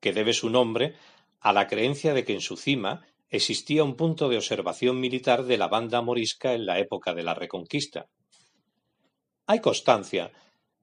que 0.00 0.14
debe 0.14 0.32
su 0.32 0.48
nombre 0.48 0.94
a 1.40 1.52
la 1.52 1.66
creencia 1.66 2.14
de 2.14 2.24
que 2.24 2.32
en 2.32 2.40
su 2.40 2.56
cima 2.56 3.06
existía 3.28 3.84
un 3.84 3.96
punto 3.96 4.30
de 4.30 4.38
observación 4.38 4.98
militar 4.98 5.44
de 5.44 5.58
la 5.58 5.68
banda 5.68 6.00
morisca 6.00 6.54
en 6.54 6.64
la 6.64 6.78
época 6.78 7.12
de 7.12 7.22
la 7.22 7.34
Reconquista. 7.34 8.08
Hay 9.46 9.60
constancia 9.60 10.32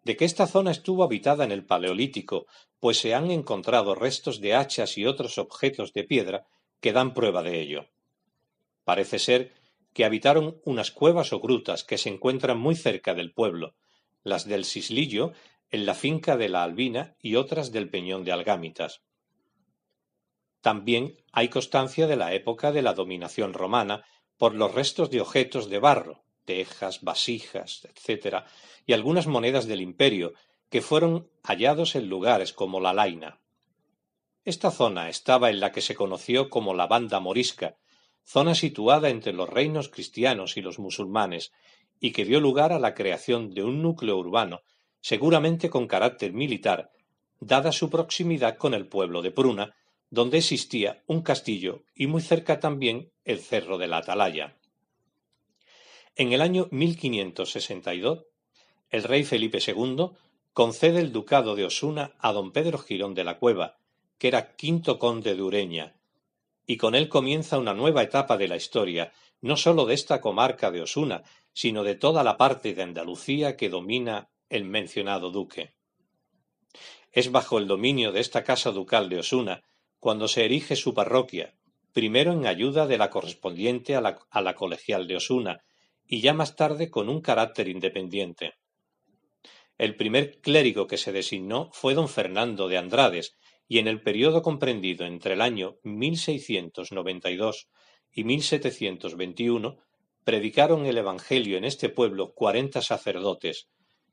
de 0.04 0.16
que 0.16 0.26
esta 0.26 0.46
zona 0.46 0.70
estuvo 0.70 1.04
habitada 1.04 1.44
en 1.44 1.52
el 1.52 1.66
Paleolítico, 1.66 2.46
pues 2.80 3.00
se 3.00 3.16
han 3.16 3.32
encontrado 3.32 3.96
restos 3.96 4.40
de 4.40 4.54
hachas 4.54 5.00
y 5.00 5.06
otros 5.08 5.40
objetos 5.40 5.94
de 5.94 6.04
piedra 6.04 6.46
que 6.80 6.94
dan 6.94 7.16
prueba 7.16 7.42
de 7.42 7.60
ello. 7.60 7.88
Parece 8.88 9.20
ser 9.20 9.52
que 9.92 10.06
habitaron 10.06 10.62
unas 10.64 10.92
cuevas 10.92 11.34
o 11.34 11.42
grutas 11.42 11.84
que 11.84 11.98
se 11.98 12.08
encuentran 12.08 12.58
muy 12.58 12.74
cerca 12.74 13.14
del 13.14 13.34
pueblo, 13.34 13.76
las 14.24 14.46
del 14.46 14.64
Sislillo, 14.64 15.34
en 15.72 15.86
la 15.86 15.94
finca 15.94 16.38
de 16.38 16.48
la 16.48 16.64
Albina 16.64 17.18
y 17.22 17.36
otras 17.36 17.74
del 17.74 17.90
Peñón 17.90 18.24
de 18.24 18.32
Algámitas. 18.32 19.02
También 20.62 21.18
hay 21.34 21.50
constancia 21.50 22.08
de 22.08 22.16
la 22.16 22.34
época 22.34 22.72
de 22.72 22.82
la 22.82 22.94
dominación 22.94 23.52
romana 23.52 24.06
por 24.38 24.56
los 24.56 24.74
restos 24.74 25.10
de 25.10 25.20
objetos 25.20 25.70
de 25.70 25.80
barro, 25.80 26.24
tejas, 26.46 27.02
vasijas, 27.02 27.86
etc., 27.94 28.46
y 28.86 28.94
algunas 28.94 29.28
monedas 29.28 29.68
del 29.68 29.82
imperio, 29.82 30.32
que 30.70 30.82
fueron 30.82 31.30
hallados 31.44 31.98
en 31.98 32.08
lugares 32.08 32.54
como 32.54 32.80
la 32.80 32.94
Laina. 32.94 33.42
Esta 34.46 34.72
zona 34.72 35.10
estaba 35.10 35.50
en 35.50 35.60
la 35.60 35.74
que 35.74 35.82
se 35.82 35.94
conoció 35.94 36.50
como 36.50 36.74
la 36.74 36.88
Banda 36.88 37.20
Morisca, 37.20 37.76
zona 38.28 38.56
situada 38.56 39.10
entre 39.10 39.32
los 39.32 39.50
reinos 39.50 39.88
cristianos 39.88 40.58
y 40.58 40.62
los 40.62 40.80
musulmanes, 40.80 41.54
y 42.02 42.12
que 42.12 42.26
dio 42.26 42.42
lugar 42.42 42.74
a 42.74 42.80
la 42.80 42.94
creación 42.94 43.54
de 43.54 43.64
un 43.64 43.82
núcleo 43.82 44.18
urbano, 44.18 44.62
seguramente 45.00 45.70
con 45.70 45.88
carácter 45.88 46.34
militar, 46.34 46.92
dada 47.40 47.72
su 47.72 47.90
proximidad 47.90 48.58
con 48.58 48.74
el 48.74 48.88
pueblo 48.88 49.22
de 49.22 49.32
Pruna, 49.32 49.76
donde 50.10 50.40
existía 50.40 51.04
un 51.08 51.22
castillo 51.22 51.84
y 51.96 52.08
muy 52.08 52.22
cerca 52.22 52.60
también 52.60 53.12
el 53.24 53.40
cerro 53.40 53.78
de 53.78 53.88
la 53.88 53.98
Atalaya. 53.98 54.58
En 56.18 56.34
el 56.34 56.42
año 56.42 56.68
1562, 56.72 58.26
el 58.90 59.04
rey 59.04 59.24
Felipe 59.24 59.60
II 59.66 60.10
concede 60.52 61.00
el 61.00 61.14
ducado 61.14 61.56
de 61.56 61.64
Osuna 61.64 62.14
a 62.20 62.34
don 62.34 62.52
Pedro 62.52 62.78
Girón 62.78 63.14
de 63.14 63.24
la 63.24 63.38
Cueva, 63.38 63.78
que 64.18 64.28
era 64.28 64.56
quinto 64.56 65.00
conde 65.00 65.36
de 65.36 65.42
Ureña, 65.42 65.97
y 66.68 66.76
con 66.76 66.94
él 66.94 67.08
comienza 67.08 67.58
una 67.58 67.74
nueva 67.74 68.04
etapa 68.04 68.38
de 68.38 68.50
la 68.50 68.58
historia, 68.58 69.14
no 69.40 69.56
sólo 69.56 69.86
de 69.86 69.94
esta 69.94 70.20
comarca 70.20 70.70
de 70.70 70.82
Osuna, 70.82 71.24
sino 71.54 71.84
de 71.84 71.96
toda 71.96 72.24
la 72.24 72.36
parte 72.36 72.74
de 72.74 72.84
Andalucía 72.84 73.56
que 73.56 73.70
domina 73.70 74.30
el 74.50 74.66
mencionado 74.66 75.32
duque. 75.32 75.74
Es 77.14 77.32
bajo 77.32 77.58
el 77.58 77.68
dominio 77.68 78.12
de 78.12 78.20
esta 78.20 78.44
casa 78.44 78.72
ducal 78.72 79.10
de 79.10 79.20
Osuna 79.20 79.64
cuando 80.00 80.28
se 80.28 80.44
erige 80.44 80.76
su 80.76 80.94
parroquia, 80.94 81.56
primero 81.94 82.34
en 82.34 82.46
ayuda 82.46 82.86
de 82.86 82.98
la 82.98 83.10
correspondiente 83.10 83.96
a 83.96 84.02
la, 84.02 84.20
a 84.30 84.42
la 84.42 84.54
colegial 84.54 85.08
de 85.08 85.16
Osuna, 85.16 85.64
y 86.06 86.20
ya 86.22 86.34
más 86.34 86.56
tarde 86.56 86.92
con 86.92 87.08
un 87.08 87.22
carácter 87.22 87.70
independiente. 87.70 88.56
El 89.78 89.96
primer 89.96 90.42
clérigo 90.42 90.86
que 90.86 90.98
se 90.98 91.12
designó 91.12 91.70
fue 91.72 91.94
don 91.94 92.10
Fernando 92.10 92.68
de 92.68 92.78
Andrades, 92.78 93.38
y 93.68 93.80
en 93.80 93.88
el 93.88 94.02
periodo 94.02 94.42
comprendido 94.42 95.06
entre 95.06 95.34
el 95.34 95.42
año 95.42 95.78
1692 95.84 97.68
y 98.12 98.24
1721 98.24 99.78
predicaron 100.24 100.86
el 100.86 100.98
Evangelio 100.98 101.58
en 101.58 101.64
este 101.64 101.88
pueblo 101.88 102.34
cuarenta 102.34 102.82
sacerdotes, 102.82 103.70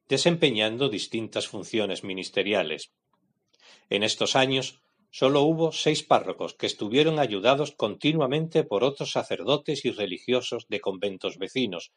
desempeñando 0.08 0.88
distintas 0.88 1.48
funciones 1.48 2.04
ministeriales. 2.04 2.92
En 3.90 4.02
estos 4.02 4.36
años 4.36 4.80
sólo 5.10 5.42
hubo 5.42 5.72
seis 5.72 6.02
párrocos 6.02 6.54
que 6.54 6.66
estuvieron 6.66 7.18
ayudados 7.18 7.72
continuamente 7.72 8.64
por 8.64 8.84
otros 8.84 9.10
sacerdotes 9.10 9.84
y 9.84 9.90
religiosos 9.90 10.66
de 10.68 10.80
conventos 10.80 11.38
vecinos, 11.38 11.92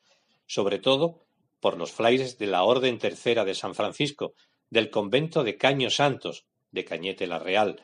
sobre 0.45 0.79
todo 0.79 1.27
por 1.59 1.77
los 1.77 1.91
frailes 1.91 2.37
de 2.37 2.47
la 2.47 2.63
Orden 2.63 2.99
Tercera 2.99 3.45
de 3.45 3.55
San 3.55 3.75
Francisco, 3.75 4.33
del 4.69 4.89
convento 4.89 5.43
de 5.43 5.57
Caños 5.57 5.95
Santos, 5.95 6.45
de 6.71 6.85
Cañete 6.85 7.27
la 7.27 7.39
Real, 7.39 7.83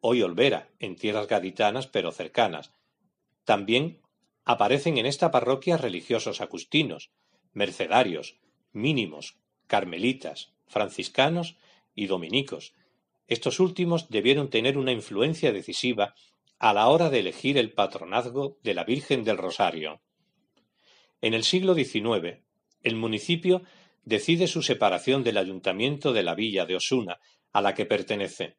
hoy 0.00 0.22
Olvera, 0.22 0.70
en 0.78 0.96
tierras 0.96 1.28
gaditanas 1.28 1.86
pero 1.86 2.12
cercanas. 2.12 2.72
También 3.44 4.00
aparecen 4.44 4.98
en 4.98 5.06
esta 5.06 5.30
parroquia 5.30 5.76
religiosos 5.76 6.40
agustinos, 6.40 7.10
mercedarios, 7.52 8.38
mínimos, 8.72 9.36
carmelitas, 9.66 10.52
franciscanos 10.66 11.56
y 11.94 12.06
dominicos. 12.06 12.74
Estos 13.28 13.60
últimos 13.60 14.08
debieron 14.10 14.50
tener 14.50 14.76
una 14.76 14.92
influencia 14.92 15.52
decisiva 15.52 16.14
a 16.58 16.72
la 16.72 16.88
hora 16.88 17.10
de 17.10 17.20
elegir 17.20 17.58
el 17.58 17.72
patronazgo 17.72 18.58
de 18.62 18.74
la 18.74 18.84
Virgen 18.84 19.24
del 19.24 19.38
Rosario. 19.38 20.00
En 21.20 21.34
el 21.34 21.44
siglo 21.44 21.74
XIX, 21.74 22.38
el 22.82 22.96
municipio 22.96 23.62
decide 24.04 24.46
su 24.46 24.62
separación 24.62 25.22
del 25.22 25.38
ayuntamiento 25.38 26.12
de 26.12 26.22
la 26.22 26.34
villa 26.34 26.66
de 26.66 26.76
Osuna, 26.76 27.20
a 27.52 27.60
la 27.60 27.74
que 27.74 27.86
pertenece. 27.86 28.56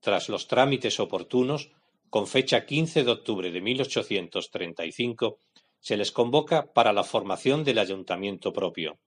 Tras 0.00 0.28
los 0.28 0.46
trámites 0.46 1.00
oportunos, 1.00 1.70
con 2.10 2.26
fecha 2.26 2.64
15 2.64 3.04
de 3.04 3.10
octubre 3.10 3.50
de 3.50 3.60
1835, 3.60 5.38
se 5.80 5.96
les 5.96 6.12
convoca 6.12 6.72
para 6.72 6.92
la 6.92 7.04
formación 7.04 7.64
del 7.64 7.78
ayuntamiento 7.78 8.52
propio. 8.52 8.98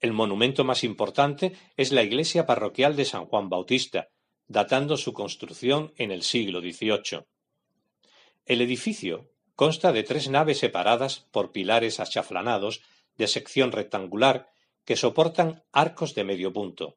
El 0.00 0.12
monumento 0.12 0.64
más 0.64 0.84
importante 0.84 1.56
es 1.76 1.90
la 1.92 2.02
iglesia 2.02 2.46
parroquial 2.46 2.96
de 2.96 3.04
San 3.04 3.26
Juan 3.26 3.48
Bautista, 3.48 4.08
datando 4.46 4.96
su 4.96 5.12
construcción 5.12 5.92
en 5.96 6.10
el 6.10 6.22
siglo 6.22 6.60
XVIII. 6.60 7.24
El 8.44 8.60
edificio 8.60 9.30
consta 9.54 9.92
de 9.92 10.02
tres 10.02 10.28
naves 10.28 10.58
separadas 10.58 11.26
por 11.32 11.50
pilares 11.50 11.98
achaflanados 11.98 12.82
de 13.16 13.26
sección 13.26 13.72
rectangular 13.72 14.48
que 14.84 14.96
soportan 14.96 15.64
arcos 15.72 16.14
de 16.14 16.24
medio 16.24 16.52
punto. 16.52 16.96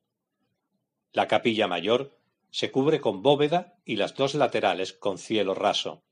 La 1.11 1.27
capilla 1.27 1.67
mayor 1.67 2.17
se 2.51 2.71
cubre 2.71 2.99
con 2.99 3.21
bóveda 3.21 3.79
y 3.85 3.95
las 3.95 4.15
dos 4.15 4.35
laterales 4.35 4.93
con 4.93 5.17
cielo 5.17 5.53
raso. 5.53 6.03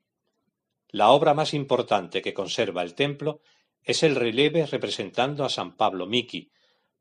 La 0.90 1.10
obra 1.12 1.34
más 1.34 1.54
importante 1.54 2.22
que 2.22 2.34
conserva 2.34 2.82
el 2.82 2.96
templo 2.96 3.42
es 3.84 4.04
el 4.04 4.16
relieve 4.16 4.66
representando 4.66 5.46
a 5.46 5.50
San 5.50 5.76
Pablo 5.76 6.08
Miki, 6.08 6.52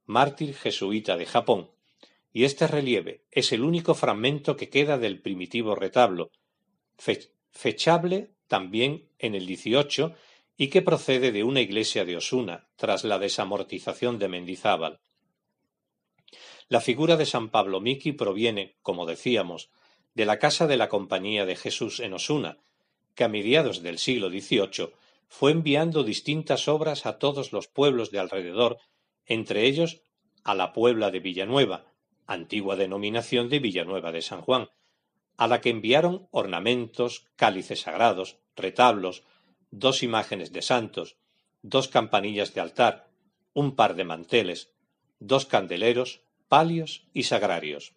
mártir 0.05 0.55
jesuita 0.55 1.17
de 1.17 1.27
Japón, 1.27 1.71
y 2.33 2.45
este 2.45 2.67
relieve 2.67 3.25
es 3.31 3.53
el 3.53 3.63
único 3.63 3.95
fragmento 3.95 4.57
que 4.57 4.69
queda 4.69 4.99
del 4.99 5.21
primitivo 5.21 5.75
retablo, 5.75 6.31
fechable 7.51 8.35
también 8.47 9.09
en 9.19 9.35
el 9.35 9.47
18 9.47 10.15
y 10.57 10.69
que 10.69 10.83
procede 10.83 11.33
de 11.33 11.45
una 11.45 11.61
iglesia 11.61 12.05
de 12.05 12.17
Osuna 12.17 12.69
tras 12.77 13.05
la 13.05 13.19
desamortización 13.19 14.19
de 14.19 14.29
Mendizábal. 14.29 15.01
La 16.69 16.81
figura 16.81 17.17
de 17.17 17.27
San 17.27 17.51
Pablo 17.51 17.81
Miki 17.81 18.13
proviene, 18.13 18.77
como 18.83 19.07
decíamos, 19.07 19.71
de 20.15 20.27
la 20.27 20.39
Casa 20.39 20.67
de 20.67 20.77
la 20.77 20.89
Compañía 20.89 21.47
de 21.47 21.55
Jesús 21.55 22.01
en 22.01 22.13
Osuna, 22.13 22.59
que 23.15 23.25
a 23.25 23.29
mediados 23.29 23.83
del 23.83 23.99
siglo 23.99 24.31
XVIII 24.31 24.93
fue 25.29 25.53
enviando 25.53 26.03
distintas 26.03 26.67
obras 26.67 27.07
a 27.07 27.19
todos 27.19 27.53
los 27.53 27.69
pueblos 27.69 28.11
de 28.11 28.19
alrededor, 28.19 28.79
entre 29.27 29.67
ellos 29.67 30.03
a 30.43 30.55
la 30.55 30.73
Puebla 30.73 31.11
de 31.11 31.21
Villanueva, 31.21 31.85
antigua 32.27 32.75
denominación 32.75 33.49
de 33.49 33.61
Villanueva 33.61 34.11
de 34.11 34.23
San 34.23 34.41
Juan, 34.41 34.69
a 35.37 35.47
la 35.47 35.61
que 35.61 35.71
enviaron 35.71 36.29
ornamentos, 36.31 37.27
cálices 37.37 37.83
sagrados, 37.83 38.39
retablos, 38.57 39.23
dos 39.71 40.03
imágenes 40.03 40.53
de 40.53 40.63
santos, 40.63 41.17
dos 41.63 41.89
campanillas 41.89 42.55
de 42.55 42.61
altar, 42.61 43.09
un 43.53 43.77
par 43.77 43.95
de 43.95 44.05
manteles, 44.05 44.73
dos 45.19 45.47
candeleros, 45.47 46.23
palios 46.49 47.07
y 47.13 47.25
sagrarios. 47.25 47.95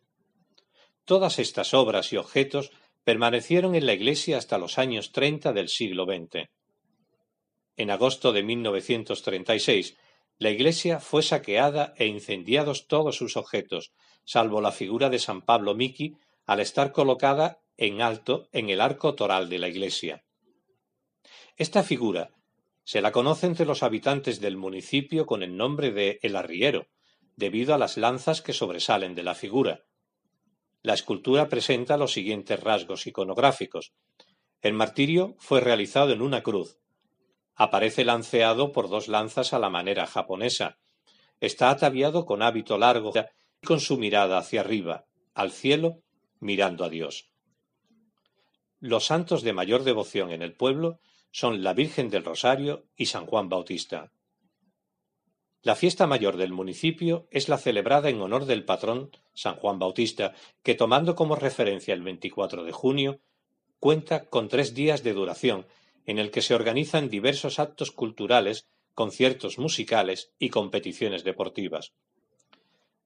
Todas 1.06 1.40
estas 1.40 1.74
obras 1.74 2.14
y 2.14 2.18
objetos 2.18 2.72
permanecieron 3.04 3.76
en 3.76 3.86
la 3.86 3.94
iglesia 3.94 4.38
hasta 4.38 4.58
los 4.58 4.78
años 4.78 5.12
treinta 5.12 5.54
del 5.54 5.70
siglo 5.70 6.06
XX. 6.06 6.50
En 7.78 7.92
agosto 7.92 8.34
de 8.34 8.44
1936, 8.44 9.98
la 10.38 10.50
iglesia 10.50 11.00
fue 11.00 11.24
saqueada 11.24 11.94
e 11.98 12.06
incendiados 12.06 12.88
todos 12.88 13.18
sus 13.18 13.38
objetos, 13.38 13.92
salvo 14.26 14.62
la 14.62 14.72
figura 14.72 15.10
de 15.10 15.20
San 15.20 15.42
Pablo 15.42 15.76
Miki, 15.76 16.16
al 16.46 16.60
estar 16.60 16.92
colocada 16.92 17.60
en 17.78 18.02
alto 18.02 18.48
en 18.52 18.70
el 18.70 18.82
arco 18.82 19.16
toral 19.16 19.50
de 19.50 19.60
la 19.60 19.68
iglesia. 19.68 20.24
Esta 21.58 21.84
figura 21.84 22.32
se 22.84 23.02
la 23.02 23.12
conoce 23.12 23.48
entre 23.48 23.66
los 23.66 23.84
habitantes 23.84 24.40
del 24.40 24.58
municipio 24.58 25.26
con 25.26 25.44
el 25.44 25.56
nombre 25.56 25.92
de 25.92 26.20
El 26.22 26.36
Arriero, 26.36 26.88
debido 27.40 27.74
a 27.74 27.78
las 27.78 27.96
lanzas 27.96 28.42
que 28.42 28.52
sobresalen 28.52 29.16
de 29.16 29.24
la 29.24 29.34
figura. 29.34 29.86
La 30.82 30.94
escultura 30.94 31.48
presenta 31.48 31.96
los 31.96 32.12
siguientes 32.12 32.60
rasgos 32.60 33.08
iconográficos. 33.08 33.94
El 34.62 34.74
martirio 34.74 35.36
fue 35.40 35.62
realizado 35.62 36.12
en 36.12 36.22
una 36.22 36.44
cruz. 36.44 36.78
Aparece 37.56 38.04
lanceado 38.04 38.74
por 38.74 38.90
dos 38.90 39.08
lanzas 39.08 39.54
a 39.54 39.60
la 39.60 39.70
manera 39.70 40.06
japonesa. 40.06 40.80
Está 41.40 41.70
ataviado 41.70 42.26
con 42.26 42.42
hábito 42.42 42.78
largo 42.78 43.14
y 43.62 43.66
con 43.66 43.80
su 43.80 43.98
mirada 43.98 44.38
hacia 44.38 44.60
arriba, 44.60 45.06
al 45.34 45.52
cielo, 45.52 46.02
mirando 46.42 46.84
a 46.84 46.90
Dios. 46.90 47.32
Los 48.82 49.06
santos 49.06 49.44
de 49.44 49.54
mayor 49.54 49.84
devoción 49.84 50.32
en 50.32 50.42
el 50.42 50.54
pueblo 50.54 51.00
son 51.32 51.64
la 51.64 51.74
Virgen 51.74 52.10
del 52.10 52.26
Rosario 52.26 52.88
y 52.98 53.06
San 53.06 53.26
Juan 53.26 53.48
Bautista. 53.48 54.12
La 55.62 55.76
fiesta 55.76 56.08
mayor 56.08 56.38
del 56.38 56.54
municipio 56.54 57.28
es 57.32 57.50
la 57.50 57.58
celebrada 57.58 58.10
en 58.10 58.22
honor 58.22 58.46
del 58.46 58.64
patrón 58.64 59.12
San 59.34 59.56
Juan 59.56 59.78
Bautista, 59.78 60.34
que 60.64 60.74
tomando 60.74 61.16
como 61.16 61.36
referencia 61.36 61.94
el 61.94 62.02
24 62.02 62.64
de 62.64 62.72
junio, 62.72 63.20
cuenta 63.80 64.30
con 64.30 64.48
tres 64.48 64.74
días 64.74 65.04
de 65.04 65.14
duración, 65.14 65.68
en 66.06 66.18
el 66.18 66.32
que 66.32 66.42
se 66.42 66.56
organizan 66.56 67.10
diversos 67.10 67.60
actos 67.60 67.92
culturales, 67.92 68.68
conciertos 68.94 69.60
musicales 69.60 70.32
y 70.40 70.50
competiciones 70.50 71.26
deportivas. 71.26 71.92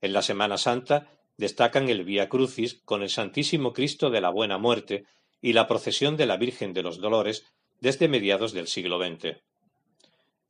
En 0.01 0.13
la 0.13 0.21
Semana 0.21 0.57
Santa 0.57 1.09
destacan 1.37 1.89
el 1.89 2.03
Vía 2.03 2.29
Crucis 2.29 2.81
con 2.85 3.01
el 3.01 3.09
Santísimo 3.09 3.73
Cristo 3.73 4.11
de 4.11 4.21
la 4.21 4.29
Buena 4.29 4.59
Muerte 4.59 5.05
y 5.41 5.53
la 5.53 5.67
procesión 5.67 6.17
de 6.17 6.27
la 6.27 6.37
Virgen 6.37 6.73
de 6.73 6.83
los 6.83 6.99
Dolores 6.99 7.45
desde 7.79 8.07
mediados 8.07 8.53
del 8.53 8.67
siglo 8.67 8.99
XX. 8.99 9.41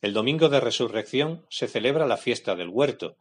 El 0.04 0.12
domingo 0.12 0.49
de 0.49 0.60
resurrección 0.60 1.45
se 1.47 1.70
celebra 1.70 2.06
la 2.06 2.18
fiesta 2.18 2.58
del 2.58 2.68
huerto, 2.68 3.16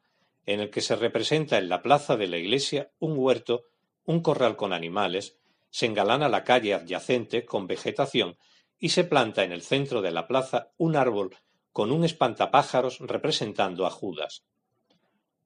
en 0.47 0.59
el 0.59 0.68
que 0.68 0.80
se 0.80 0.97
representa 0.97 1.59
en 1.59 1.68
la 1.68 1.80
plaza 1.80 2.16
de 2.16 2.26
la 2.26 2.39
iglesia 2.39 2.91
un 2.99 3.16
huerto, 3.16 3.66
un 4.05 4.20
corral 4.20 4.57
con 4.57 4.72
animales, 4.72 5.39
se 5.70 5.87
engalana 5.87 6.28
la 6.28 6.43
calle 6.43 6.74
adyacente 6.74 7.45
con 7.45 7.68
vegetación 7.68 8.37
y 8.80 8.89
se 8.89 9.05
planta 9.05 9.45
en 9.45 9.53
el 9.53 9.62
centro 9.62 10.03
de 10.03 10.11
la 10.11 10.26
plaza 10.26 10.72
un 10.76 10.97
árbol 10.97 11.37
con 11.70 11.93
un 11.93 12.05
espantapájaros 12.05 12.99
representando 12.99 13.87
a 13.87 13.91
Judas. 13.91 14.43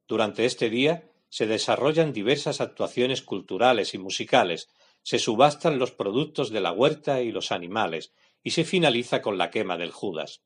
Durante 0.09 0.47
este 0.47 0.71
día 0.71 1.11
se 1.29 1.47
desarrollan 1.47 2.15
diversas 2.15 2.63
actuaciones 2.63 3.21
culturales 3.21 3.93
y 3.93 3.99
musicales, 3.99 4.71
se 5.03 5.19
subastan 5.19 5.79
los 5.79 5.93
productos 5.93 6.49
de 6.49 6.63
la 6.63 6.73
huerta 6.73 7.21
y 7.21 7.31
los 7.31 7.53
animales, 7.53 8.15
y 8.43 8.53
se 8.53 8.65
finaliza 8.65 9.21
con 9.21 9.37
la 9.37 9.51
quema 9.51 9.77
del 9.77 9.91
Judas. 9.91 10.41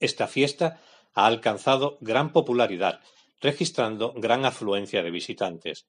Esta 0.00 0.26
fiesta 0.28 0.80
ha 1.14 1.26
alcanzado 1.26 1.98
gran 2.00 2.32
popularidad, 2.32 3.00
registrando 3.40 4.12
gran 4.14 4.44
afluencia 4.44 5.02
de 5.02 5.10
visitantes. 5.10 5.86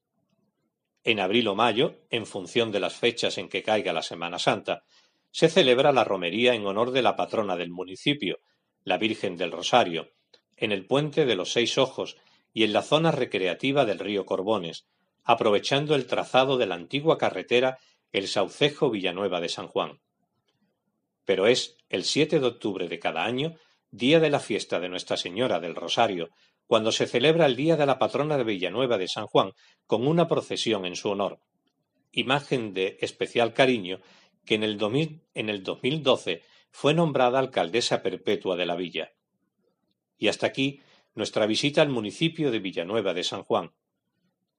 En 1.03 1.19
abril 1.19 1.47
o 1.47 1.55
mayo, 1.55 1.95
en 2.09 2.25
función 2.25 2.71
de 2.71 2.79
las 2.79 2.95
fechas 2.95 3.37
en 3.37 3.49
que 3.49 3.63
caiga 3.63 3.93
la 3.93 4.01
Semana 4.01 4.39
Santa, 4.39 4.83
se 5.31 5.49
celebra 5.49 5.91
la 5.91 6.03
romería 6.03 6.55
en 6.55 6.65
honor 6.65 6.91
de 6.91 7.01
la 7.01 7.15
patrona 7.15 7.55
del 7.55 7.69
municipio, 7.69 8.39
la 8.83 8.97
Virgen 8.97 9.37
del 9.37 9.51
Rosario, 9.51 10.11
en 10.57 10.71
el 10.71 10.85
puente 10.85 11.25
de 11.25 11.35
los 11.35 11.51
Seis 11.51 11.77
Ojos 11.77 12.17
y 12.53 12.63
en 12.63 12.73
la 12.73 12.81
zona 12.81 13.11
recreativa 13.11 13.85
del 13.85 13.99
río 13.99 14.25
Corbones, 14.25 14.87
aprovechando 15.23 15.95
el 15.95 16.07
trazado 16.07 16.57
de 16.57 16.65
la 16.65 16.75
antigua 16.75 17.17
carretera 17.17 17.77
El 18.11 18.27
Saucejo 18.27 18.89
Villanueva 18.89 19.39
de 19.39 19.49
San 19.49 19.67
Juan. 19.67 19.99
Pero 21.25 21.45
es 21.45 21.77
el 21.89 22.03
7 22.03 22.39
de 22.39 22.47
octubre 22.47 22.87
de 22.87 22.99
cada 22.99 23.23
año, 23.23 23.55
día 23.91 24.19
de 24.19 24.29
la 24.29 24.39
fiesta 24.39 24.79
de 24.79 24.89
Nuestra 24.89 25.17
Señora 25.17 25.59
del 25.59 25.75
Rosario, 25.75 26.29
cuando 26.67 26.91
se 26.91 27.07
celebra 27.07 27.47
el 27.47 27.55
Día 27.55 27.75
de 27.75 27.85
la 27.85 27.97
Patrona 27.97 28.37
de 28.37 28.43
Villanueva 28.43 28.97
de 28.97 29.07
San 29.07 29.25
Juan 29.25 29.53
con 29.87 30.07
una 30.07 30.27
procesión 30.27 30.85
en 30.85 30.95
su 30.95 31.09
honor, 31.09 31.39
imagen 32.11 32.73
de 32.73 32.97
especial 33.01 33.53
cariño 33.53 33.99
que 34.45 34.55
en 34.55 34.63
el, 34.63 34.77
en 35.33 35.49
el 35.49 35.63
2012 35.63 36.43
fue 36.71 36.93
nombrada 36.93 37.39
alcaldesa 37.39 38.03
perpetua 38.03 38.55
de 38.55 38.65
la 38.65 38.75
villa. 38.75 39.11
Y 40.17 40.27
hasta 40.27 40.47
aquí 40.47 40.81
nuestra 41.15 41.45
visita 41.45 41.81
al 41.81 41.89
municipio 41.89 42.51
de 42.51 42.59
Villanueva 42.59 43.13
de 43.13 43.23
San 43.23 43.43
Juan. 43.43 43.71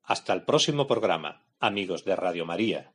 Hasta 0.02 0.32
el 0.32 0.44
próximo 0.44 0.86
programa, 0.86 1.46
amigos 1.60 2.04
de 2.04 2.16
Radio 2.16 2.44
María. 2.44 2.92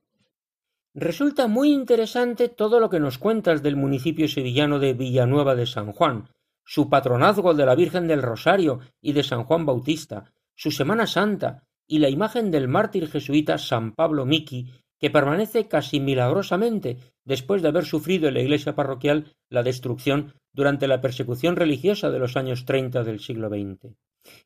Resulta 0.97 1.47
muy 1.47 1.73
interesante 1.73 2.47
todo 2.47 2.79
lo 2.79 2.89
que 2.89 3.01
nos 3.01 3.17
cuentas 3.17 3.61
del 3.61 3.75
municipio 3.75 4.29
sevillano 4.29 4.79
de 4.79 4.93
Villanueva 4.93 5.53
de 5.53 5.65
San 5.65 5.91
Juan, 5.91 6.29
su 6.63 6.89
patronazgo 6.89 7.53
de 7.53 7.65
la 7.65 7.75
Virgen 7.75 8.07
del 8.07 8.21
Rosario 8.21 8.79
y 9.01 9.11
de 9.11 9.23
San 9.23 9.43
Juan 9.43 9.65
Bautista, 9.65 10.31
su 10.55 10.71
Semana 10.71 11.05
Santa 11.05 11.67
y 11.85 11.99
la 11.99 12.09
imagen 12.09 12.49
del 12.49 12.69
mártir 12.69 13.09
jesuita 13.09 13.57
San 13.57 13.93
Pablo 13.93 14.25
Miki, 14.25 14.71
que 14.97 15.09
permanece 15.09 15.67
casi 15.67 15.99
milagrosamente 15.99 16.97
después 17.25 17.61
de 17.61 17.67
haber 17.67 17.83
sufrido 17.83 18.29
en 18.29 18.35
la 18.35 18.41
iglesia 18.41 18.73
parroquial 18.73 19.33
la 19.49 19.63
destrucción 19.63 20.33
durante 20.53 20.87
la 20.87 21.01
persecución 21.01 21.57
religiosa 21.57 22.09
de 22.09 22.19
los 22.19 22.37
años 22.37 22.63
treinta 22.63 23.03
del 23.03 23.19
siglo 23.19 23.49
XX. 23.49 23.93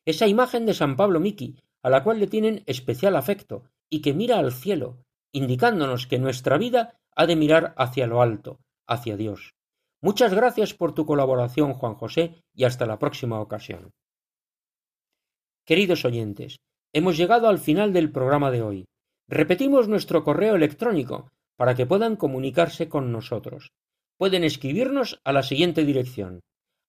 Esa 0.04 0.26
imagen 0.26 0.66
de 0.66 0.74
San 0.74 0.96
Pablo 0.96 1.20
Miki, 1.20 1.60
a 1.80 1.90
la 1.90 2.02
cual 2.02 2.18
le 2.18 2.26
tienen 2.26 2.64
especial 2.66 3.14
afecto 3.14 3.62
y 3.88 4.02
que 4.02 4.14
mira 4.14 4.40
al 4.40 4.50
cielo, 4.50 5.04
indicándonos 5.32 6.06
que 6.06 6.18
nuestra 6.18 6.58
vida 6.58 6.98
ha 7.14 7.26
de 7.26 7.36
mirar 7.36 7.74
hacia 7.76 8.06
lo 8.06 8.22
alto, 8.22 8.60
hacia 8.86 9.16
Dios. 9.16 9.54
Muchas 10.02 10.34
gracias 10.34 10.74
por 10.74 10.94
tu 10.94 11.04
colaboración, 11.04 11.74
Juan 11.74 11.94
José, 11.94 12.42
y 12.54 12.64
hasta 12.64 12.86
la 12.86 12.98
próxima 12.98 13.40
ocasión. 13.40 13.90
Queridos 15.66 16.04
oyentes, 16.04 16.56
hemos 16.92 17.16
llegado 17.16 17.48
al 17.48 17.58
final 17.58 17.92
del 17.92 18.10
programa 18.10 18.50
de 18.50 18.62
hoy. 18.62 18.86
Repetimos 19.28 19.88
nuestro 19.88 20.24
correo 20.24 20.56
electrónico 20.56 21.28
para 21.56 21.74
que 21.74 21.86
puedan 21.86 22.16
comunicarse 22.16 22.88
con 22.88 23.12
nosotros. 23.12 23.70
Pueden 24.16 24.42
escribirnos 24.44 25.20
a 25.24 25.32
la 25.32 25.42
siguiente 25.42 25.84
dirección 25.84 26.40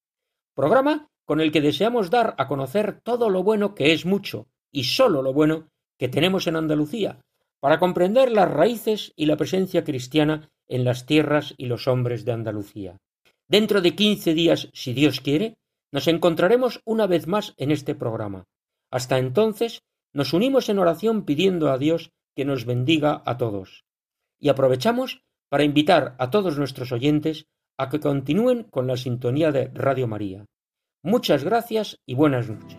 Programa 0.54 1.06
con 1.24 1.40
el 1.40 1.52
que 1.52 1.60
deseamos 1.60 2.10
dar 2.10 2.34
a 2.38 2.48
conocer 2.48 3.00
todo 3.02 3.30
lo 3.30 3.42
bueno 3.42 3.74
que 3.74 3.92
es 3.92 4.04
mucho 4.04 4.48
y 4.70 4.84
sólo 4.84 5.22
lo 5.22 5.32
bueno 5.32 5.68
que 5.98 6.08
tenemos 6.08 6.46
en 6.46 6.56
Andalucía, 6.56 7.20
para 7.60 7.78
comprender 7.78 8.32
las 8.32 8.50
raíces 8.50 9.12
y 9.14 9.26
la 9.26 9.36
presencia 9.36 9.84
cristiana 9.84 10.50
en 10.66 10.84
las 10.84 11.06
tierras 11.06 11.54
y 11.56 11.66
los 11.66 11.86
hombres 11.86 12.24
de 12.24 12.32
Andalucía. 12.32 12.98
Dentro 13.52 13.82
de 13.82 13.94
quince 13.94 14.32
días, 14.32 14.70
si 14.72 14.94
Dios 14.94 15.20
quiere, 15.20 15.58
nos 15.92 16.08
encontraremos 16.08 16.80
una 16.86 17.06
vez 17.06 17.26
más 17.26 17.52
en 17.58 17.70
este 17.70 17.94
programa. 17.94 18.46
Hasta 18.90 19.18
entonces, 19.18 19.82
nos 20.14 20.32
unimos 20.32 20.70
en 20.70 20.78
oración 20.78 21.26
pidiendo 21.26 21.70
a 21.70 21.76
Dios 21.76 22.12
que 22.34 22.46
nos 22.46 22.64
bendiga 22.64 23.22
a 23.26 23.36
todos. 23.36 23.84
Y 24.40 24.48
aprovechamos 24.48 25.20
para 25.50 25.64
invitar 25.64 26.16
a 26.18 26.30
todos 26.30 26.56
nuestros 26.56 26.92
oyentes 26.92 27.44
a 27.76 27.90
que 27.90 28.00
continúen 28.00 28.62
con 28.62 28.86
la 28.86 28.96
sintonía 28.96 29.52
de 29.52 29.66
Radio 29.74 30.08
María. 30.08 30.46
Muchas 31.02 31.44
gracias 31.44 32.00
y 32.06 32.14
buenas 32.14 32.48
noches. 32.48 32.78